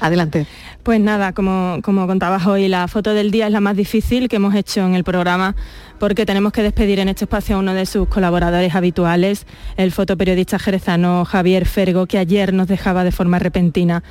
adelante. 0.00 0.46
Pues 0.82 1.00
nada, 1.00 1.32
como, 1.32 1.78
como 1.82 2.06
contabas 2.06 2.46
hoy, 2.46 2.68
la 2.68 2.88
foto 2.88 3.14
del 3.14 3.30
día 3.30 3.46
es 3.46 3.52
la 3.52 3.60
más 3.60 3.76
difícil 3.76 4.28
que 4.28 4.36
hemos 4.36 4.54
hecho 4.54 4.80
en 4.84 4.94
el 4.94 5.04
programa 5.04 5.54
porque 5.98 6.26
tenemos 6.26 6.52
que 6.52 6.64
despedir 6.64 6.98
en 6.98 7.08
este 7.08 7.26
espacio 7.26 7.54
a 7.54 7.58
uno 7.60 7.74
de 7.74 7.86
sus 7.86 8.08
colaboradores 8.08 8.74
habituales, 8.74 9.46
el 9.76 9.92
fotoperiodista 9.92 10.58
jerezano 10.58 11.24
Javier 11.24 11.64
Fergo, 11.64 12.06
que 12.06 12.18
ayer 12.18 12.52
nos 12.52 12.66
dejaba 12.66 13.04
de 13.04 13.12
forma 13.12 13.38
repentina 13.38 14.02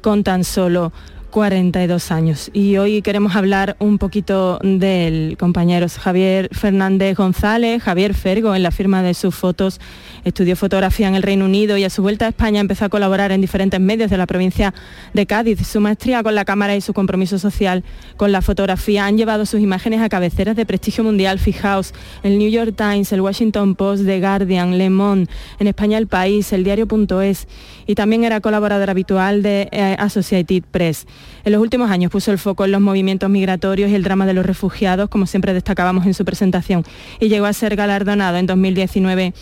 con 0.00 0.22
tan 0.22 0.44
solo 0.44 0.92
42 1.30 2.10
años. 2.10 2.50
Y 2.52 2.76
hoy 2.76 3.02
queremos 3.02 3.36
hablar 3.36 3.76
un 3.78 3.98
poquito 3.98 4.58
del 4.62 5.36
compañero 5.38 5.86
Javier 5.88 6.48
Fernández 6.52 7.16
González, 7.16 7.82
Javier 7.82 8.14
Fergo, 8.14 8.54
en 8.54 8.62
la 8.62 8.70
firma 8.70 9.02
de 9.02 9.14
sus 9.14 9.34
fotos 9.34 9.80
Estudió 10.24 10.54
fotografía 10.54 11.08
en 11.08 11.14
el 11.14 11.22
Reino 11.22 11.46
Unido 11.46 11.76
y 11.76 11.84
a 11.84 11.90
su 11.90 12.02
vuelta 12.02 12.26
a 12.26 12.28
España 12.28 12.60
empezó 12.60 12.84
a 12.84 12.88
colaborar 12.88 13.32
en 13.32 13.40
diferentes 13.40 13.80
medios 13.80 14.10
de 14.10 14.18
la 14.18 14.26
provincia 14.26 14.74
de 15.14 15.26
Cádiz. 15.26 15.66
Su 15.66 15.80
maestría 15.80 16.22
con 16.22 16.34
la 16.34 16.44
cámara 16.44 16.76
y 16.76 16.80
su 16.80 16.92
compromiso 16.92 17.38
social 17.38 17.84
con 18.16 18.32
la 18.32 18.42
fotografía 18.42 19.06
han 19.06 19.16
llevado 19.16 19.46
sus 19.46 19.60
imágenes 19.60 20.02
a 20.02 20.08
cabeceras 20.08 20.56
de 20.56 20.66
prestigio 20.66 21.04
mundial. 21.04 21.38
Fijaos, 21.38 21.94
el 22.22 22.38
New 22.38 22.50
York 22.50 22.74
Times, 22.76 23.12
el 23.12 23.22
Washington 23.22 23.74
Post, 23.74 24.04
The 24.04 24.20
Guardian, 24.20 24.76
Le 24.76 24.90
Monde, 24.90 25.30
en 25.58 25.66
España 25.66 25.96
El 25.96 26.06
País, 26.06 26.52
el 26.52 26.64
diario.es 26.64 27.48
y 27.86 27.94
también 27.94 28.24
era 28.24 28.40
colaborador 28.40 28.90
habitual 28.90 29.42
de 29.42 29.68
eh, 29.72 29.96
Associated 29.98 30.64
Press. 30.70 31.06
En 31.44 31.52
los 31.52 31.60
últimos 31.60 31.90
años 31.90 32.10
puso 32.10 32.32
el 32.32 32.38
foco 32.38 32.64
en 32.64 32.72
los 32.72 32.80
movimientos 32.80 33.30
migratorios 33.30 33.90
y 33.90 33.94
el 33.94 34.02
drama 34.02 34.26
de 34.26 34.34
los 34.34 34.44
refugiados, 34.44 35.08
como 35.08 35.26
siempre 35.26 35.54
destacábamos 35.54 36.06
en 36.06 36.14
su 36.14 36.24
presentación, 36.24 36.84
y 37.18 37.28
llegó 37.28 37.46
a 37.46 37.52
ser 37.52 37.76
galardonado 37.76 38.36
en 38.36 38.46
2019 38.46 39.34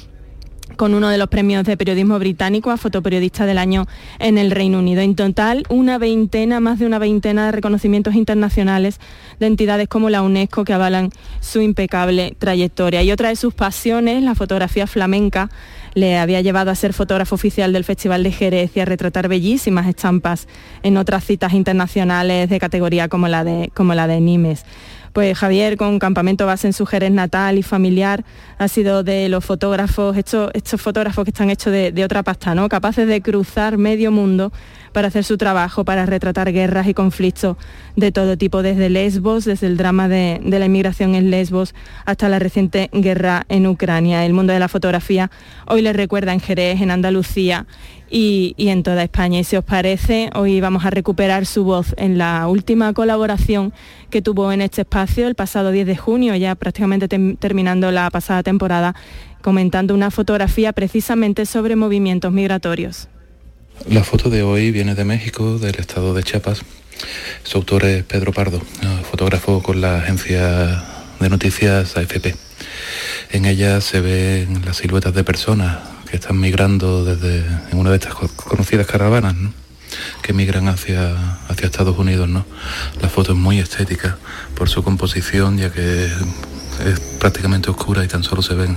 con 0.76 0.94
uno 0.94 1.08
de 1.08 1.18
los 1.18 1.28
premios 1.28 1.64
de 1.64 1.76
periodismo 1.76 2.18
británico 2.18 2.70
a 2.70 2.76
fotoperiodista 2.76 3.46
del 3.46 3.58
año 3.58 3.86
en 4.18 4.38
el 4.38 4.50
Reino 4.50 4.78
Unido. 4.78 5.00
En 5.00 5.16
total, 5.16 5.64
una 5.68 5.98
veintena, 5.98 6.60
más 6.60 6.78
de 6.78 6.86
una 6.86 6.98
veintena 6.98 7.46
de 7.46 7.52
reconocimientos 7.52 8.14
internacionales 8.14 9.00
de 9.40 9.46
entidades 9.46 9.88
como 9.88 10.10
la 10.10 10.22
UNESCO 10.22 10.64
que 10.64 10.72
avalan 10.72 11.10
su 11.40 11.60
impecable 11.60 12.36
trayectoria. 12.38 13.02
Y 13.02 13.10
otra 13.10 13.30
de 13.30 13.36
sus 13.36 13.54
pasiones, 13.54 14.22
la 14.22 14.34
fotografía 14.34 14.86
flamenca, 14.86 15.50
le 15.94 16.18
había 16.18 16.40
llevado 16.40 16.70
a 16.70 16.74
ser 16.74 16.92
fotógrafo 16.92 17.34
oficial 17.34 17.72
del 17.72 17.84
Festival 17.84 18.22
de 18.22 18.32
Jerez 18.32 18.76
y 18.76 18.80
a 18.80 18.84
retratar 18.84 19.28
bellísimas 19.28 19.86
estampas 19.86 20.48
en 20.82 20.96
otras 20.96 21.24
citas 21.24 21.52
internacionales 21.52 22.48
de 22.48 22.58
categoría 22.58 23.08
como 23.08 23.28
la 23.28 23.44
de, 23.44 23.70
como 23.74 23.94
la 23.94 24.06
de 24.06 24.20
Nimes. 24.20 24.64
Pues 25.18 25.36
Javier, 25.36 25.76
con 25.76 25.98
campamento 25.98 26.46
base 26.46 26.68
en 26.68 26.72
su 26.72 26.86
Jerez 26.86 27.10
natal 27.10 27.58
y 27.58 27.64
familiar, 27.64 28.24
ha 28.56 28.68
sido 28.68 29.02
de 29.02 29.28
los 29.28 29.44
fotógrafos, 29.44 30.16
estos, 30.16 30.52
fotógrafos 30.80 31.24
que 31.24 31.30
están 31.30 31.50
hechos 31.50 31.72
de, 31.72 32.04
otra 32.04 32.22
pasta, 32.22 32.54
¿no? 32.54 32.68
Capaces 32.68 33.08
de 33.08 33.20
cruzar 33.20 33.78
medio 33.78 34.12
mundo 34.12 34.52
para 34.92 35.08
hacer 35.08 35.24
su 35.24 35.36
trabajo, 35.36 35.84
para 35.84 36.06
retratar 36.06 36.52
guerras 36.52 36.86
y 36.86 36.94
conflictos 36.94 37.56
de 37.96 38.12
todo 38.12 38.38
tipo, 38.38 38.62
desde 38.62 38.90
Lesbos, 38.90 39.44
desde 39.44 39.66
el 39.66 39.76
drama 39.76 40.06
de, 40.06 40.40
de, 40.40 40.58
la 40.60 40.66
inmigración 40.66 41.16
en 41.16 41.32
Lesbos 41.32 41.74
hasta 42.04 42.28
la 42.28 42.38
reciente 42.38 42.88
guerra 42.92 43.44
en 43.48 43.66
Ucrania. 43.66 44.24
El 44.24 44.34
mundo 44.34 44.52
de 44.52 44.60
la 44.60 44.68
fotografía 44.68 45.32
hoy 45.66 45.82
les 45.82 45.96
recuerda 45.96 46.32
en 46.32 46.38
Jerez, 46.38 46.80
en 46.80 46.92
Andalucía 46.92 47.66
y, 48.10 48.54
en 48.58 48.82
toda 48.82 49.02
España. 49.02 49.40
Y 49.40 49.44
si 49.44 49.56
os 49.56 49.64
parece, 49.64 50.30
hoy 50.34 50.60
vamos 50.60 50.84
a 50.84 50.90
recuperar 50.90 51.46
su 51.46 51.64
voz 51.64 51.94
en 51.96 52.18
la 52.18 52.46
última 52.48 52.92
colaboración 52.92 53.72
que 54.10 54.22
tuvo 54.22 54.52
en 54.52 54.62
este 54.62 54.82
espacio 54.82 55.26
el 55.26 55.34
pasado 55.34 55.70
10 55.70 55.86
de 55.86 55.96
junio, 55.96 56.34
ya 56.36 56.54
prácticamente 56.54 57.08
terminando 57.36 57.90
la 57.90 58.10
pasada 58.10 58.42
temporada, 58.42 58.94
comentando 59.42 59.94
una 59.94 60.10
fotografía 60.10 60.72
precisamente 60.72 61.46
sobre 61.46 61.76
movimientos 61.76 62.32
migratorios. 62.32 63.08
La 63.88 64.02
foto 64.02 64.28
de 64.28 64.42
hoy 64.42 64.70
viene 64.70 64.94
de 64.94 65.04
México, 65.04 65.58
del 65.58 65.76
estado 65.76 66.14
de 66.14 66.22
Chiapas. 66.22 66.62
Su 67.44 67.58
autor 67.58 67.84
es 67.84 68.02
Pedro 68.04 68.32
Pardo, 68.32 68.60
fotógrafo 69.08 69.62
con 69.62 69.80
la 69.80 69.98
agencia 69.98 70.84
de 71.20 71.28
noticias 71.28 71.96
AFP. 71.96 72.34
En 73.30 73.44
ella 73.44 73.80
se 73.80 74.00
ven 74.00 74.62
las 74.64 74.78
siluetas 74.78 75.14
de 75.14 75.22
personas 75.22 75.78
que 76.10 76.16
están 76.16 76.40
migrando 76.40 77.04
desde 77.04 77.44
en 77.70 77.78
una 77.78 77.90
de 77.90 77.96
estas 77.96 78.14
conocidas 78.14 78.86
caravanas, 78.86 79.34
que 80.22 80.32
migran 80.32 80.68
hacia, 80.68 81.38
hacia 81.48 81.66
Estados 81.66 81.98
Unidos. 81.98 82.28
¿no? 82.28 82.44
La 83.00 83.08
foto 83.08 83.32
es 83.32 83.38
muy 83.38 83.58
estética 83.58 84.18
por 84.54 84.68
su 84.68 84.82
composición, 84.82 85.58
ya 85.58 85.70
que 85.70 86.06
es 86.06 87.00
prácticamente 87.18 87.70
oscura 87.70 88.04
y 88.04 88.08
tan 88.08 88.22
solo 88.22 88.42
se 88.42 88.54
ven 88.54 88.76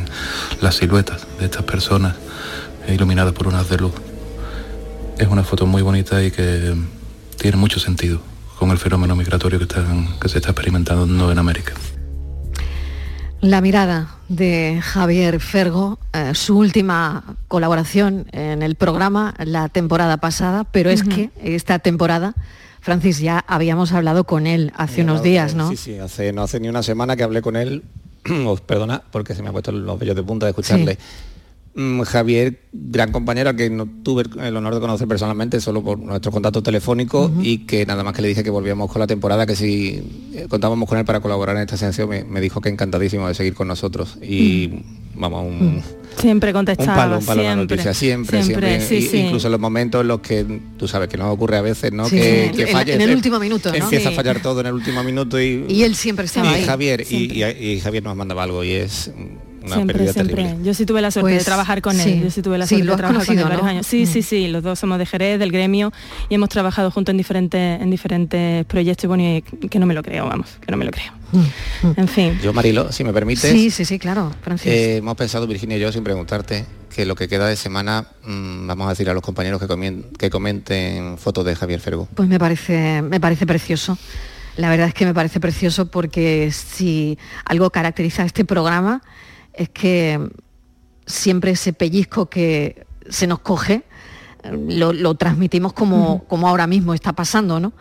las 0.60 0.76
siluetas 0.76 1.28
de 1.40 1.46
estas 1.46 1.64
personas 1.64 2.16
iluminadas 2.88 3.34
por 3.34 3.48
unas 3.48 3.70
de 3.70 3.78
luz. 3.78 3.94
Es 5.18 5.28
una 5.28 5.44
foto 5.44 5.66
muy 5.66 5.82
bonita 5.82 6.24
y 6.24 6.32
que 6.32 6.76
tiene 7.38 7.58
mucho 7.58 7.80
sentido 7.80 8.22
con 8.58 8.72
el 8.72 8.78
fenómeno 8.78 9.16
migratorio 9.16 9.60
que, 9.60 9.68
que 9.68 10.30
se 10.30 10.38
está 10.38 10.52
experimentando 10.52 11.32
en 11.32 11.40
América. 11.40 11.74
La 13.42 13.60
mirada 13.60 14.18
de 14.30 14.80
Javier 14.84 15.40
Fergo, 15.40 15.98
eh, 16.14 16.36
su 16.36 16.60
última 16.60 17.24
colaboración 17.48 18.28
en 18.34 18.62
el 18.62 18.76
programa 18.76 19.34
la 19.44 19.68
temporada 19.68 20.18
pasada, 20.18 20.64
pero 20.64 20.92
es 20.92 21.04
que 21.04 21.32
esta 21.42 21.80
temporada, 21.80 22.36
Francis, 22.82 23.20
ya 23.20 23.44
habíamos 23.48 23.94
hablado 23.94 24.26
con 24.26 24.46
él 24.46 24.72
hace 24.76 25.02
unos 25.02 25.24
días, 25.24 25.56
¿no? 25.56 25.70
Sí, 25.72 25.78
sí, 25.78 25.98
hace, 25.98 26.34
no 26.34 26.44
hace 26.44 26.60
ni 26.60 26.70
una 26.70 26.84
semana 26.84 27.16
que 27.16 27.24
hablé 27.24 27.42
con 27.42 27.56
él, 27.56 27.84
perdona, 28.68 29.02
porque 29.12 29.34
se 29.34 29.42
me 29.42 29.50
ha 29.50 29.52
puesto 29.52 29.72
los 29.72 29.98
vellos 29.98 30.16
de 30.16 30.24
punta 30.24 30.46
de 30.46 30.52
escucharle. 30.52 31.00
Javier, 32.06 32.60
gran 32.74 33.12
compañero 33.14 33.56
que 33.56 33.70
no 33.70 33.88
tuve 34.04 34.24
el 34.42 34.58
honor 34.58 34.76
de 34.76 34.82
conocer 34.82 35.08
personalmente, 35.08 35.62
solo 35.62 35.82
por 35.82 35.98
nuestro 35.98 36.32
contacto 36.32 36.62
telefónico 36.62 37.32
y 37.42 37.60
que 37.60 37.86
nada 37.86 38.04
más 38.04 38.14
que 38.14 38.22
le 38.22 38.28
dije 38.28 38.44
que 38.44 38.50
volvíamos 38.50 38.92
con 38.92 39.00
la 39.00 39.08
temporada, 39.08 39.46
que 39.46 39.56
si 39.56 40.04
eh, 40.34 40.48
contábamos 40.50 40.90
con 40.90 40.98
él 40.98 41.06
para 41.06 41.22
colaborar 41.22 41.56
en 41.56 41.62
esta 41.62 41.78
sección, 41.78 42.10
me, 42.10 42.42
dijo 42.42 42.60
que 42.60 42.68
encantadísimo 42.68 43.28
de 43.28 43.36
seguir 43.36 43.54
con 43.54 43.70
nosotros. 43.70 44.18
Y 44.22 44.84
vamos, 45.16 45.46
un, 45.46 45.78
mm. 45.78 45.84
siempre 46.20 46.52
contestaba, 46.52 47.18
un 47.18 47.26
palo, 47.26 47.44
siempre, 47.44 47.56
noticia, 47.56 47.94
siempre, 47.94 48.44
siempre, 48.44 48.80
incluso 49.14 49.48
en 49.48 49.52
los 49.52 49.62
momentos 49.62 50.02
en 50.02 50.08
los 50.10 50.20
que 50.20 50.46
tú 50.78 50.90
sabes 50.90 51.08
que 51.08 51.18
nos 51.18 51.34
ocurre 51.34 51.56
a 51.56 51.62
veces, 51.62 51.94
¿no? 51.94 52.10
que, 52.10 52.48
en, 52.48 53.02
el 53.02 53.16
último 53.16 53.40
minuto, 53.40 53.74
Empieza 53.74 54.10
a 54.10 54.12
fallar 54.12 54.42
todo 54.42 54.60
en 54.60 54.68
el 54.68 54.74
último 54.74 55.04
minuto 55.06 55.40
y, 55.40 55.66
y 55.70 55.84
él 55.84 55.96
siempre 55.96 56.26
estaba 56.26 56.58
y 56.60 56.66
Javier 56.66 57.06
y, 57.10 57.80
Javier 57.80 58.04
nos 58.04 58.18
mandaba 58.18 58.44
algo 58.44 58.64
y 58.64 58.72
es 58.72 59.12
una 59.64 59.76
siempre, 59.76 59.98
pérdida 59.98 60.14
siempre. 60.14 60.36
terrible. 60.36 60.64
Yo 60.66 60.74
sí 60.74 60.86
tuve 60.86 61.02
la 61.02 61.12
suerte 61.12 61.32
Pues, 61.32 61.40
de 61.40 61.46
trabajar 61.46 61.82
con 61.82 62.00
él. 62.00 62.04
sí. 62.04 62.20
Yo 62.24 62.32
sí 62.32 62.42
tuve 62.42 62.58
la 62.58 62.68
suerte 62.68 62.86
de 62.86 62.96
trabajar 62.98 63.26
con 63.26 63.38
él 63.38 63.46
¿no? 63.62 63.66
años. 63.66 63.88
Sí, 63.88 64.04
Mm. 64.04 64.08
sí, 64.08 64.22
sí. 64.22 64.48
Los 64.48 64.64
dos 64.64 64.80
somos 64.80 64.98
de 64.98 65.06
Jerez, 65.06 65.40
del 65.40 65.52
gremio, 65.52 65.92
y 66.30 66.36
hemos 66.36 66.50
trabajado 66.50 66.92
juntos 66.92 67.14
en 67.14 67.18
diferentes, 67.18 67.82
en 67.82 67.90
diferentes 67.90 68.66
proyectos. 68.66 69.04
Y 69.04 69.08
bueno, 69.08 69.24
y 69.24 69.42
que 69.68 69.80
no 69.80 69.86
me 69.86 69.94
lo 69.94 70.04
creo, 70.04 70.28
vamos, 70.28 70.48
que 70.66 70.72
no 70.72 70.78
me 70.78 70.86
lo 70.86 70.92
creo. 70.92 71.12
En 71.96 72.08
fin. 72.10 72.38
Yo, 72.44 72.52
Marilo, 72.52 72.92
si 72.92 73.04
me 73.06 73.14
permites, 73.14 73.50
Sí, 73.52 73.70
sí, 73.72 73.86
sí, 73.86 73.98
claro, 74.00 74.34
Francis. 74.42 74.68
eh, 74.72 74.98
hemos 74.98 75.16
pensado, 75.16 75.48
Virginia 75.48 75.78
y 75.78 75.80
yo, 75.80 75.92
sin 75.92 76.04
preguntarte, 76.04 76.66
que 76.94 77.06
lo 77.06 77.16
que 77.16 77.30
queda 77.30 77.48
de 77.48 77.56
semana 77.56 78.06
mm, 78.26 78.68
vamos 78.68 78.88
a 78.88 78.90
decir 78.90 79.10
a 79.10 79.14
los 79.14 79.24
compañeros 79.24 79.62
que, 79.62 79.68
comien- 79.68 80.04
que 80.18 80.30
comenten 80.30 81.18
fotos 81.18 81.46
de 81.46 81.56
Javier 81.56 81.80
Fergo. 81.80 82.10
Pues 82.16 82.28
me 82.28 82.38
parece, 82.38 83.02
me 83.02 83.20
parece 83.22 83.46
precioso. 83.46 83.98
La 84.58 84.70
verdad 84.70 84.90
es 84.90 84.94
que 84.94 85.06
me 85.06 85.14
parece 85.14 85.40
precioso 85.40 85.86
porque 85.90 86.52
si 86.52 87.18
algo 87.46 87.70
caracteriza 87.70 88.24
a 88.24 88.26
este 88.26 88.44
programa 88.44 89.02
es 89.54 89.70
que 89.70 90.20
siempre 91.06 91.52
ese 91.52 91.74
pellizco 91.74 92.28
que 92.28 92.86
se 93.10 93.28
nos 93.28 93.40
coge 93.40 93.84
lo, 94.52 94.94
lo 94.94 95.16
transmitimos 95.16 95.74
como, 95.74 96.24
como 96.28 96.48
ahora 96.48 96.68
mismo 96.68 96.94
está 96.94 97.14
pasando, 97.14 97.60
¿no? 97.60 97.74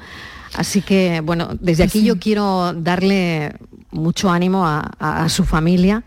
Así 0.55 0.83
que, 0.83 1.21
bueno, 1.21 1.51
desde 1.61 1.85
aquí 1.85 2.03
yo 2.05 2.19
quiero 2.19 2.73
darle 2.75 3.55
mucho 3.93 4.31
ánimo 4.31 4.67
a, 4.67 4.91
a- 4.99 5.25
a 5.25 5.29
su 5.29 5.45
familia. 5.45 6.03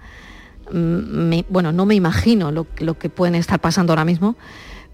Mm, 0.72 1.28
me- 1.30 1.46
bueno, 1.50 1.72
no 1.72 1.86
me 1.86 1.96
imagino 1.96 2.52
lo, 2.52 2.68
lo 2.80 2.98
que 3.00 3.10
pueden 3.10 3.36
estar 3.36 3.60
pasando 3.62 3.94
ahora 3.94 4.06
mismo, 4.06 4.36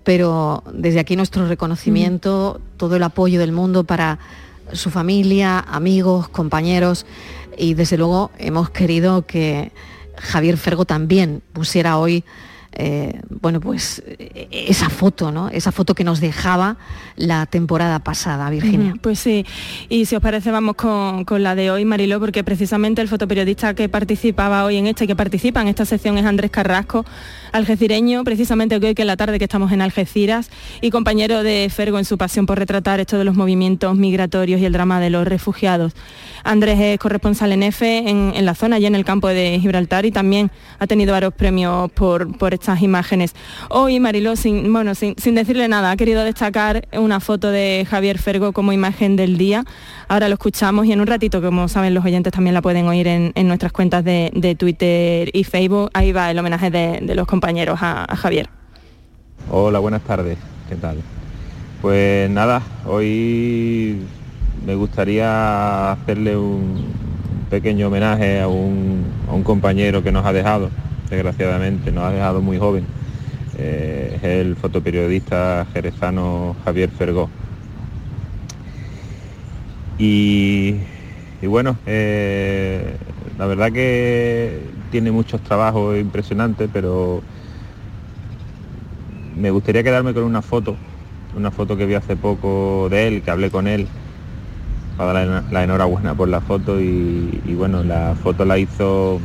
pero 0.03 0.63
desde 0.71 0.99
aquí 0.99 1.15
nuestro 1.15 1.47
reconocimiento, 1.47 2.61
todo 2.77 2.95
el 2.95 3.03
apoyo 3.03 3.39
del 3.39 3.51
mundo 3.51 3.83
para 3.83 4.19
su 4.71 4.91
familia, 4.91 5.59
amigos, 5.59 6.29
compañeros 6.29 7.05
y 7.57 7.73
desde 7.73 7.97
luego 7.97 8.31
hemos 8.37 8.69
querido 8.69 9.25
que 9.25 9.71
Javier 10.19 10.57
Fergo 10.57 10.85
también 10.85 11.41
pusiera 11.53 11.97
hoy 11.97 12.23
eh, 12.71 13.19
bueno, 13.29 13.59
pues 13.59 14.03
esa 14.51 14.89
foto, 14.89 15.31
¿no? 15.31 15.49
Esa 15.49 15.71
foto 15.71 15.95
que 15.95 16.03
nos 16.03 16.19
dejaba 16.19 16.77
la 17.15 17.45
temporada 17.47 17.99
pasada, 17.99 18.49
Virginia. 18.49 18.93
Pues 19.01 19.19
sí, 19.19 19.45
y 19.89 20.05
si 20.05 20.15
os 20.15 20.21
parece 20.21 20.51
vamos 20.51 20.75
con, 20.75 21.25
con 21.25 21.41
la 21.41 21.55
de 21.55 21.71
hoy, 21.71 21.83
Mariló, 21.83 22.19
porque 22.19 22.43
precisamente 22.43 23.01
el 23.01 23.07
fotoperiodista 23.07 23.73
que 23.73 23.89
participaba 23.89 24.63
hoy 24.65 24.77
en 24.77 24.87
esta 24.87 25.03
y 25.03 25.07
que 25.07 25.15
participa 25.15 25.61
en 25.61 25.67
esta 25.67 25.85
sección 25.85 26.17
es 26.17 26.25
Andrés 26.25 26.51
Carrasco, 26.51 27.05
algecireño, 27.51 28.23
precisamente 28.23 28.75
hoy 28.75 28.93
que 28.93 29.01
en 29.01 29.07
la 29.07 29.17
tarde 29.17 29.39
que 29.39 29.45
estamos 29.45 29.71
en 29.71 29.81
Algeciras, 29.81 30.49
y 30.81 30.89
compañero 30.89 31.43
de 31.43 31.69
Fergo 31.69 31.99
en 31.99 32.05
su 32.05 32.17
pasión 32.17 32.45
por 32.45 32.59
retratar 32.59 32.99
esto 32.99 33.17
de 33.17 33.23
los 33.23 33.35
movimientos 33.35 33.95
migratorios 33.95 34.61
y 34.61 34.65
el 34.65 34.73
drama 34.73 34.99
de 34.99 35.09
los 35.09 35.27
refugiados. 35.27 35.93
Andrés 36.43 36.79
es 36.79 36.99
corresponsal 36.99 37.51
en 37.51 37.63
EFE 37.63 38.09
en, 38.09 38.33
en 38.35 38.45
la 38.45 38.55
zona, 38.55 38.77
allí 38.77 38.85
en 38.85 38.95
el 38.95 39.03
campo 39.03 39.27
de 39.27 39.59
Gibraltar, 39.59 40.05
y 40.05 40.11
también 40.11 40.51
ha 40.79 40.87
tenido 40.87 41.11
varios 41.11 41.33
premios 41.33 41.91
por, 41.91 42.37
por 42.37 42.53
estas 42.53 42.81
imágenes. 42.81 43.33
Hoy, 43.69 43.99
Mariló, 43.99 44.35
sin, 44.35 44.71
bueno, 44.71 44.95
sin, 44.95 45.15
sin 45.17 45.35
decirle 45.35 45.67
nada, 45.67 45.91
ha 45.91 45.97
querido 45.97 46.23
destacar 46.23 46.87
una 46.93 47.19
foto 47.19 47.49
de 47.51 47.85
Javier 47.89 48.19
Fergo 48.19 48.53
como 48.53 48.71
imagen 48.71 49.15
del 49.15 49.37
día. 49.37 49.65
Ahora 50.07 50.27
lo 50.27 50.35
escuchamos 50.35 50.85
y 50.85 50.93
en 50.93 51.01
un 51.01 51.07
ratito, 51.07 51.41
como 51.41 51.67
saben 51.67 51.93
los 51.93 52.05
oyentes, 52.05 52.31
también 52.31 52.53
la 52.53 52.61
pueden 52.61 52.87
oír 52.87 53.07
en, 53.07 53.31
en 53.35 53.47
nuestras 53.47 53.71
cuentas 53.71 54.03
de, 54.03 54.31
de 54.33 54.55
Twitter 54.55 55.29
y 55.33 55.43
Facebook. 55.43 55.89
Ahí 55.93 56.11
va 56.11 56.31
el 56.31 56.39
homenaje 56.39 56.69
de, 56.71 56.99
de 57.01 57.15
los 57.15 57.27
compañeros 57.27 57.38
a, 57.81 58.05
a 58.11 58.15
Javier. 58.15 58.49
Hola, 59.49 59.79
buenas 59.79 60.01
tardes. 60.01 60.37
¿Qué 60.67 60.75
tal? 60.75 60.97
Pues 61.81 62.29
nada, 62.29 62.61
hoy 62.85 64.01
me 64.65 64.75
gustaría 64.75 65.91
hacerle 65.93 66.35
un 66.35 66.83
pequeño 67.49 67.87
homenaje 67.87 68.41
a 68.41 68.47
un, 68.47 69.05
a 69.29 69.33
un 69.33 69.43
compañero 69.43 70.03
que 70.03 70.11
nos 70.11 70.25
ha 70.25 70.33
dejado, 70.33 70.69
desgraciadamente, 71.09 71.91
nos 71.91 72.03
ha 72.03 72.11
dejado 72.11 72.41
muy 72.41 72.57
joven. 72.57 72.85
Eh, 73.57 74.13
es 74.17 74.23
el 74.23 74.55
fotoperiodista 74.55 75.65
jerezano 75.73 76.55
Javier 76.65 76.89
Fergó. 76.89 77.29
Y, 79.97 80.75
y 81.41 81.47
bueno, 81.47 81.77
eh, 81.85 82.95
la 83.39 83.45
verdad 83.47 83.71
que 83.71 84.59
tiene 84.91 85.11
muchos 85.11 85.39
trabajos 85.41 85.97
impresionantes, 85.97 86.69
pero 86.73 87.21
me 89.37 89.49
gustaría 89.49 89.81
quedarme 89.81 90.13
con 90.13 90.23
una 90.23 90.41
foto, 90.41 90.75
una 91.37 91.49
foto 91.49 91.77
que 91.77 91.85
vi 91.85 91.93
hace 91.93 92.17
poco 92.17 92.89
de 92.91 93.07
él, 93.07 93.21
que 93.21 93.31
hablé 93.31 93.49
con 93.49 93.67
él, 93.67 93.87
para 94.97 95.13
darle 95.25 95.41
la, 95.53 95.63
enhorabuena 95.63 96.13
por 96.15 96.27
la 96.27 96.41
foto 96.41 96.81
y, 96.81 97.29
bueno, 97.55 97.81
la 97.81 98.13
foto 98.21 98.43
la 98.43 98.57
hizo 98.57 99.21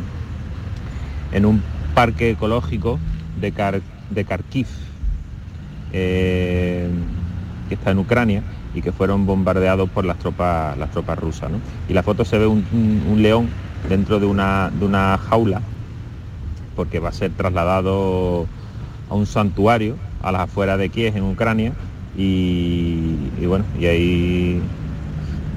en 1.33 1.45
un 1.45 1.61
parque 1.97 2.31
ecológico 2.31 3.01
de, 3.41 3.53
Kar- 3.53 3.83
de 4.11 4.25
Kharkiv, 4.25 4.69
eh, 5.93 6.89
que 7.69 7.75
está 7.75 7.91
en 7.91 7.99
Ucrania 7.99 8.45
y 8.77 8.81
que 8.81 8.93
fueron 8.93 9.27
bombardeados 9.27 9.91
por 9.91 10.05
las 10.05 10.19
tropas, 10.19 10.79
las 10.79 10.93
tropas 10.93 11.19
rusas. 11.19 11.51
¿no? 11.51 11.61
Y 11.89 11.95
la 11.95 12.05
foto 12.05 12.25
se 12.25 12.39
ve 12.39 12.47
un 12.47 13.17
león 13.21 13.51
dentro 13.85 14.21
de 14.21 14.27
una, 14.27 14.71
de 14.73 14.85
una 14.87 15.19
jaula, 15.19 15.67
porque 16.75 16.99
va 17.01 17.11
a 17.11 17.13
ser 17.13 17.35
trasladado 17.35 18.51
a 19.07 19.15
un 19.15 19.27
santuario 19.27 20.03
a 20.19 20.33
las 20.33 20.43
afueras 20.43 20.79
de 20.79 20.91
Kiev 20.91 21.17
en 21.17 21.25
Ucrania 21.25 21.77
y, 22.13 23.47
bueno, 23.47 23.71
y 23.75 23.87
ahí 23.87 24.73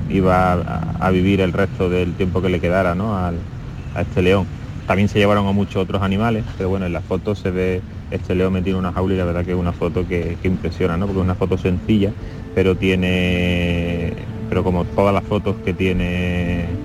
iba 0.08 0.54
a, 0.54 1.08
a 1.08 1.12
vivir 1.12 1.42
el 1.42 1.54
resto 1.54 1.90
del 1.90 2.16
tiempo 2.16 2.42
que 2.42 2.50
le 2.50 2.62
quedara 2.62 2.96
¿no? 2.96 3.18
al- 3.18 3.48
a 3.94 4.02
este 4.04 4.22
león. 4.22 4.52
También 4.86 5.10
se 5.10 5.20
llevaron 5.20 5.48
a 5.48 5.52
muchos 5.54 5.84
otros 5.84 6.02
animales, 6.04 6.48
pero 6.56 6.70
bueno, 6.70 6.86
en 6.88 6.94
la 6.94 7.04
foto 7.04 7.36
se 7.36 7.52
ve 7.52 7.86
este 8.10 8.36
león 8.36 8.54
metido 8.54 8.76
en 8.78 8.82
una 8.82 8.94
jaula 8.94 9.16
y 9.16 9.18
la 9.18 9.26
verdad 9.26 9.46
que 9.46 9.52
es 9.52 9.58
una 9.58 9.74
foto 9.74 10.06
que, 10.08 10.38
que 10.42 10.48
impresiona, 10.48 10.98
¿no? 10.98 11.08
porque 11.08 11.20
es 11.22 11.24
una 11.26 11.36
foto 11.36 11.58
sencilla, 11.58 12.16
pero 12.54 12.78
tiene, 12.78 14.14
pero 14.48 14.64
como 14.64 14.86
todas 14.86 15.14
las 15.14 15.26
fotos 15.28 15.60
que 15.62 15.74
tiene, 15.74 16.80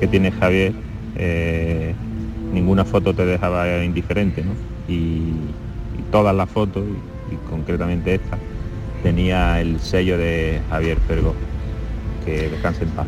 que 0.00 0.08
tiene 0.08 0.32
Javier, 0.32 0.72
eh, 1.16 1.94
ninguna 2.52 2.84
foto 2.84 3.14
te 3.14 3.24
dejaba 3.26 3.84
indiferente, 3.84 4.42
¿no? 4.42 4.52
Y, 4.88 5.34
y 5.98 6.02
todas 6.10 6.34
las 6.34 6.48
fotos, 6.48 6.82
y, 7.30 7.34
y 7.34 7.38
concretamente 7.48 8.14
esta, 8.14 8.38
tenía 9.02 9.60
el 9.60 9.78
sello 9.78 10.18
de 10.18 10.60
Javier 10.70 10.98
Fergo, 11.06 11.34
que 12.24 12.48
descanse 12.48 12.84
en 12.84 12.90
paz. 12.90 13.06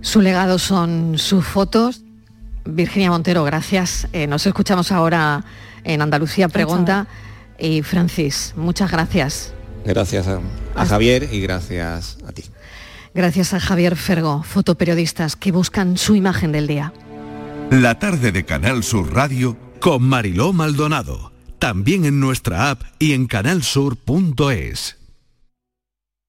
Su 0.00 0.20
legado 0.20 0.58
son 0.58 1.18
sus 1.18 1.44
fotos. 1.44 2.02
Virginia 2.64 3.10
Montero, 3.10 3.44
gracias. 3.44 4.08
Eh, 4.12 4.26
nos 4.26 4.46
escuchamos 4.46 4.92
ahora 4.92 5.44
en 5.84 6.02
Andalucía 6.02 6.48
Pregunta. 6.48 7.06
Y 7.58 7.82
Francis, 7.82 8.52
muchas 8.56 8.90
gracias. 8.90 9.52
Gracias 9.84 10.26
a, 10.26 10.40
a 10.74 10.84
Javier 10.84 11.28
y 11.32 11.40
gracias 11.40 12.18
a 12.26 12.32
ti. 12.32 12.42
Gracias 13.16 13.54
a 13.54 13.60
Javier 13.60 13.96
Fergo, 13.96 14.42
fotoperiodistas 14.42 15.36
que 15.36 15.50
buscan 15.50 15.96
su 15.96 16.16
imagen 16.16 16.52
del 16.52 16.66
día. 16.66 16.92
La 17.70 17.98
tarde 17.98 18.30
de 18.30 18.44
Canal 18.44 18.84
Sur 18.84 19.14
Radio 19.14 19.56
con 19.80 20.02
Mariló 20.02 20.52
Maldonado. 20.52 21.32
También 21.58 22.04
en 22.04 22.20
nuestra 22.20 22.68
app 22.68 22.82
y 22.98 23.14
en 23.14 23.26
canalsur.es. 23.26 24.98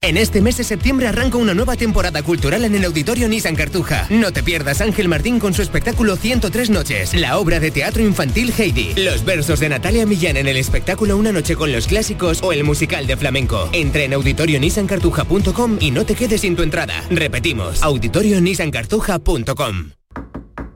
En 0.00 0.16
este 0.16 0.40
mes 0.40 0.56
de 0.56 0.62
septiembre 0.62 1.08
arranca 1.08 1.38
una 1.38 1.54
nueva 1.54 1.74
temporada 1.74 2.22
cultural 2.22 2.64
en 2.64 2.72
el 2.72 2.84
Auditorio 2.84 3.28
Nissan 3.28 3.56
Cartuja. 3.56 4.06
No 4.10 4.32
te 4.32 4.44
pierdas 4.44 4.80
Ángel 4.80 5.08
Martín 5.08 5.40
con 5.40 5.54
su 5.54 5.60
espectáculo 5.60 6.14
103 6.14 6.70
noches, 6.70 7.14
la 7.14 7.36
obra 7.36 7.58
de 7.58 7.72
teatro 7.72 8.00
infantil 8.00 8.52
Heidi, 8.56 8.94
los 8.94 9.24
versos 9.24 9.58
de 9.58 9.68
Natalia 9.68 10.06
Millán 10.06 10.36
en 10.36 10.46
el 10.46 10.56
espectáculo 10.56 11.16
Una 11.16 11.32
noche 11.32 11.56
con 11.56 11.72
los 11.72 11.88
clásicos 11.88 12.44
o 12.44 12.52
el 12.52 12.62
musical 12.62 13.08
de 13.08 13.16
flamenco. 13.16 13.68
Entra 13.72 14.04
en 14.04 14.14
auditorionissancartuja.com 14.14 15.78
y 15.80 15.90
no 15.90 16.06
te 16.06 16.14
quedes 16.14 16.42
sin 16.42 16.54
tu 16.54 16.62
entrada. 16.62 16.94
Repetimos, 17.10 17.82
auditorionissancartuja.com. 17.82 19.90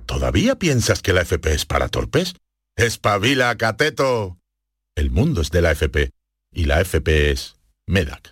¿Todavía 0.05 0.57
piensas 0.57 1.01
que 1.01 1.13
la 1.13 1.23
FP 1.23 1.55
es 1.55 1.65
para 1.65 1.87
torpes? 1.87 2.35
¡Espabila, 2.77 3.57
cateto! 3.57 4.37
El 4.97 5.13
mundo 5.13 5.43
es 5.43 5.51
de 5.51 5.63
la 5.63 5.71
FP 5.71 6.11
y 6.53 6.65
la 6.65 6.81
FP 6.81 7.31
es 7.31 7.55
MEDAC. 7.87 8.32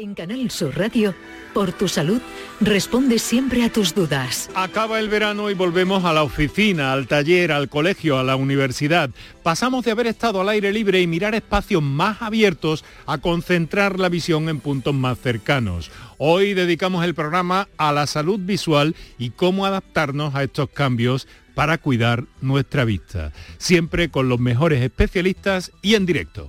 En 0.00 0.14
Canal 0.14 0.50
Sur 0.50 0.78
Radio, 0.78 1.14
por 1.52 1.72
tu 1.72 1.86
salud, 1.86 2.22
responde 2.58 3.18
siempre 3.18 3.64
a 3.64 3.70
tus 3.70 3.94
dudas. 3.94 4.48
Acaba 4.54 4.98
el 4.98 5.10
verano 5.10 5.50
y 5.50 5.54
volvemos 5.54 6.06
a 6.06 6.14
la 6.14 6.22
oficina, 6.22 6.94
al 6.94 7.06
taller, 7.06 7.52
al 7.52 7.68
colegio, 7.68 8.18
a 8.18 8.24
la 8.24 8.34
universidad. 8.34 9.10
Pasamos 9.42 9.84
de 9.84 9.90
haber 9.90 10.06
estado 10.06 10.40
al 10.40 10.48
aire 10.48 10.72
libre 10.72 11.02
y 11.02 11.06
mirar 11.06 11.34
espacios 11.34 11.82
más 11.82 12.22
abiertos 12.22 12.82
a 13.04 13.18
concentrar 13.18 14.00
la 14.00 14.08
visión 14.08 14.48
en 14.48 14.60
puntos 14.60 14.94
más 14.94 15.18
cercanos. 15.18 15.90
Hoy 16.16 16.54
dedicamos 16.54 17.04
el 17.04 17.14
programa 17.14 17.68
a 17.76 17.92
la 17.92 18.06
salud 18.06 18.40
visual 18.40 18.96
y 19.18 19.28
cómo 19.28 19.66
adaptarnos 19.66 20.34
a 20.34 20.42
estos 20.42 20.70
cambios 20.70 21.28
para 21.54 21.76
cuidar 21.76 22.24
nuestra 22.40 22.86
vista. 22.86 23.32
Siempre 23.58 24.10
con 24.10 24.30
los 24.30 24.40
mejores 24.40 24.82
especialistas 24.82 25.72
y 25.82 25.94
en 25.94 26.06
directo. 26.06 26.48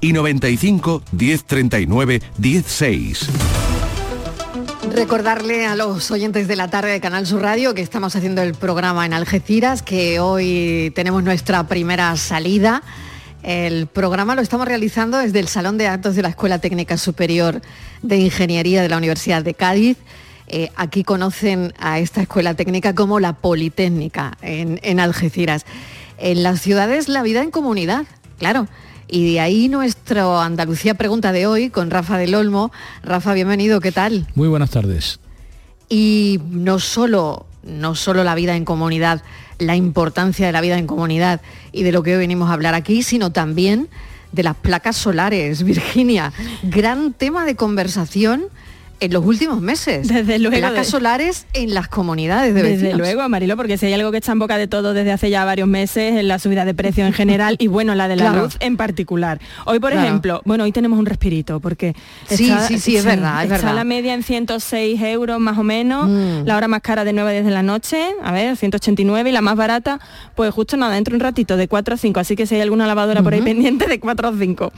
y 0.00 0.12
95 0.12 1.02
1039 1.12 2.22
16. 2.38 3.28
Recordarle 4.92 5.66
a 5.66 5.76
los 5.76 6.10
oyentes 6.10 6.48
de 6.48 6.56
la 6.56 6.68
tarde 6.68 6.90
de 6.90 7.00
Canal 7.00 7.26
Sur 7.26 7.42
Radio 7.42 7.74
que 7.74 7.82
estamos 7.82 8.16
haciendo 8.16 8.42
el 8.42 8.54
programa 8.54 9.04
en 9.04 9.12
Algeciras, 9.12 9.82
que 9.82 10.18
hoy 10.18 10.92
tenemos 10.94 11.22
nuestra 11.22 11.64
primera 11.68 12.16
salida. 12.16 12.82
El 13.42 13.86
programa 13.86 14.34
lo 14.34 14.40
estamos 14.40 14.66
realizando 14.66 15.18
desde 15.18 15.40
el 15.40 15.48
Salón 15.48 15.78
de 15.78 15.88
Actos 15.88 16.16
de 16.16 16.22
la 16.22 16.28
Escuela 16.28 16.58
Técnica 16.58 16.96
Superior 16.96 17.60
de 18.02 18.16
Ingeniería 18.16 18.82
de 18.82 18.88
la 18.88 18.96
Universidad 18.96 19.42
de 19.42 19.54
Cádiz. 19.54 19.98
Eh, 20.48 20.70
aquí 20.76 21.04
conocen 21.04 21.74
a 21.78 21.98
esta 21.98 22.22
escuela 22.22 22.54
técnica 22.54 22.94
como 22.94 23.20
la 23.20 23.34
Politécnica 23.34 24.38
en, 24.42 24.80
en 24.82 25.00
Algeciras. 25.00 25.66
En 26.16 26.42
las 26.42 26.60
ciudades 26.60 27.08
la 27.08 27.22
vida 27.22 27.42
en 27.42 27.50
comunidad, 27.50 28.06
claro. 28.38 28.66
Y 29.10 29.32
de 29.32 29.40
ahí 29.40 29.68
nuestro 29.68 30.38
Andalucía 30.38 30.92
Pregunta 30.94 31.32
de 31.32 31.46
hoy 31.46 31.70
con 31.70 31.90
Rafa 31.90 32.18
del 32.18 32.34
Olmo. 32.34 32.70
Rafa, 33.02 33.32
bienvenido, 33.32 33.80
¿qué 33.80 33.90
tal? 33.90 34.26
Muy 34.34 34.48
buenas 34.48 34.70
tardes. 34.70 35.18
Y 35.88 36.40
no 36.50 36.78
solo, 36.78 37.46
no 37.62 37.94
solo 37.94 38.22
la 38.22 38.34
vida 38.34 38.54
en 38.54 38.66
comunidad, 38.66 39.22
la 39.58 39.76
importancia 39.76 40.46
de 40.46 40.52
la 40.52 40.60
vida 40.60 40.76
en 40.76 40.86
comunidad 40.86 41.40
y 41.72 41.84
de 41.84 41.92
lo 41.92 42.02
que 42.02 42.12
hoy 42.12 42.18
venimos 42.18 42.50
a 42.50 42.52
hablar 42.52 42.74
aquí, 42.74 43.02
sino 43.02 43.32
también 43.32 43.88
de 44.32 44.42
las 44.42 44.56
placas 44.56 44.96
solares. 44.96 45.62
Virginia, 45.64 46.34
gran 46.62 47.14
tema 47.14 47.46
de 47.46 47.56
conversación 47.56 48.44
en 49.00 49.12
los 49.12 49.24
últimos 49.24 49.60
meses. 49.60 50.08
Desde 50.08 50.38
luego. 50.38 50.56
Placas 50.58 50.86
de- 50.86 50.90
solares 50.90 51.46
en 51.52 51.72
las 51.74 51.88
comunidades 51.88 52.54
de 52.54 52.62
vecinos. 52.62 52.82
Desde 52.82 52.96
luego, 52.98 53.28
Marilo, 53.28 53.56
porque 53.56 53.78
si 53.78 53.86
hay 53.86 53.92
algo 53.94 54.10
que 54.10 54.18
está 54.18 54.32
en 54.32 54.38
boca 54.38 54.58
de 54.58 54.66
todo 54.66 54.94
desde 54.94 55.12
hace 55.12 55.30
ya 55.30 55.44
varios 55.44 55.68
meses 55.68 56.16
es 56.16 56.24
la 56.24 56.38
subida 56.38 56.64
de 56.64 56.74
precio 56.74 57.06
en 57.06 57.12
general 57.12 57.56
y 57.58 57.66
bueno, 57.68 57.94
la 57.94 58.08
de 58.08 58.16
la 58.16 58.30
Claro. 58.30 58.42
luz 58.44 58.56
en 58.60 58.76
particular. 58.76 59.40
Hoy, 59.66 59.78
por 59.80 59.92
Claro. 59.92 60.06
ejemplo, 60.06 60.42
bueno, 60.44 60.64
hoy 60.64 60.72
tenemos 60.72 60.98
un 60.98 61.06
respirito 61.06 61.60
porque 61.60 61.94
Sí, 62.28 62.52
sí, 62.66 62.78
sí, 62.78 62.96
es 62.96 63.04
verdad, 63.04 63.38
es 63.44 63.44
está 63.50 63.56
verdad. 63.56 63.74
la 63.74 63.84
media 63.84 64.14
en 64.14 64.22
106 64.22 65.00
euros 65.02 65.38
más 65.40 65.58
o 65.58 65.62
menos, 65.62 66.08
Mm. 66.08 66.46
la 66.46 66.56
hora 66.56 66.68
más 66.68 66.80
cara 66.82 67.04
de 67.04 67.12
9 67.12 67.30
a 67.30 67.32
10 67.32 67.44
de 67.44 67.50
la 67.50 67.62
noche, 67.62 67.98
a 68.22 68.32
ver, 68.32 68.56
189 68.56 69.30
y 69.30 69.32
la 69.32 69.40
más 69.42 69.56
barata, 69.56 70.00
pues 70.34 70.52
justo 70.52 70.76
nada, 70.76 70.94
dentro 70.94 71.12
de 71.12 71.16
un 71.16 71.20
ratito 71.20 71.56
de 71.56 71.68
4 71.68 71.94
a 71.94 71.96
5, 71.98 72.20
así 72.20 72.34
que 72.36 72.46
si 72.46 72.54
hay 72.56 72.60
alguna 72.62 72.86
lavadora 72.86 73.22
por 73.22 73.34
ahí 73.34 73.42
pendiente 73.42 73.86
de 73.86 74.00
4 74.00 74.28
a 74.28 74.32
5. 74.38 74.72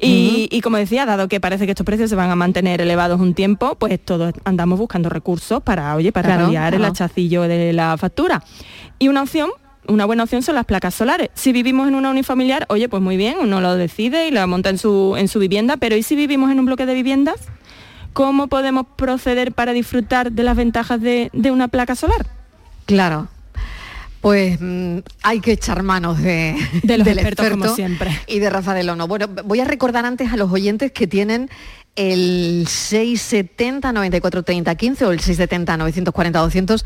Y, 0.00 0.48
y 0.50 0.60
como 0.62 0.76
decía, 0.78 1.04
dado 1.06 1.28
que 1.28 1.40
parece 1.40 1.66
que 1.66 1.72
estos 1.72 1.84
precios 1.84 2.08
se 2.10 2.16
van 2.16 2.30
a 2.30 2.36
mantener 2.36 2.80
elevados 2.80 3.20
un 3.20 3.34
tiempo, 3.34 3.49
pues 3.56 3.98
todos 4.04 4.34
andamos 4.44 4.78
buscando 4.78 5.08
recursos 5.08 5.62
para, 5.62 5.94
oye, 5.96 6.12
para 6.12 6.28
Claro, 6.28 6.44
paliar 6.46 6.74
el 6.74 6.84
hachacillo 6.84 7.42
de 7.42 7.72
la 7.72 7.96
factura. 7.96 8.42
Y 8.98 9.08
una 9.08 9.22
opción 9.22 9.50
una 9.88 10.04
buena 10.04 10.22
opción 10.22 10.42
son 10.42 10.54
las 10.54 10.66
placas 10.66 10.94
solares. 10.94 11.30
Si 11.34 11.52
vivimos 11.52 11.88
en 11.88 11.94
una 11.94 12.10
unifamiliar, 12.10 12.66
oye, 12.68 12.88
pues 12.88 13.02
muy 13.02 13.16
bien, 13.16 13.36
uno 13.40 13.60
lo 13.60 13.74
decide 13.76 14.28
y 14.28 14.30
lo 14.30 14.46
monta 14.46 14.70
en 14.70 14.78
su, 14.78 15.16
en 15.16 15.26
su 15.26 15.38
vivienda, 15.38 15.78
pero 15.78 15.96
¿y 15.96 16.02
si 16.02 16.16
vivimos 16.16 16.50
en 16.50 16.60
un 16.60 16.66
bloque 16.66 16.86
de 16.86 16.94
viviendas? 16.94 17.40
¿Cómo 18.12 18.48
podemos 18.48 18.86
proceder 18.96 19.52
para 19.52 19.72
disfrutar 19.72 20.32
de 20.32 20.44
las 20.44 20.56
ventajas 20.56 21.00
de, 21.00 21.30
de 21.32 21.50
una 21.50 21.68
placa 21.68 21.94
solar? 21.94 22.26
Claro. 22.86 23.28
Pues 24.20 24.58
mm, 24.60 24.98
hay 25.22 25.40
que 25.40 25.52
echar 25.52 25.82
manos 25.82 26.18
de, 26.18 26.54
De 26.82 26.98
los 26.98 27.06
del 27.06 27.18
expertos, 27.18 27.50
como 27.50 27.74
siempre. 27.74 28.10
Y 28.26 28.38
de 28.38 28.50
Rafa 28.50 28.74
del 28.74 28.90
Ono. 28.90 29.08
Bueno, 29.08 29.28
voy 29.44 29.60
a 29.60 29.64
recordar 29.64 30.04
antes 30.04 30.32
a 30.32 30.36
los 30.36 30.52
oyentes 30.52 30.92
que 30.92 31.06
tienen 31.06 31.48
el 31.96 32.66
670 32.68 33.92
94 33.92 34.42
30 34.42 34.74
15 34.74 35.04
o 35.06 35.12
el 35.12 35.20
670 35.20 35.76
940 35.76 36.38
200 36.38 36.84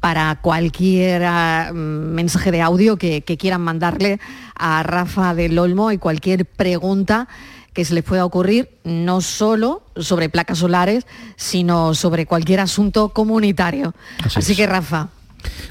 para 0.00 0.40
cualquier 0.40 1.24
ah, 1.24 1.70
mm, 1.72 1.76
mensaje 1.76 2.50
de 2.50 2.62
audio 2.62 2.96
que, 2.96 3.22
que 3.22 3.36
quieran 3.36 3.60
mandarle 3.60 4.18
a 4.54 4.82
Rafa 4.82 5.34
del 5.34 5.58
Olmo 5.58 5.92
y 5.92 5.98
cualquier 5.98 6.46
pregunta 6.46 7.28
que 7.72 7.84
se 7.84 7.94
les 7.94 8.02
pueda 8.02 8.24
ocurrir, 8.24 8.70
no 8.84 9.20
solo 9.20 9.82
sobre 9.96 10.28
placas 10.28 10.58
solares, 10.58 11.06
sino 11.36 11.94
sobre 11.94 12.26
cualquier 12.26 12.60
asunto 12.60 13.10
comunitario. 13.10 13.94
Así 14.34 14.56
que 14.56 14.66
Rafa, 14.66 15.10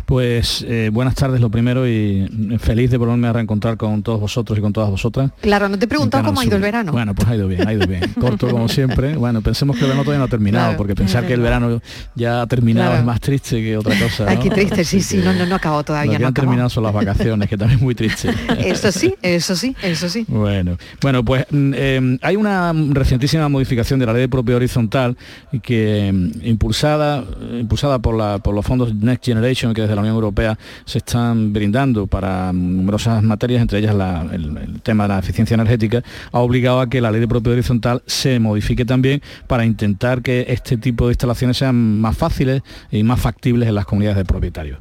Pues 0.06 0.66
eh, 0.68 0.90
buenas 0.92 1.16
tardes 1.16 1.40
lo 1.42 1.50
primero 1.50 1.88
y 1.88 2.58
feliz 2.60 2.90
de 2.92 2.98
volverme 2.98 3.28
a 3.28 3.34
reencontrar 3.34 3.78
con 3.78 4.02
todos 4.04 4.20
vosotros 4.20 4.58
y 4.58 4.62
con 4.62 4.74
todas 4.74 4.90
vosotras. 4.90 5.32
Claro, 5.42 5.70
no 5.70 5.78
te 5.78 5.86
he 5.86 5.88
preguntado 5.88 6.24
cómo 6.24 6.42
ha 6.42 6.46
ido 6.46 6.56
el 6.56 6.62
verano. 6.62 6.92
Bueno, 6.92 7.14
pues 7.16 7.28
ha 7.28 7.36
ido 7.36 7.48
bien, 7.48 7.68
ha 7.68 7.74
ido 7.74 7.86
bien. 7.88 8.02
Corto 8.20 8.48
como 8.50 8.68
siempre. 8.70 9.16
Bueno, 9.16 9.42
pensemos 9.42 9.76
que 9.76 9.82
el 9.84 9.88
verano 9.88 10.04
todavía 10.04 10.20
no 10.20 10.26
ha 10.26 10.30
terminado, 10.30 10.66
Claro, 10.70 10.78
porque 10.78 10.96
pensar 10.96 11.28
que 11.28 11.34
el 11.34 11.42
verano 11.42 11.82
ya 12.16 12.42
ha 12.42 12.48
terminado 12.48 12.90
Claro. 12.90 13.00
es 13.00 13.06
más 13.06 13.20
triste 13.22 13.62
que 13.62 13.78
otra 13.78 13.98
cosa. 14.00 14.34
¿no? 14.34 14.40
qué 14.42 14.50
triste, 14.50 14.84
sí, 14.84 15.02
sí, 15.02 15.18
no, 15.18 15.34
no, 15.34 15.46
no 15.46 15.56
acabó 15.56 15.78
Lo 15.78 15.84
todavía, 15.84 16.14
que 16.14 16.20
no 16.20 16.28
han 16.28 16.32
acabó. 16.32 16.46
terminado 16.48 16.70
son 16.70 16.84
las 16.84 16.94
vacaciones, 16.94 17.50
que 17.50 17.58
también 17.58 17.78
es 17.80 17.84
muy 17.84 17.96
triste. 17.96 18.30
Eso 18.60 18.92
sí, 18.92 19.14
eso 19.22 19.56
sí, 19.56 19.76
eso 19.84 20.10
sí. 20.10 20.26
Bueno, 20.28 20.78
bueno, 21.02 21.24
pues 21.24 21.46
mm, 21.52 21.72
eh, 21.76 22.18
hay 22.22 22.36
una 22.36 22.74
recientísima 22.92 23.48
modificación 23.50 24.00
de 24.00 24.06
la 24.06 24.14
ley 24.14 24.22
de 24.22 24.30
propiedad 24.30 24.58
horizontal 24.58 25.18
que 25.62 26.12
mm, 26.14 26.46
impulsada, 26.48 27.24
impulsada 27.60 28.00
por, 28.00 28.16
la- 28.16 28.40
por 28.40 28.56
los 28.56 28.66
fondos 28.66 28.94
Next 28.96 29.26
Generation 29.26 29.59
que 29.74 29.82
desde 29.82 29.96
la 29.96 30.02
Unión 30.02 30.16
Europea 30.16 30.58
se 30.86 30.98
están 31.00 31.52
brindando 31.54 32.08
para 32.08 32.52
numerosas 32.54 33.22
materias, 33.24 33.62
entre 33.62 33.80
ellas 33.80 33.94
la- 33.96 34.26
el, 34.32 34.58
el 34.58 34.82
tema 34.82 35.04
de 35.04 35.10
la 35.10 35.20
eficiencia 35.20 35.56
energética, 35.56 36.02
ha 36.32 36.40
obligado 36.40 36.80
a 36.82 36.90
que 36.90 37.02
la 37.02 37.12
ley 37.12 37.20
de 37.22 37.28
propiedad 37.28 37.54
horizontal 37.54 38.02
se 38.06 38.40
modifique 38.40 38.86
también 38.86 39.22
para 39.48 39.66
intentar 39.66 40.22
que 40.22 40.46
este 40.50 40.78
tipo 40.78 41.08
de 41.08 41.12
instalaciones 41.14 41.58
sean 41.58 42.00
más 42.00 42.18
fáciles 42.18 42.62
y 42.92 43.04
más 43.04 43.20
factibles 43.20 43.68
en 43.70 43.76
las 43.76 43.86
comunidades 43.86 44.18
de 44.18 44.26
propietarios. 44.26 44.80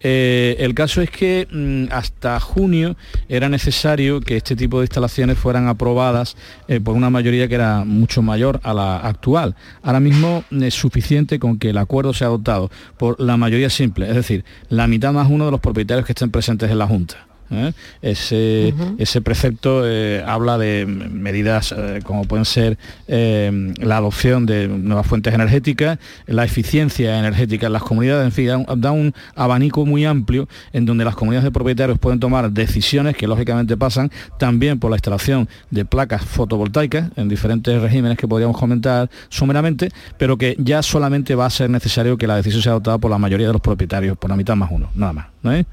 Eh, 0.00 0.56
el 0.60 0.74
caso 0.74 1.02
es 1.02 1.10
que 1.10 1.48
mm, 1.50 1.92
hasta 1.92 2.38
junio 2.40 2.96
era 3.28 3.48
necesario 3.48 4.20
que 4.20 4.36
este 4.36 4.54
tipo 4.54 4.78
de 4.78 4.84
instalaciones 4.84 5.38
fueran 5.38 5.66
aprobadas 5.68 6.36
eh, 6.68 6.80
por 6.80 6.94
una 6.94 7.10
mayoría 7.10 7.48
que 7.48 7.56
era 7.56 7.84
mucho 7.84 8.22
mayor 8.22 8.60
a 8.62 8.74
la 8.74 8.98
actual. 8.98 9.56
Ahora 9.82 10.00
mismo 10.00 10.44
mm, 10.50 10.62
es 10.62 10.74
suficiente 10.74 11.38
con 11.38 11.58
que 11.58 11.70
el 11.70 11.78
acuerdo 11.78 12.12
sea 12.12 12.28
adoptado 12.28 12.70
por 12.96 13.20
la 13.20 13.36
mayoría 13.36 13.70
simple, 13.70 14.08
es 14.08 14.14
decir, 14.14 14.44
la 14.68 14.86
mitad 14.86 15.12
más 15.12 15.28
uno 15.28 15.46
de 15.46 15.50
los 15.50 15.60
propietarios 15.60 16.06
que 16.06 16.12
estén 16.12 16.30
presentes 16.30 16.70
en 16.70 16.78
la 16.78 16.86
Junta. 16.86 17.27
¿Eh? 17.50 17.72
Ese, 18.02 18.74
ese 18.98 19.20
precepto 19.20 19.82
eh, 19.84 20.22
habla 20.26 20.58
de 20.58 20.86
medidas 20.86 21.74
eh, 21.76 22.00
como 22.04 22.24
pueden 22.24 22.44
ser 22.44 22.78
la 23.08 23.96
adopción 23.96 24.46
de 24.46 24.68
nuevas 24.68 25.06
fuentes 25.06 25.34
energéticas, 25.34 25.98
la 26.26 26.44
eficiencia 26.44 27.18
energética 27.18 27.66
en 27.66 27.72
las 27.72 27.82
comunidades, 27.82 28.24
en 28.24 28.32
fin, 28.32 28.46
da 28.46 28.56
un, 28.58 28.80
da 28.80 28.92
un 28.92 29.14
abanico 29.34 29.86
muy 29.86 30.04
amplio 30.04 30.48
en 30.72 30.86
donde 30.86 31.04
las 31.04 31.16
comunidades 31.16 31.44
de 31.44 31.50
propietarios 31.50 31.98
pueden 31.98 32.20
tomar 32.20 32.50
decisiones 32.50 33.16
que 33.16 33.26
lógicamente 33.26 33.76
pasan 33.76 34.10
también 34.38 34.78
por 34.78 34.90
la 34.90 34.96
instalación 34.96 35.48
de 35.70 35.84
placas 35.84 36.24
fotovoltaicas 36.24 37.10
en 37.16 37.28
diferentes 37.28 37.80
regímenes 37.80 38.18
que 38.18 38.28
podríamos 38.28 38.56
comentar 38.58 39.10
someramente, 39.28 39.90
pero 40.18 40.36
que 40.36 40.56
ya 40.58 40.82
solamente 40.82 41.34
va 41.34 41.46
a 41.46 41.50
ser 41.50 41.70
necesario 41.70 42.16
que 42.18 42.26
la 42.26 42.36
decisión 42.36 42.62
sea 42.62 42.72
adoptada 42.72 42.98
por 42.98 43.10
la 43.10 43.18
mayoría 43.18 43.46
de 43.46 43.52
los 43.52 43.62
propietarios, 43.62 44.16
por 44.16 44.30
la 44.30 44.36
mitad 44.36 44.56
más 44.56 44.70
uno, 44.70 44.90
nada 44.94 45.12
más. 45.12 45.26
¿Eh? 45.44 45.64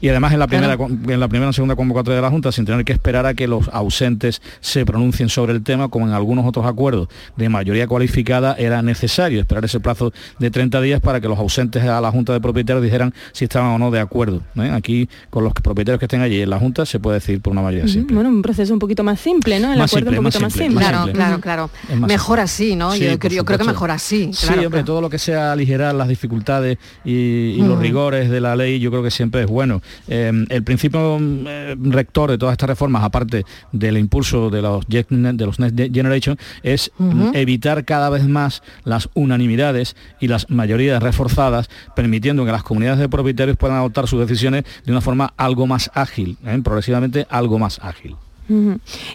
y 0.00 0.08
además 0.08 0.32
en 0.32 0.38
la 0.38 0.46
primera 0.46 0.74
en 0.74 1.20
la 1.20 1.28
primera 1.28 1.52
segunda 1.52 1.74
convocatoria 1.74 2.16
de 2.16 2.22
la 2.22 2.30
Junta 2.30 2.52
sin 2.52 2.64
tener 2.64 2.84
que 2.84 2.92
esperar 2.92 3.24
a 3.26 3.34
que 3.34 3.46
los 3.48 3.68
ausentes 3.68 4.42
se 4.60 4.84
pronuncien 4.86 5.28
sobre 5.28 5.52
el 5.52 5.62
tema 5.62 5.88
como 5.88 6.06
en 6.06 6.12
algunos 6.12 6.44
otros 6.46 6.66
acuerdos 6.66 7.08
de 7.36 7.48
mayoría 7.48 7.86
cualificada 7.86 8.54
era 8.58 8.82
necesario 8.82 9.40
esperar 9.40 9.64
ese 9.64 9.80
plazo 9.80 10.12
de 10.38 10.50
30 10.50 10.80
días 10.82 11.00
para 11.00 11.20
que 11.20 11.28
los 11.28 11.38
ausentes 11.38 11.82
a 11.84 12.00
la 12.00 12.10
Junta 12.10 12.32
de 12.32 12.40
Propietarios 12.40 12.82
dijeran 12.82 13.12
si 13.32 13.44
estaban 13.44 13.70
o 13.70 13.78
no 13.78 13.90
de 13.90 14.00
acuerdo 14.00 14.42
¿eh? 14.56 14.70
aquí 14.72 15.08
con 15.30 15.44
los 15.44 15.52
propietarios 15.54 15.98
que 15.98 16.04
estén 16.06 16.20
allí 16.20 16.40
en 16.42 16.50
la 16.50 16.58
Junta 16.58 16.84
se 16.86 17.00
puede 17.00 17.14
decir 17.18 17.40
por 17.40 17.52
una 17.52 17.62
mayoría 17.62 17.88
simple 17.88 18.14
Bueno, 18.14 18.30
un 18.30 18.42
proceso 18.42 18.72
un 18.72 18.78
poquito 18.78 19.02
más 19.04 19.18
simple, 19.20 19.58
¿no? 19.60 19.72
El 19.72 19.78
Más 19.78 19.90
acuerdo 19.90 20.10
simple, 20.10 20.18
un 20.18 20.24
poquito 20.24 20.40
más 20.40 20.52
más 20.52 20.52
simple, 20.52 20.74
más 20.74 20.88
Claro, 20.90 21.12
claro, 21.12 21.40
claro. 21.40 21.70
Mejor 22.06 22.40
así, 22.40 22.76
¿no? 22.76 22.92
Sí, 22.92 23.00
yo, 23.04 23.18
creo- 23.18 23.32
yo 23.38 23.44
creo 23.44 23.58
que 23.58 23.64
mejor 23.64 23.90
así. 23.90 24.30
Sí, 24.32 24.46
claro, 24.46 24.62
hombre, 24.66 24.84
todo 24.84 25.00
lo 25.00 25.10
que 25.10 25.18
sea 25.18 25.52
aligerar 25.52 25.94
las 25.94 26.08
dificultades 26.08 26.78
y, 27.04 27.12
y 27.12 27.62
los 27.62 27.78
rigores 27.78 28.30
de 28.30 28.40
la 28.40 28.54
ley, 28.56 28.77
yo 28.80 28.90
creo 28.90 29.02
que 29.02 29.10
siempre 29.10 29.42
es 29.42 29.46
bueno. 29.46 29.82
Eh, 30.08 30.32
el 30.48 30.62
principio 30.62 31.18
eh, 31.20 31.76
rector 31.78 32.30
de 32.30 32.38
todas 32.38 32.52
estas 32.52 32.68
reformas, 32.68 33.04
aparte 33.04 33.44
del 33.72 33.98
impulso 33.98 34.50
de 34.50 34.62
los, 34.62 34.86
de 34.88 35.46
los 35.46 35.58
Next 35.58 35.94
Generation, 35.94 36.38
es 36.62 36.90
Ujú. 36.98 37.32
evitar 37.34 37.84
cada 37.84 38.10
vez 38.10 38.26
más 38.26 38.62
las 38.84 39.08
unanimidades 39.14 39.96
y 40.20 40.28
las 40.28 40.50
mayorías 40.50 41.02
reforzadas, 41.02 41.68
permitiendo 41.94 42.44
que 42.44 42.52
las 42.52 42.62
comunidades 42.62 43.00
de 43.00 43.08
propietarios 43.08 43.56
puedan 43.56 43.76
adoptar 43.76 44.06
sus 44.08 44.20
decisiones 44.20 44.64
de 44.84 44.92
una 44.92 45.00
forma 45.00 45.32
algo 45.36 45.66
más 45.66 45.90
ágil, 45.94 46.36
¿eh? 46.44 46.60
progresivamente 46.62 47.26
algo 47.30 47.58
más 47.58 47.78
ágil. 47.82 48.16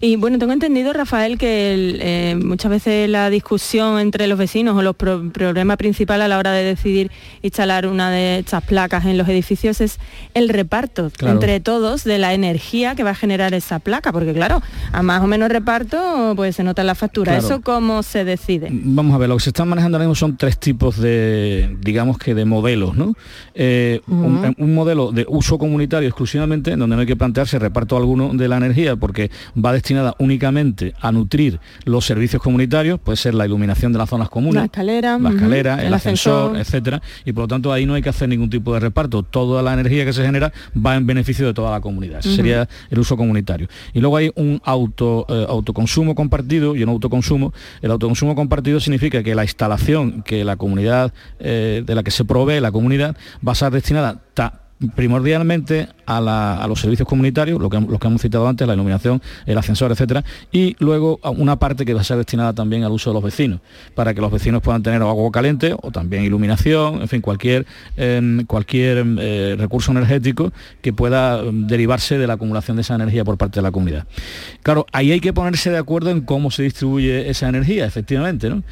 Y 0.02 0.16
bueno, 0.16 0.38
tengo 0.38 0.54
entendido, 0.54 0.94
Rafael, 0.94 1.38
que 1.38 1.74
el, 1.74 1.98
eh, 2.02 2.36
muchas 2.42 2.70
veces 2.72 3.10
la 3.10 3.30
discusión 3.30 4.00
entre 4.00 4.28
los 4.28 4.38
vecinos 4.38 4.76
o 4.78 4.82
los 4.82 4.96
pro- 4.96 5.32
problema 5.32 5.76
principal 5.78 6.22
a 6.22 6.28
la 6.28 6.38
hora 6.38 6.52
de 6.52 6.64
decidir 6.64 7.10
instalar 7.42 7.88
una 7.88 8.12
de 8.12 8.40
estas 8.40 8.64
placas 8.64 9.06
en 9.06 9.18
los 9.18 9.28
edificios 9.28 9.82
es 9.82 10.00
el 10.34 10.50
reparto 10.50 11.12
Claro. 11.18 11.34
entre 11.36 11.60
todos 11.60 12.04
de 12.04 12.18
la 12.20 12.34
energía 12.34 12.96
que 12.96 13.04
va 13.04 13.12
a 13.12 13.16
generar 13.16 13.54
esa 13.54 13.80
placa, 13.80 14.12
porque 14.12 14.34
claro, 14.34 14.62
a 14.92 15.02
más 15.02 15.22
o 15.24 15.28
menos 15.28 15.50
reparto 15.50 16.34
pues 16.36 16.56
se 16.56 16.64
nota 16.64 16.82
en 16.82 16.88
la 16.88 16.96
factura. 16.96 17.32
Claro. 17.34 17.46
¿Eso 17.48 17.62
cómo 17.62 18.04
se 18.04 18.24
decide? 18.26 18.68
Vamos 18.72 19.16
a 19.16 19.18
ver, 19.18 19.30
lo 19.30 19.38
que 19.38 19.44
se 19.44 19.50
están 19.50 19.68
manejando 19.68 19.98
ahora 19.98 20.06
mismo 20.08 20.16
son 20.16 20.38
tres 20.38 20.58
tipos 20.60 20.98
de, 21.00 21.76
digamos 21.82 22.18
que 22.18 22.36
de 22.36 22.46
modelos, 22.46 22.96
¿no? 22.96 23.16
Eh, 23.56 24.02
un, 24.08 24.54
un 24.58 24.74
modelo 24.76 25.12
de 25.12 25.26
uso 25.28 25.58
comunitario 25.58 26.08
exclusivamente, 26.10 26.72
en 26.72 26.80
donde 26.80 26.96
no 26.96 27.02
hay 27.02 27.08
que 27.08 27.16
plantearse 27.16 27.58
reparto 27.60 27.98
alguno 27.98 28.34
de 28.34 28.48
la 28.48 28.58
energía, 28.58 28.96
porque 28.96 29.23
va 29.58 29.74
destinada 29.74 30.16
únicamente 30.20 30.94
a 31.02 31.12
nutrir 31.12 31.60
los 31.86 32.06
servicios 32.06 32.42
comunitarios, 32.42 33.00
puede 33.00 33.18
ser 33.18 33.34
la 33.34 33.46
iluminación 33.46 33.92
de 33.94 34.00
las 34.00 34.10
zonas 34.10 34.30
comunes, 34.30 34.56
La 34.62 34.66
escalera, 34.66 35.18
la 35.18 35.30
escalera, 35.30 35.80
el, 35.82 35.88
el 35.88 35.94
ascensor, 35.94 36.58
ascensor. 36.58 36.58
etcétera, 36.62 37.02
y 37.26 37.34
por 37.34 37.44
lo 37.44 37.48
tanto 37.48 37.72
ahí 37.74 37.86
no 37.86 37.94
hay 37.94 38.02
que 38.02 38.10
hacer 38.10 38.30
ningún 38.30 38.50
tipo 38.50 38.74
de 38.74 38.80
reparto. 38.80 39.24
Toda 39.24 39.62
la 39.62 39.74
energía 39.74 40.06
que 40.06 40.14
se 40.14 40.24
genera 40.26 40.52
va 40.76 40.96
en 40.96 41.06
beneficio 41.06 41.46
de 41.46 41.54
toda 41.54 41.72
la 41.72 41.82
comunidad. 41.82 42.20
Ese 42.20 42.36
sería 42.36 42.68
el 42.90 43.00
uso 43.00 43.18
comunitario. 43.18 43.68
Y 43.94 44.00
luego 44.00 44.18
hay 44.18 44.32
un 44.36 44.62
auto, 44.64 45.26
eh, 45.30 45.46
autoconsumo 45.50 46.16
compartido 46.16 46.76
y 46.76 46.84
un 46.84 46.90
autoconsumo. 46.90 47.54
El 47.82 47.92
autoconsumo 47.92 48.36
compartido 48.36 48.80
significa 48.80 49.24
que 49.24 49.36
la 49.36 49.44
instalación 49.44 50.22
que 50.24 50.44
la 50.44 50.56
comunidad, 50.56 51.14
eh, 51.40 51.84
de 51.86 51.96
la 51.96 52.04
que 52.04 52.12
se 52.12 52.26
provee 52.26 52.60
la 52.60 52.72
comunidad, 52.72 53.16
va 53.46 53.52
a 53.52 53.56
ser 53.56 53.72
destinada 53.72 54.22
ta- 54.34 54.60
primordialmente 54.96 55.88
a, 56.06 56.20
la- 56.22 56.56
a 56.64 56.68
los 56.68 56.80
servicios 56.80 57.08
comunitarios, 57.08 57.62
lo 57.62 57.70
que, 57.70 57.80
los 57.80 58.00
que 58.00 58.08
hemos 58.08 58.22
citado 58.22 58.48
antes, 58.48 58.68
la 58.68 58.74
iluminación, 58.74 59.22
el 59.46 59.58
ascensor, 59.58 59.92
etcétera, 59.92 60.24
y 60.52 60.76
luego 60.80 61.20
una 61.38 61.58
parte 61.58 61.86
que 61.86 61.94
va 61.94 62.02
a 62.02 62.04
ser 62.04 62.18
destinada 62.18 62.54
también 62.54 62.84
al 62.84 62.92
uso 62.92 63.10
de 63.10 63.14
los 63.16 63.24
vecinos, 63.24 63.60
para 63.96 64.14
que 64.14 64.22
los 64.22 64.32
vecinos 64.32 64.62
puedan 64.62 64.84
tener 64.84 65.02
agua 65.02 65.32
caliente 65.32 65.76
o 65.82 65.92
también 65.92 66.24
iluminación, 66.24 67.02
en 67.02 67.08
fin, 67.08 67.22
cualquier, 67.22 67.66
em, 67.98 68.46
cualquier 68.46 68.98
em, 69.00 69.18
eh, 69.20 69.56
recurso 69.58 69.92
energético 69.92 70.52
que 70.82 70.94
pueda 70.94 71.40
em, 71.40 71.68
derivarse 71.68 72.18
de 72.18 72.28
la 72.28 72.34
acumulación 72.34 72.78
de 72.78 72.82
esa 72.82 72.96
energía 72.96 73.24
por 73.24 73.38
parte 73.38 73.60
de 73.60 73.64
la 73.64 73.72
comunidad. 73.72 74.06
Claro, 74.62 74.86
ahí 74.92 75.12
hay 75.12 75.20
que 75.20 75.34
ponerse 75.34 75.70
de 75.72 75.78
acuerdo 75.78 76.10
en 76.12 76.22
cómo 76.22 76.52
se 76.52 76.64
distribuye 76.64 77.30
esa 77.30 77.50
energía, 77.50 77.86
efectivamente, 77.86 78.50
¿no? 78.50 78.64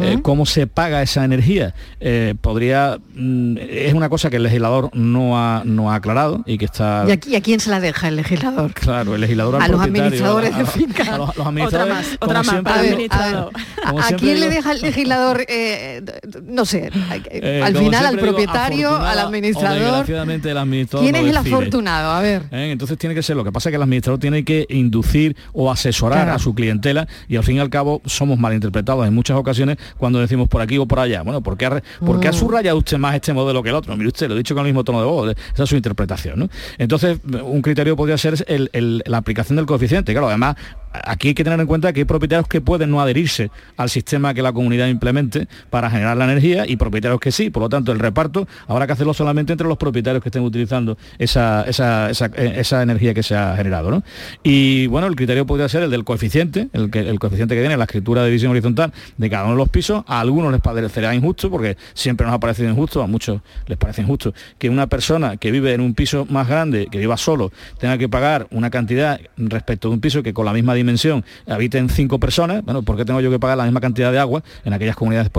Eh, 0.00 0.18
cómo 0.22 0.46
se 0.46 0.66
paga 0.66 1.02
esa 1.02 1.24
energía. 1.24 1.74
Eh, 2.00 2.34
podría, 2.40 2.98
mm, 3.14 3.56
es 3.58 3.94
una 3.94 4.08
cosa 4.08 4.30
que 4.30 4.36
el 4.36 4.42
legislador 4.42 4.90
no 4.94 5.38
ha, 5.38 5.62
no 5.68 5.92
ha 5.92 5.96
aclarado 5.96 6.42
y 6.46 6.58
que 6.58 6.64
está... 6.64 7.04
¿Y 7.06 7.12
aquí 7.12 7.36
a 7.36 7.40
quién 7.40 7.60
se 7.60 7.70
la 7.70 7.80
deja 7.80 8.08
el 8.08 8.16
legislador? 8.16 8.72
Claro, 8.74 9.14
el 9.14 9.20
legislador 9.20 9.56
al 9.56 9.62
A 9.62 9.68
los 9.68 9.80
administradores 9.80 10.54
a- 10.54 10.58
de 10.58 10.66
finca. 10.66 11.14
a 11.14 11.18
los- 11.18 11.36
los 11.36 11.46
administradores, 11.46 11.94
Otra 11.94 11.94
más, 11.94 12.18
otra 12.20 12.38
más 12.38 12.46
siempre 12.46 12.72
para 12.72 12.80
el 12.80 12.86
digo- 12.86 12.94
administrador. 13.14 13.52
como 13.86 14.00
¿A 14.00 14.08
quién 14.12 14.40
le 14.40 14.48
deja 14.48 14.72
el 14.72 14.80
legislador, 14.82 15.44
eh, 15.48 16.02
no 16.44 16.64
sé, 16.64 16.90
Eh, 17.30 17.62
al 17.64 17.76
final 17.76 18.06
al 18.06 18.16
digo, 18.16 18.26
propietario, 18.28 18.96
al 18.96 19.18
administrador? 19.18 19.78
desgraciadamente, 19.80 20.50
el 20.50 20.58
administrador 20.58 21.04
¿Quién 21.04 21.12
no 21.12 21.18
es 21.28 21.36
el 21.36 21.42
decide. 21.42 21.54
afortunado? 21.56 22.10
A 22.10 22.20
ver. 22.22 22.42
¿Eh? 22.50 22.70
Entonces 22.72 22.98
tiene 22.98 23.14
que 23.14 23.22
ser, 23.22 23.36
lo 23.36 23.44
que 23.44 23.52
pasa 23.52 23.68
es 23.68 23.72
que 23.72 23.76
el 23.76 23.82
administrador 23.82 24.18
tiene 24.20 24.44
que 24.44 24.66
inducir 24.68 25.36
o 25.52 25.70
asesorar 25.70 26.18
Claro. 26.24 26.32
a 26.36 26.38
su 26.38 26.54
clientela 26.54 27.06
y 27.28 27.36
al 27.36 27.44
fin 27.44 27.56
y 27.56 27.60
al 27.60 27.70
cabo 27.70 28.00
somos 28.06 28.38
malinterpretados 28.38 29.06
en 29.06 29.14
muchas 29.14 29.36
ocasiones 29.36 29.76
cuando 29.96 30.18
decimos 30.20 30.48
por 30.48 30.60
aquí 30.62 30.78
o 30.78 30.86
por 30.86 31.00
allá. 31.00 31.22
Bueno, 31.22 31.40
¿por 31.42 31.56
qué 31.56 31.66
ha, 31.66 31.70
re- 31.70 31.82
por 32.04 32.20
qué 32.20 32.28
ha 32.28 32.32
Mm. 32.32 32.34
subrayado 32.34 32.78
usted 32.78 32.98
más 32.98 33.14
este 33.14 33.32
modelo 33.32 33.62
que 33.62 33.68
el 33.70 33.74
otro? 33.74 33.96
Mire 33.96 34.08
usted, 34.08 34.28
lo 34.28 34.34
he 34.34 34.38
dicho 34.38 34.54
con 34.54 34.64
el 34.66 34.72
mismo 34.72 34.84
tono 34.84 35.00
de 35.00 35.06
voz, 35.06 35.34
esa 35.58 35.64
es 35.64 35.70
su 35.70 35.76
interpretación. 35.76 36.38
¿no? 36.38 36.48
Entonces, 36.78 37.18
un 37.42 37.60
criterio 37.62 37.96
podría 37.96 38.16
ser 38.16 38.44
el- 38.48 39.02
la 39.04 39.18
aplicación 39.18 39.56
del 39.56 39.66
coeficiente. 39.66 40.12
Claro, 40.12 40.28
además, 40.28 40.56
aquí 40.92 41.28
hay 41.28 41.34
que 41.34 41.44
tener 41.44 41.60
en 41.60 41.66
cuenta 41.66 41.92
que 41.92 42.00
hay 42.00 42.04
propietarios 42.04 42.48
que 42.48 42.60
pueden 42.60 42.90
no 42.90 43.00
adherirse 43.00 43.50
al 43.76 43.90
sistema 43.90 44.34
que 44.34 44.42
la 44.42 44.52
comunidad 44.52 44.88
implemente 44.88 45.48
para 45.70 45.90
generar 45.90 46.16
la 46.16 46.24
energía 46.24 46.64
y 46.66 46.76
propietarios 46.76 47.20
que 47.20 47.32
sí. 47.32 47.50
Por 47.50 47.62
lo 47.62 47.68
tanto, 47.68 47.92
el 47.92 47.98
reparto 47.98 48.46
habrá 48.66 48.86
que 48.86 48.92
hacerlo 48.92 49.14
solamente 49.14 49.52
entre 49.52 49.66
los 49.68 49.76
propietarios 49.78 50.22
que 50.22 50.28
estén 50.28 50.42
utilizando 50.42 50.96
esa, 51.18 51.64
esa, 51.66 52.10
esa- 52.10 52.26
eh, 52.36 52.54
esa 52.56 52.82
energía 52.82 53.14
que 53.14 53.22
se 53.22 53.36
ha 53.36 53.54
generado. 53.56 53.90
¿no? 53.90 54.02
Y 54.42 54.86
bueno, 54.88 55.06
el 55.06 55.16
criterio 55.16 55.46
podría 55.46 55.68
ser 55.68 55.82
el 55.82 55.90
del 55.90 56.04
coeficiente, 56.04 56.68
el, 56.72 56.90
que, 56.90 57.00
el 57.00 57.18
coeficiente 57.18 57.54
que 57.54 57.60
tiene 57.60 57.76
la 57.76 57.84
escritura 57.84 58.22
de 58.22 58.28
división 58.28 58.50
horizontal 58.52 58.92
de 59.16 59.30
cada 59.30 59.44
uno 59.44 59.52
de 59.52 59.58
los 59.58 59.68
pisos. 59.68 60.04
A 60.06 60.20
algunos 60.20 60.52
les 60.52 60.60
parecerá 60.60 61.14
injusto, 61.14 61.50
porque 61.50 61.76
siempre 61.94 62.26
nos 62.26 62.34
ha 62.34 62.40
parecido 62.40 62.70
injusto, 62.70 63.02
a 63.02 63.06
muchos 63.06 63.40
les 63.66 63.78
parece 63.78 64.02
injusto, 64.02 64.32
que 64.58 64.68
una 64.70 64.86
persona 64.86 65.36
que 65.36 65.50
vive 65.50 65.72
en 65.74 65.80
un 65.80 65.94
piso 65.94 66.26
más 66.30 66.48
grande, 66.48 66.88
que 66.90 66.98
viva 66.98 67.16
solo, 67.16 67.52
tenga 67.78 67.98
que 67.98 68.08
pagar 68.08 68.46
una 68.50 68.70
cantidad 68.70 69.20
respecto 69.36 69.88
de 69.88 69.94
un 69.94 70.00
piso 70.00 70.22
que 70.22 70.32
con 70.32 70.44
la 70.46 70.52
misma 70.52 70.74
dimensión 70.78 71.24
habiten 71.46 71.88
cinco 71.88 72.18
personas, 72.18 72.64
bueno, 72.64 72.82
¿por 72.82 72.96
qué 72.96 73.04
tengo 73.04 73.20
yo 73.20 73.30
que 73.30 73.38
pagar 73.38 73.58
la 73.58 73.64
misma 73.64 73.80
cantidad 73.80 74.12
de 74.12 74.18
agua 74.18 74.42
en 74.64 74.72
aquellas 74.72 74.96
comunidades 74.96 75.30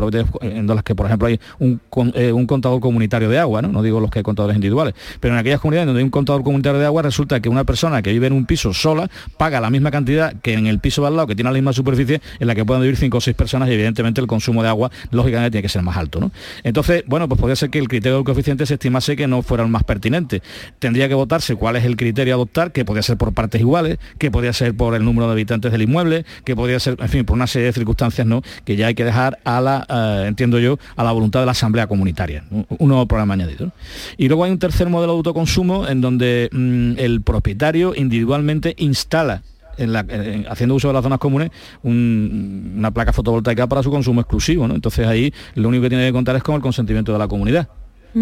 en 0.41 0.67
las 0.67 0.83
que, 0.83 0.95
por 0.95 1.05
ejemplo, 1.05 1.27
hay 1.27 1.39
un, 1.59 1.81
eh, 2.13 2.31
un 2.31 2.45
contador 2.45 2.79
comunitario 2.79 3.29
de 3.29 3.39
agua, 3.39 3.61
¿no? 3.61 3.81
digo 3.81 3.99
los 3.99 4.11
que 4.11 4.19
hay 4.19 4.23
contadores 4.23 4.55
individuales, 4.55 4.93
pero 5.19 5.33
en 5.33 5.39
aquellas 5.39 5.59
comunidades 5.59 5.87
donde 5.87 5.99
hay 5.99 6.05
un 6.05 6.11
contador 6.11 6.43
comunitario 6.43 6.79
de 6.79 6.85
agua 6.85 7.01
resulta 7.01 7.39
que 7.39 7.49
una 7.49 7.63
persona 7.63 8.01
que 8.01 8.11
vive 8.11 8.27
en 8.27 8.33
un 8.33 8.45
piso 8.45 8.73
sola 8.73 9.09
paga 9.37 9.59
la 9.61 9.69
misma 9.69 9.91
cantidad 9.91 10.33
que 10.41 10.53
en 10.53 10.67
el 10.67 10.79
piso 10.79 11.05
al 11.05 11.15
lado, 11.15 11.27
que 11.27 11.35
tiene 11.35 11.49
la 11.49 11.53
misma 11.53 11.73
superficie, 11.73 12.21
en 12.39 12.47
la 12.47 12.55
que 12.55 12.65
puedan 12.65 12.81
vivir 12.81 12.97
cinco 12.97 13.17
o 13.17 13.21
seis 13.21 13.35
personas 13.35 13.69
y 13.69 13.73
evidentemente 13.73 14.21
el 14.21 14.27
consumo 14.27 14.63
de 14.63 14.69
agua, 14.69 14.91
lógicamente, 15.11 15.51
tiene 15.51 15.61
que 15.63 15.69
ser 15.69 15.81
más 15.81 15.97
alto. 15.97 16.19
¿no? 16.19 16.31
Entonces, 16.63 17.03
bueno, 17.07 17.27
pues 17.27 17.39
podría 17.39 17.55
ser 17.55 17.69
que 17.69 17.79
el 17.79 17.87
criterio 17.87 18.17
del 18.17 18.25
coeficiente 18.25 18.65
se 18.65 18.75
estimase 18.75 19.15
que 19.15 19.27
no 19.27 19.41
fuera 19.41 19.63
el 19.63 19.69
más 19.69 19.83
pertinente. 19.83 20.41
Tendría 20.79 21.07
que 21.07 21.13
votarse 21.15 21.55
cuál 21.55 21.75
es 21.75 21.85
el 21.85 21.95
criterio 21.95 22.33
a 22.33 22.35
adoptar, 22.35 22.71
que 22.71 22.85
podría 22.85 23.03
ser 23.03 23.17
por 23.17 23.33
partes 23.33 23.61
iguales, 23.61 23.97
que 24.17 24.31
podría 24.31 24.53
ser 24.53 24.75
por 24.75 24.95
el 24.95 25.03
número 25.03 25.28
de 25.29 25.33
habitantes 25.33 25.71
del 25.71 25.81
inmueble, 25.83 26.25
que 26.43 26.55
podría 26.55 26.79
ser, 26.79 26.95
en 26.99 27.09
fin, 27.09 27.25
por 27.25 27.35
una 27.35 27.47
serie 27.47 27.67
de 27.67 27.73
circunstancias, 27.73 28.25
¿no? 28.27 28.41
Que 28.65 28.75
ya 28.75 28.87
hay 28.87 28.95
que 28.95 29.05
dejar 29.05 29.39
a 29.43 29.61
la, 29.61 29.85
eh, 29.89 30.25
entiendo 30.27 30.59
yo, 30.59 30.77
a 30.95 31.03
la 31.03 31.11
voluntad 31.11 31.39
de 31.39 31.45
la 31.45 31.51
asamblea 31.53 31.87
comunitaria. 31.87 32.43
Un 32.51 32.65
un 32.69 32.87
nuevo 32.87 33.05
programa 33.07 33.33
añadido. 33.33 33.67
¿no? 33.67 33.71
Y 34.17 34.27
luego 34.27 34.43
hay 34.43 34.51
un 34.51 34.59
tercer 34.59 34.89
modelo 34.89 35.13
de 35.13 35.17
autoconsumo 35.17 35.87
en 35.87 36.01
donde 36.01 36.49
mm, 36.51 36.93
el 36.97 37.21
propietario 37.21 37.93
individualmente 37.95 38.73
instala 38.77 39.43
en 39.77 39.93
la- 39.93 40.05
en- 40.09 40.45
haciendo 40.49 40.75
uso 40.75 40.87
de 40.89 40.93
las 40.93 41.03
zonas 41.03 41.19
comunes 41.19 41.51
un- 41.83 42.73
una 42.77 42.91
placa 42.91 43.13
fotovoltaica 43.13 43.67
para 43.67 43.81
su 43.83 43.89
consumo 43.91 44.21
exclusivo. 44.21 44.67
¿no? 44.67 44.75
Entonces 44.75 45.07
ahí 45.07 45.33
lo 45.55 45.69
único 45.69 45.83
que 45.83 45.89
tiene 45.89 46.05
que 46.07 46.13
contar 46.13 46.35
es 46.35 46.43
con 46.43 46.55
el 46.55 46.61
consentimiento 46.61 47.11
de 47.13 47.19
la 47.19 47.27
comunidad. 47.27 47.67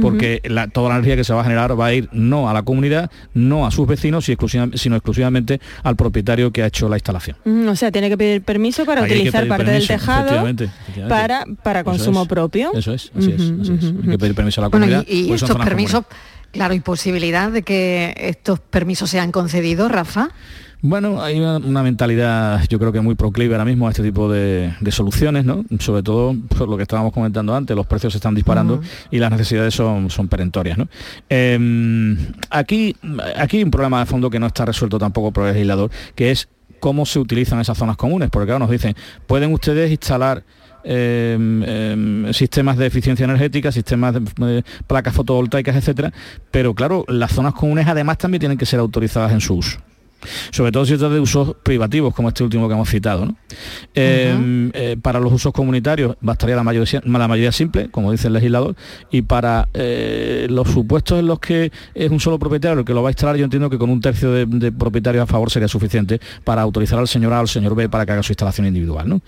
Porque 0.01 0.41
la- 0.45 0.67
toda 0.67 0.89
la 0.89 0.95
energía 0.95 1.15
que 1.15 1.23
se 1.23 1.33
va 1.33 1.41
a 1.41 1.43
generar 1.43 1.79
va 1.79 1.85
a 1.87 1.93
ir 1.93 2.09
no 2.11 2.49
a 2.49 2.53
la 2.53 2.63
comunidad, 2.63 3.09
no 3.33 3.65
a 3.65 3.71
sus 3.71 3.87
vecinos, 3.87 4.25
sino 4.25 4.95
exclusivamente 4.95 5.61
al 5.83 5.95
propietario 5.95 6.51
que 6.51 6.63
ha 6.63 6.67
hecho 6.67 6.89
la 6.89 6.97
instalación. 6.97 7.37
Mm, 7.45 7.69
O 7.69 7.75
sea, 7.75 7.91
tiene 7.91 8.09
que 8.09 8.17
pedir 8.17 8.41
permiso 8.41 8.85
para 8.85 9.03
Ahí 9.03 9.11
utilizar 9.11 9.47
parte 9.47 9.65
permiso, 9.65 9.87
del 9.93 9.99
tejado 9.99 10.19
efectivamente, 10.25 10.63
efectivamente. 10.65 11.09
para, 11.09 11.45
para 11.63 11.79
Eso 11.81 11.89
consumo 11.89 12.21
es. 12.23 12.27
propio. 12.27 12.71
Eso 12.73 12.93
es, 12.93 13.11
así 13.17 13.31
es, 13.31 13.41
así 13.61 13.71
es. 13.73 13.83
Hay 14.03 14.09
que 14.11 14.17
pedir 14.17 14.35
permiso 14.35 14.61
a 14.61 14.63
la 14.63 14.67
Bueno, 14.69 14.85
comunidad. 14.87 15.05
y, 15.07 15.19
y 15.19 15.25
son 15.27 15.35
estos 15.35 15.65
permisos, 15.65 16.03
comunes. 16.05 16.51
claro, 16.51 16.73
y 16.73 16.79
posibilidad 16.81 17.49
de 17.51 17.61
que 17.63 18.13
estos 18.17 18.59
permisos 18.59 19.09
sean 19.09 19.31
concedidos, 19.31 19.91
Rafa. 19.91 20.29
Bueno, 20.87 21.21
hay 21.21 21.37
una, 21.37 21.57
una 21.57 21.83
mentalidad, 21.83 22.63
yo 22.69 22.79
creo 22.79 22.93
que 22.93 23.01
muy 23.01 23.15
proclive 23.15 23.55
ahora 23.55 23.65
mismo 23.65 23.87
a 23.87 23.91
este 23.91 24.01
tipo 24.01 24.31
de, 24.31 24.73
de 24.79 24.91
soluciones, 24.93 25.43
¿no? 25.43 25.65
Sobre 25.79 26.01
todo 26.01 26.33
por 26.57 26.69
lo 26.69 26.77
que 26.77 26.83
estábamos 26.83 27.11
comentando 27.11 27.53
antes, 27.53 27.75
los 27.75 27.85
precios 27.85 28.13
se 28.13 28.19
están 28.19 28.33
disparando 28.33 28.79
y 29.11 29.19
las 29.19 29.29
necesidades 29.29 29.73
son, 29.73 30.09
son 30.09 30.29
perentorias, 30.29 30.77
¿no? 30.77 30.87
Eh, 31.29 32.15
aquí, 32.49 32.95
aquí 33.35 33.57
hay 33.57 33.63
un 33.63 33.71
problema 33.71 33.99
de 33.99 34.05
fondo 34.05 34.29
que 34.29 34.39
no 34.39 34.47
está 34.47 34.63
resuelto 34.63 34.97
tampoco 34.97 35.33
por 35.33 35.47
el 35.47 35.55
legislador, 35.55 35.91
que 36.15 36.31
es 36.31 36.47
cómo 36.79 37.05
se 37.05 37.19
utilizan 37.19 37.59
esas 37.59 37.77
zonas 37.77 37.97
comunes, 37.97 38.29
porque 38.29 38.45
claro, 38.45 38.59
nos 38.59 38.69
dicen, 38.69 38.95
pueden 39.25 39.51
ustedes 39.51 39.91
instalar 39.91 40.45
em, 40.85 41.63
em, 41.63 42.33
sistemas 42.33 42.77
de 42.77 42.85
eficiencia 42.85 43.25
energética, 43.25 43.73
sistemas 43.73 44.13
de, 44.13 44.63
placas 44.87 45.13
fotovoltaicas, 45.13 45.75
etcétera, 45.75 46.13
pero 46.49 46.73
claro, 46.73 47.03
las 47.09 47.33
zonas 47.33 47.53
comunes 47.55 47.87
además 47.87 48.19
también 48.19 48.39
tienen 48.39 48.57
que 48.57 48.65
ser 48.65 48.79
autorizadas 48.79 49.33
en 49.33 49.41
su 49.41 49.55
uso 49.55 49.79
sobre 50.51 50.71
todo 50.71 50.85
si 50.85 50.93
es 50.93 50.99
de 50.99 51.19
usos 51.19 51.55
privativos, 51.63 52.13
como 52.13 52.29
este 52.29 52.43
último 52.43 52.67
que 52.67 52.73
hemos 52.73 52.89
citado. 52.89 53.35
Eh, 53.93 54.71
eh, 54.73 54.97
para 55.01 55.19
los 55.19 55.31
usos 55.31 55.53
comunitarios 55.53 56.15
bastaría 56.21 56.55
la 56.55 56.63
mayoría, 56.63 57.01
la 57.03 57.27
mayoría 57.27 57.51
simple, 57.51 57.89
como 57.89 58.11
dice 58.11 58.27
el 58.27 58.33
legislador, 58.33 58.75
y 59.11 59.21
para 59.21 59.69
eh, 59.73 60.47
los 60.49 60.69
supuestos 60.69 61.19
en 61.19 61.27
los 61.27 61.39
que 61.39 61.71
es 61.93 62.11
un 62.11 62.19
solo 62.19 62.39
propietario 62.39 62.79
el 62.79 62.85
que 62.85 62.93
lo 62.93 63.01
va 63.01 63.09
a 63.09 63.11
instalar, 63.11 63.37
yo 63.37 63.43
entiendo 63.43 63.69
que 63.69 63.77
con 63.77 63.89
un 63.89 64.01
tercio 64.01 64.31
de, 64.31 64.71
propietarios 64.71 65.23
a 65.23 65.27
favor 65.27 65.49
sería 65.49 65.67
suficiente 65.67 66.19
para 66.43 66.61
autorizar 66.61 66.99
al 66.99 67.07
señor 67.07 67.33
A 67.33 67.37
o 67.37 67.41
al 67.41 67.47
señor 67.47 67.75
B 67.75 67.89
para 67.89 68.05
que 68.05 68.11
haga 68.11 68.23
su 68.23 68.31
instalación 68.31 68.67
individual. 68.67 69.21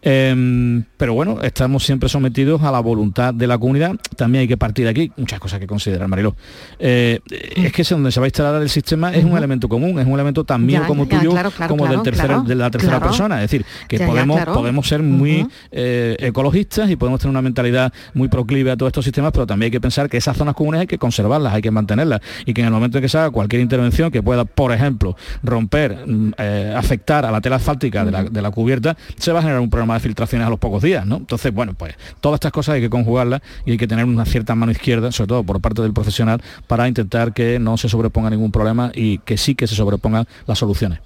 pero 0.00 1.14
bueno, 1.14 1.40
estamos 1.42 1.84
siempre 1.84 2.08
sometidos 2.08 2.62
a 2.62 2.70
la 2.70 2.80
voluntad 2.80 3.34
de 3.34 3.46
la 3.46 3.58
comunidad, 3.58 3.94
también 4.16 4.42
hay 4.42 4.48
que 4.48 4.56
partir 4.56 4.84
de 4.84 4.90
aquí, 4.90 5.12
muchas 5.16 5.40
cosas 5.40 5.60
que 5.60 5.66
considerar, 5.66 6.08
Mariló. 6.08 6.36
es 6.78 7.72
que 7.72 7.82
es 7.82 7.88
donde 7.88 8.12
se 8.12 8.20
va 8.20 8.26
a 8.26 8.28
instalar 8.28 8.60
el 8.62 8.68
sistema 8.68 9.14
es 9.14 9.24
un 9.24 9.36
elemento 9.36 9.68
común, 9.68 9.98
es 9.98 10.06
un 10.06 10.14
elemento 10.14 10.33
también 10.42 10.82
como 10.84 11.06
tuyo, 11.06 11.32
como 11.68 11.86
del 11.86 12.02
tercero, 12.02 12.42
de 12.42 12.56
la 12.56 12.70
tercera 12.70 12.98
persona. 12.98 13.36
Es 13.36 13.50
decir, 13.50 13.64
que 13.86 14.00
podemos, 14.00 14.44
podemos 14.46 14.88
ser 14.88 15.02
muy 15.02 15.46
eh, 15.70 16.16
ecologistas 16.18 16.90
y 16.90 16.96
podemos 16.96 17.20
tener 17.20 17.30
una 17.30 17.42
mentalidad 17.42 17.92
muy 18.14 18.28
proclive 18.28 18.72
a 18.72 18.76
todos 18.76 18.90
estos 18.90 19.04
sistemas, 19.04 19.30
pero 19.32 19.46
también 19.46 19.68
hay 19.68 19.70
que 19.70 19.80
pensar 19.80 20.08
que 20.08 20.16
esas 20.16 20.36
zonas 20.36 20.54
comunes 20.54 20.80
hay 20.80 20.86
que 20.86 20.98
conservarlas, 20.98 21.52
hay 21.54 21.62
que 21.62 21.70
mantenerlas. 21.70 22.20
Y 22.46 22.54
que 22.54 22.62
en 22.62 22.66
el 22.66 22.72
momento 22.72 22.98
en 22.98 23.02
que 23.02 23.08
se 23.08 23.18
haga 23.18 23.30
cualquier 23.30 23.62
intervención 23.62 24.10
que 24.10 24.22
pueda, 24.22 24.44
por 24.44 24.72
ejemplo, 24.72 25.16
romper, 25.42 26.04
mm, 26.06 26.32
eh, 26.38 26.74
afectar 26.76 27.24
a 27.24 27.30
la 27.30 27.40
tela 27.40 27.56
asfáltica 27.56 28.04
de, 28.04 28.10
la, 28.10 28.24
de, 28.24 28.42
la, 28.42 28.50
cubierta, 28.50 28.96
se 29.18 29.32
va 29.32 29.40
a 29.40 29.42
generar 29.42 29.60
un 29.60 29.70
problema 29.70 29.94
de 29.94 30.00
filtraciones 30.00 30.46
a 30.46 30.50
los 30.50 30.58
pocos 30.58 30.82
días, 30.82 31.06
¿no? 31.06 31.16
Entonces, 31.16 31.52
bueno, 31.52 31.74
pues 31.74 31.94
todas 32.20 32.38
estas 32.38 32.52
cosas 32.52 32.76
hay 32.76 32.80
que 32.80 32.90
conjugarlas 32.90 33.42
y 33.66 33.72
hay 33.72 33.76
que 33.76 33.86
tener 33.86 34.04
una 34.04 34.24
cierta 34.24 34.54
mano 34.54 34.72
izquierda, 34.72 35.12
sobre 35.12 35.28
todo 35.28 35.44
por 35.44 35.60
parte 35.60 35.82
del 35.82 35.92
profesional, 35.92 36.40
para 36.66 36.88
intentar 36.88 37.32
que 37.32 37.58
no 37.58 37.76
se 37.76 37.88
sobreponga 37.88 38.30
ningún 38.30 38.50
problema 38.50 38.90
y 38.94 39.18
que 39.18 39.36
sí 39.36 39.54
que 39.54 39.66
se 39.66 39.74
sobreponga 39.74 40.23
las 40.46 40.58
soluciones. 40.58 41.00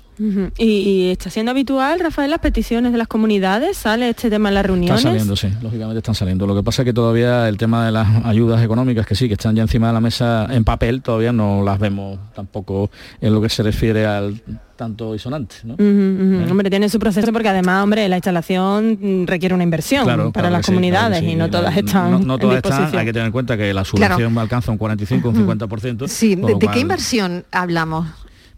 ¿Y, 0.58 1.10
está 1.10 1.30
siendo 1.30 1.50
habitual, 1.50 2.00
Rafael, 2.00 2.30
las 2.30 2.40
peticiones 2.40 2.92
de 2.92 2.98
las 2.98 3.06
comunidades? 3.06 3.76
¿Sale 3.76 4.10
este 4.10 4.30
tema 4.30 4.48
en 4.48 4.56
las 4.56 4.66
reuniones? 4.66 4.98
Están 4.98 5.12
saliendo, 5.12 5.36
sí, 5.36 5.48
lógicamente 5.62 5.98
están 5.98 6.14
saliendo. 6.14 6.46
Lo 6.46 6.56
que 6.56 6.62
pasa 6.62 6.82
es 6.82 6.86
que 6.86 6.92
todavía 6.92 7.48
el 7.48 7.56
tema 7.56 7.86
de 7.86 7.92
las 7.92 8.24
ayudas 8.24 8.62
económicas, 8.62 9.06
que 9.06 9.14
sí, 9.14 9.28
que 9.28 9.34
están 9.34 9.54
ya 9.54 9.62
encima 9.62 9.88
de 9.88 9.92
la 9.92 10.00
mesa 10.00 10.48
en 10.50 10.64
papel, 10.64 11.02
todavía 11.02 11.32
no 11.32 11.62
las 11.62 11.78
vemos 11.78 12.18
tampoco 12.34 12.90
en 13.20 13.32
lo 13.32 13.40
que 13.40 13.48
se 13.48 13.62
refiere 13.62 14.06
al 14.06 14.42
tanto 14.74 15.14
y 15.14 15.18
sonante. 15.18 15.56
¿no? 15.64 15.74
¿Eh? 15.78 16.46
Hombre, 16.50 16.70
tiene 16.70 16.88
su 16.88 16.98
proceso 16.98 17.32
porque 17.32 17.48
además, 17.48 17.82
hombre, 17.82 18.08
la 18.08 18.16
instalación 18.16 19.26
requiere 19.26 19.54
una 19.54 19.64
inversión 19.64 20.32
para 20.32 20.50
las 20.50 20.66
comunidades 20.66 21.22
y 21.22 21.34
no 21.34 21.50
todas 21.50 21.76
están 21.76 22.26
no, 22.26 22.38
todas 22.38 22.56
están, 22.56 22.96
hay 22.96 23.04
que 23.04 23.12
tener 23.12 23.26
en 23.26 23.32
cuenta 23.32 23.56
que 23.56 23.74
la 23.74 23.84
subvención 23.84 24.36
alcanza 24.38 24.72
un 24.72 24.78
45, 24.78 25.28
un 25.28 25.46
50%. 25.46 26.08
Sí, 26.08 26.36
¿de, 26.36 26.68
qué 26.72 26.80
inversión 26.80 27.44
hablamos? 27.50 28.06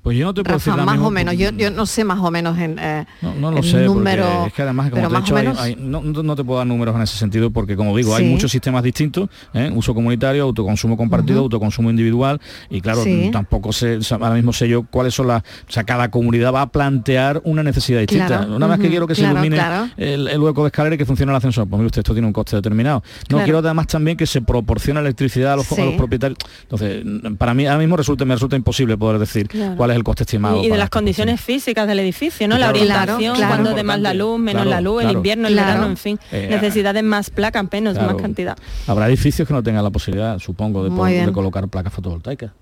Pues 0.03 0.17
yo 0.17 0.25
no 0.25 0.33
te 0.33 0.43
puedo 0.43 0.57
decir 0.57 0.75
más 0.75 0.99
o 0.99 1.11
menos, 1.11 1.37
yo, 1.37 1.71
no 1.71 1.85
sé 1.85 2.05
más 2.05 2.21
o 2.21 2.31
menos 2.31 2.59
en 2.59 2.79
eh, 2.79 3.05
no, 3.21 3.51
lo 3.51 3.63
sé, 3.63 3.85
número, 3.85 4.47
es 4.47 4.53
que 4.55 4.63
además 4.63 4.91
como 4.91 5.09
te 5.09 5.15
he 5.15 5.19
dicho, 5.19 5.77
no, 5.79 6.37
te 6.37 6.43
puedo 6.43 6.59
dar 6.59 6.67
números 6.67 6.97
en 6.97 7.03
ese 7.03 7.19
sentido 7.19 7.51
porque 7.51 7.77
como 7.77 7.95
digo, 7.95 8.15
hay 8.15 8.25
muchos 8.25 8.51
sistemas 8.51 8.83
distintos, 8.83 9.29
¿eh? 9.53 9.71
uso 9.75 9.95
comunitario, 9.95 10.45
autoconsumo 10.45 10.97
compartido, 10.97 11.41
autoconsumo 11.41 11.91
individual 11.91 12.41
y 12.71 12.81
claro, 12.81 13.03
tampoco 13.31 13.73
sé, 13.73 13.99
ahora 14.11 14.35
mismo 14.35 14.55
sé 14.55 14.69
yo 14.69 14.85
cuáles 14.85 15.15
son 15.15 15.29
las, 15.29 15.43
o 15.43 15.73
sea, 15.73 15.85
cada 15.85 16.11
comunidad 16.11 16.55
va 16.55 16.63
a 16.63 16.67
plantear 16.69 17.43
una 17.45 17.63
necesidad 17.63 18.01
distinta. 18.01 18.47
Una 18.47 18.67
vez 18.67 18.81
que 18.81 18.89
quiero 18.89 19.07
que 19.07 19.15
se 19.15 19.23
ilumine 19.23 19.61
el, 19.99 20.41
hueco 20.41 20.63
de 20.63 20.69
escalera 20.69 20.95
y 20.95 20.99
que 20.99 21.05
funcione 21.05 21.31
el 21.31 21.37
ascensor, 21.37 21.69
pues 21.69 21.79
mire 21.79 21.87
usted, 21.89 22.01
esto 22.01 22.15
tiene 22.15 22.27
un 22.27 22.33
coste 22.33 22.57
determinado. 22.57 23.03
No 23.29 23.45
quiero 23.45 23.59
además 23.59 23.87
también 23.87 24.17
que 24.17 24.27
se 24.27 24.41
proporcione 24.41 25.01
electricidad 25.01 25.53
a 25.53 25.57
los, 25.57 25.67
propietarios. 25.67 26.39
Entonces, 26.63 27.05
para 27.37 27.53
mí 27.53 27.67
ahora 27.67 27.79
mismo 27.79 27.99
resulta, 27.99 28.25
me 28.25 28.35
resulta 28.35 28.57
imposible 28.57 28.97
poder 28.97 29.19
decir 29.19 29.49
cuál 29.77 29.90
es 29.93 29.97
el 29.97 30.05
coste 30.05 30.25
estimado. 30.25 30.63
Y, 30.63 30.69
de 30.69 30.77
las 30.77 30.91
condiciones 30.91 31.41
físicas 31.41 31.87
del 31.87 31.99
edificio, 32.01 32.49
¿no? 32.49 32.59
la 32.59 32.71
orientación, 32.71 33.37
cuando 33.37 33.75
de 33.75 33.83
más 33.83 34.01
la 34.01 34.15
luz, 34.15 34.39
menos 34.39 34.67
la 34.67 34.81
luz, 34.81 35.03
el 35.05 35.13
invierno, 35.13 35.49
el 35.49 35.55
verano, 35.55 35.87
en 35.87 35.97
fin. 35.97 36.19
Eh, 36.33 36.49
necesidades 36.51 37.03
más 37.03 37.31
placas, 37.31 37.65
menos, 37.71 37.97
más 37.97 38.15
cantidad. 38.17 38.57
Habrá 38.87 39.09
edificios 39.09 39.47
que 39.47 39.55
no 39.55 39.63
tengan 39.63 39.85
la 39.85 39.91
posibilidad, 39.91 40.39
supongo, 40.39 40.85
de, 40.85 41.33
colocar 41.33 41.69
placas 41.69 41.93
fotovoltaicas. 41.93 42.53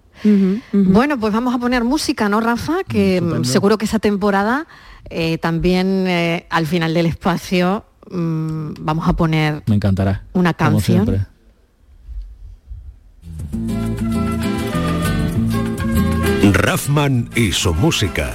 Bueno, 0.72 1.18
pues 1.18 1.32
vamos 1.32 1.54
a 1.54 1.58
poner 1.58 1.84
música, 1.84 2.28
¿no, 2.28 2.40
Rafa? 2.40 2.84
Que 2.84 3.22
seguro 3.42 3.78
que 3.78 3.84
esa 3.84 3.98
temporada 3.98 4.66
eh, 5.10 5.38
también 5.38 6.06
eh, 6.06 6.46
al 6.50 6.66
final 6.66 6.92
del 6.92 7.06
espacio 7.06 7.84
mm, 8.10 8.72
vamos 8.80 9.08
a 9.08 9.14
poner. 9.14 9.62
Me 9.66 9.76
encantará. 9.76 10.24
Una 10.32 10.54
canción. 10.54 11.26
Raffman 16.54 17.28
y 17.34 17.52
su 17.52 17.74
música. 17.74 18.32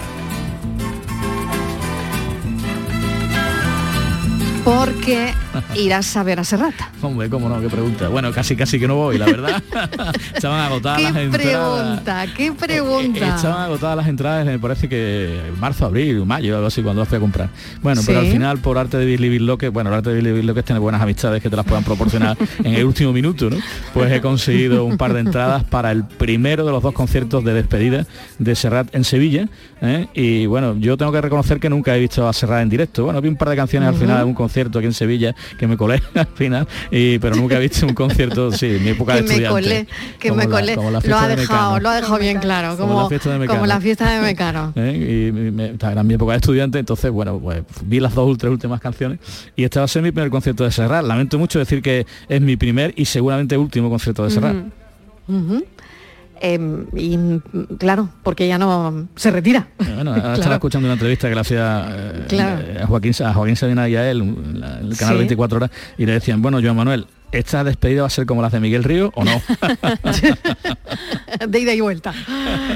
Porque 4.64 5.34
irás 5.76 6.16
a 6.18 6.24
ver 6.24 6.40
a 6.40 6.44
Serrata. 6.44 6.92
Hombre, 7.02 7.30
cómo 7.30 7.50
no, 7.50 7.60
qué 7.62 7.70
pregunta. 7.70 8.08
Bueno, 8.08 8.32
casi 8.32 8.56
casi 8.56 8.80
que 8.80 8.88
no 8.88 8.96
voy, 8.96 9.18
la 9.18 9.26
verdad. 9.26 9.64
estaban 10.36 10.60
agotadas 10.62 11.02
las 11.02 11.16
entradas. 11.16 11.32
Qué 11.32 11.50
pregunta, 11.50 12.28
qué 12.36 12.52
pregunta. 12.52 13.20
Eh, 13.20 13.36
estaban 13.36 13.62
agotadas 13.62 13.98
las 13.98 14.08
entradas, 14.08 14.46
me 14.46 14.60
parece 14.60 14.90
que 14.90 15.42
marzo, 15.60 15.86
abril, 15.86 16.26
mayo, 16.26 16.56
algo 16.56 16.68
así, 16.68 16.82
cuando 16.82 17.02
las 17.02 17.10
fui 17.10 17.18
a 17.18 17.22
comprar. 17.22 17.50
Bueno, 17.82 18.02
pero 18.06 18.20
al 18.20 18.28
final, 18.28 18.60
por 18.60 18.78
arte 18.78 18.98
de 18.98 19.06
Billy 19.06 19.40
Loque, 19.40 19.70
bueno, 19.70 19.90
el 19.90 19.98
arte 19.98 20.12
de 20.12 20.22
Billy 20.22 20.42
Loque 20.44 20.62
es 20.62 20.66
tener 20.66 20.82
buenas 20.82 21.02
amistades 21.02 21.42
que 21.42 21.50
te 21.50 21.56
las 21.56 21.66
puedan 21.66 21.84
proporcionar 21.84 22.38
en 22.64 22.74
el 22.74 22.86
último 22.86 23.14
minuto, 23.14 23.50
¿no? 23.50 23.58
Pues 23.94 24.12
he 24.12 24.22
conseguido 24.22 24.86
un 24.86 24.98
par 24.98 25.14
de 25.14 25.20
entradas 25.20 25.64
para 25.64 25.92
el 25.92 26.04
primero 26.06 26.66
de 26.66 26.72
los 26.72 26.82
dos 26.82 26.94
conciertos 26.94 27.44
de 27.44 27.54
despedida 27.54 28.06
de 28.40 28.56
Serrat 28.56 28.94
en 28.96 29.04
Sevilla. 29.04 29.48
¿eh? 29.82 30.08
Y 30.14 30.46
bueno, 30.46 30.76
yo 30.78 30.98
tengo 30.98 31.12
que 31.12 31.22
reconocer 31.22 31.60
que 31.60 31.70
nunca 31.70 31.96
he 31.96 32.00
visto 32.00 32.28
a 32.28 32.34
Serrat 32.34 32.62
en 32.62 32.70
directo. 32.70 33.06
Bueno, 33.06 33.22
vi 33.22 33.30
un 33.30 33.36
par 33.36 33.50
de 33.50 33.56
canciones 33.56 33.90
al 33.90 33.96
final 33.96 34.18
de 34.20 34.24
un 34.24 34.34
concierto 34.34 34.80
aquí 34.80 34.88
en 34.88 34.94
Sevilla, 34.94 35.36
que 35.58 35.68
me 35.68 35.78
colé 35.78 36.02
al 36.16 36.28
final, 36.28 36.68
y, 36.92 37.20
pero 37.20 37.36
nunca 37.36 37.58
he 37.58 37.62
visto 37.62 37.86
un 37.86 37.94
concierto, 37.94 38.52
sí, 38.52 38.68
en 38.68 38.84
mi 38.84 38.90
época 38.90 39.16
de 39.16 39.20
estudiante. 39.22 39.44
Me 39.44 39.50
colé, 39.50 39.88
que 40.20 40.32
me 40.32 40.48
colé, 40.48 40.76
lo 40.76 41.18
ha 41.18 41.28
dejado, 41.28 41.80
lo 41.80 41.90
ha 41.90 41.96
dejado 41.96 42.20
bien 42.20 42.40
claro, 42.40 42.78
como, 42.78 43.04
la 43.04 43.10
fiesta 43.10 43.32
de 43.32 43.40
Mecano. 43.40 43.60
Como 43.60 43.68
la 43.68 43.82
fiesta 43.82 44.12
de 44.12 44.22
Mecano. 44.22 44.74
¿Eh? 44.76 45.32
Y 45.34 45.86
era 45.86 46.04
mi 46.04 46.14
época 46.16 46.34
de 46.34 46.38
estudiante, 46.38 46.80
entonces, 46.80 47.12
bueno, 47.12 47.40
pues 47.40 47.64
vi 47.84 48.00
las 48.00 48.14
dos 48.14 48.38
tres 48.38 48.52
últimas 48.52 48.80
canciones 48.82 49.20
y 49.56 49.64
este 49.64 49.80
va 49.80 49.86
a 49.86 49.88
ser 49.88 50.02
mi 50.02 50.12
primer 50.12 50.30
concierto 50.30 50.64
de 50.64 50.72
Serrat. 50.72 51.06
Lamento 51.06 51.38
mucho 51.38 51.60
decir 51.60 51.82
que 51.82 52.06
es 52.28 52.42
mi 52.42 52.56
primer 52.58 52.94
y 52.96 53.06
seguramente 53.06 53.58
último 53.58 53.90
concierto 53.90 54.24
de 54.24 54.32
Serrat. 54.32 54.56
Em, 56.46 56.88
y 56.94 57.18
claro, 57.78 58.10
porque 58.22 58.46
ya 58.50 58.58
no 58.58 59.08
se 59.16 59.32
retira. 59.32 59.70
Bueno, 59.78 60.14
estaba 60.34 60.56
escuchando 60.56 60.88
una 60.88 60.96
entrevista 60.96 61.30
que 61.30 61.36
le 61.36 61.40
hacía 61.40 61.88
eh, 62.30 62.80
a 62.84 62.86
Joaquín, 62.86 63.14
a 63.24 63.34
Joaquín 63.34 63.56
Sabina 63.56 63.88
y 63.88 63.96
a 63.96 64.12
él, 64.12 64.36
el 64.82 64.98
canal 64.98 65.20
24 65.20 65.56
horas, 65.56 65.72
y 65.98 66.06
le 66.06 66.12
decían, 66.12 66.42
bueno, 66.42 66.60
Joan 66.62 66.76
Manuel, 66.76 67.08
¿esta 67.32 67.64
despedida 67.64 68.02
va 68.02 68.08
a 68.08 68.10
ser 68.10 68.26
como 68.26 68.42
las 68.42 68.52
de 68.52 68.60
Miguel 68.60 68.84
Río 68.84 69.10
o 69.16 69.24
no? 69.24 69.42
de 71.48 71.60
ida 71.62 71.74
y 71.76 71.80
vuelta. 71.80 72.14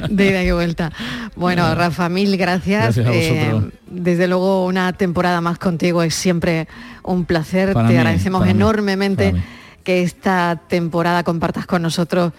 De 0.09 0.27
ida 0.27 0.43
y 0.45 0.51
vuelta. 0.51 0.93
Bueno, 1.35 1.75
Rafa, 1.75 2.07
mil 2.07 2.37
gracias. 2.37 2.97
Eh, 2.97 3.53
desde 3.85 4.29
luego 4.29 4.65
una 4.65 4.93
temporada 4.93 5.41
más 5.41 5.59
contigo 5.59 6.03
es 6.03 6.15
siempre 6.15 6.69
un 7.03 7.25
placer. 7.25 7.73
Te 7.73 7.79
agradecemos 7.97 8.47
enormemente 8.47 9.35
que 9.83 10.03
esta 10.03 10.61
temporada 10.69 11.23
compartas 11.23 11.65
con 11.65 11.81
nosotros 11.81 12.31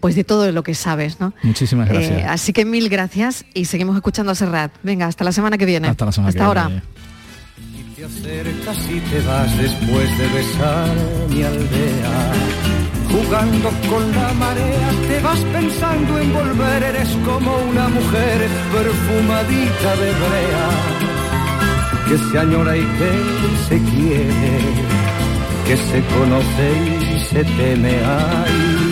pues 0.00 0.14
de 0.14 0.24
todo 0.24 0.50
lo 0.52 0.62
que 0.62 0.74
sabes, 0.74 1.20
¿no? 1.20 1.32
Muchísimas 1.42 1.88
eh, 1.90 1.92
gracias. 1.92 2.30
así 2.30 2.52
que 2.52 2.64
mil 2.64 2.88
gracias 2.88 3.44
y 3.54 3.64
seguimos 3.64 3.96
escuchando 3.96 4.32
a 4.32 4.34
Serrat. 4.34 4.72
Venga, 4.82 5.06
hasta 5.06 5.24
la 5.24 5.32
semana 5.32 5.58
que 5.58 5.66
viene. 5.66 5.88
Hasta 5.88 6.04
la 6.04 6.12
semana 6.12 6.28
hasta 6.30 6.44
ahora. 6.44 6.82
Y 7.58 7.94
te 7.94 8.04
acercas 8.04 8.78
y 8.90 9.00
te 9.00 9.20
vas 9.22 9.58
después 9.58 10.18
de 10.18 10.28
besar 10.28 10.88
mi 11.28 11.42
aldea. 11.42 12.32
Jugando 13.10 13.70
con 13.90 14.10
la 14.12 14.32
marea, 14.34 14.90
te 15.06 15.20
vas 15.20 15.38
pensando 15.40 16.18
en 16.18 16.32
volver, 16.32 16.82
eres 16.82 17.10
como 17.26 17.54
una 17.70 17.88
mujer 17.88 18.48
perfumadita 18.72 19.96
de 19.96 20.12
brea, 20.22 20.68
que 22.08 22.16
se 22.16 22.38
añora 22.38 22.74
y 22.74 22.80
que 22.80 23.12
se 23.68 23.78
quiere, 23.90 24.58
que 25.66 25.76
se 25.76 26.02
conoce 26.06 26.66
y 27.12 27.24
se 27.24 27.44
teme. 27.44 28.00
Ay, 28.02 28.91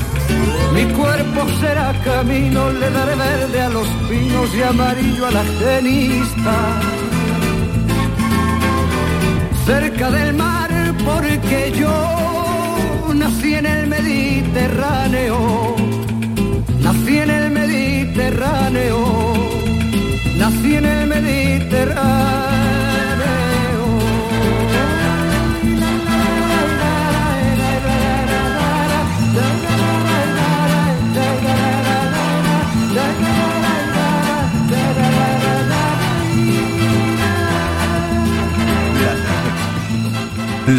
Mi 0.73 0.85
cuerpo 0.93 1.47
será 1.59 1.93
camino, 2.03 2.71
le 2.71 2.89
daré 2.89 3.15
verde 3.15 3.61
a 3.61 3.69
los 3.69 3.87
pinos 4.09 4.55
y 4.55 4.61
amarillo 4.61 5.27
a 5.27 5.31
la 5.31 5.43
genista. 5.59 6.55
Cerca 9.65 10.11
del 10.11 10.33
mar, 10.33 10.71
porque 11.05 11.73
yo 11.77 13.13
nací 13.13 13.53
en 13.55 13.65
el 13.65 13.87
Mediterráneo, 13.87 15.75
nací 16.81 17.17
en 17.17 17.29
el 17.29 17.51
Mediterráneo, 17.51 18.97
nací 20.37 20.75
en 20.75 20.85
el 20.85 21.07
Mediterráneo. 21.07 22.60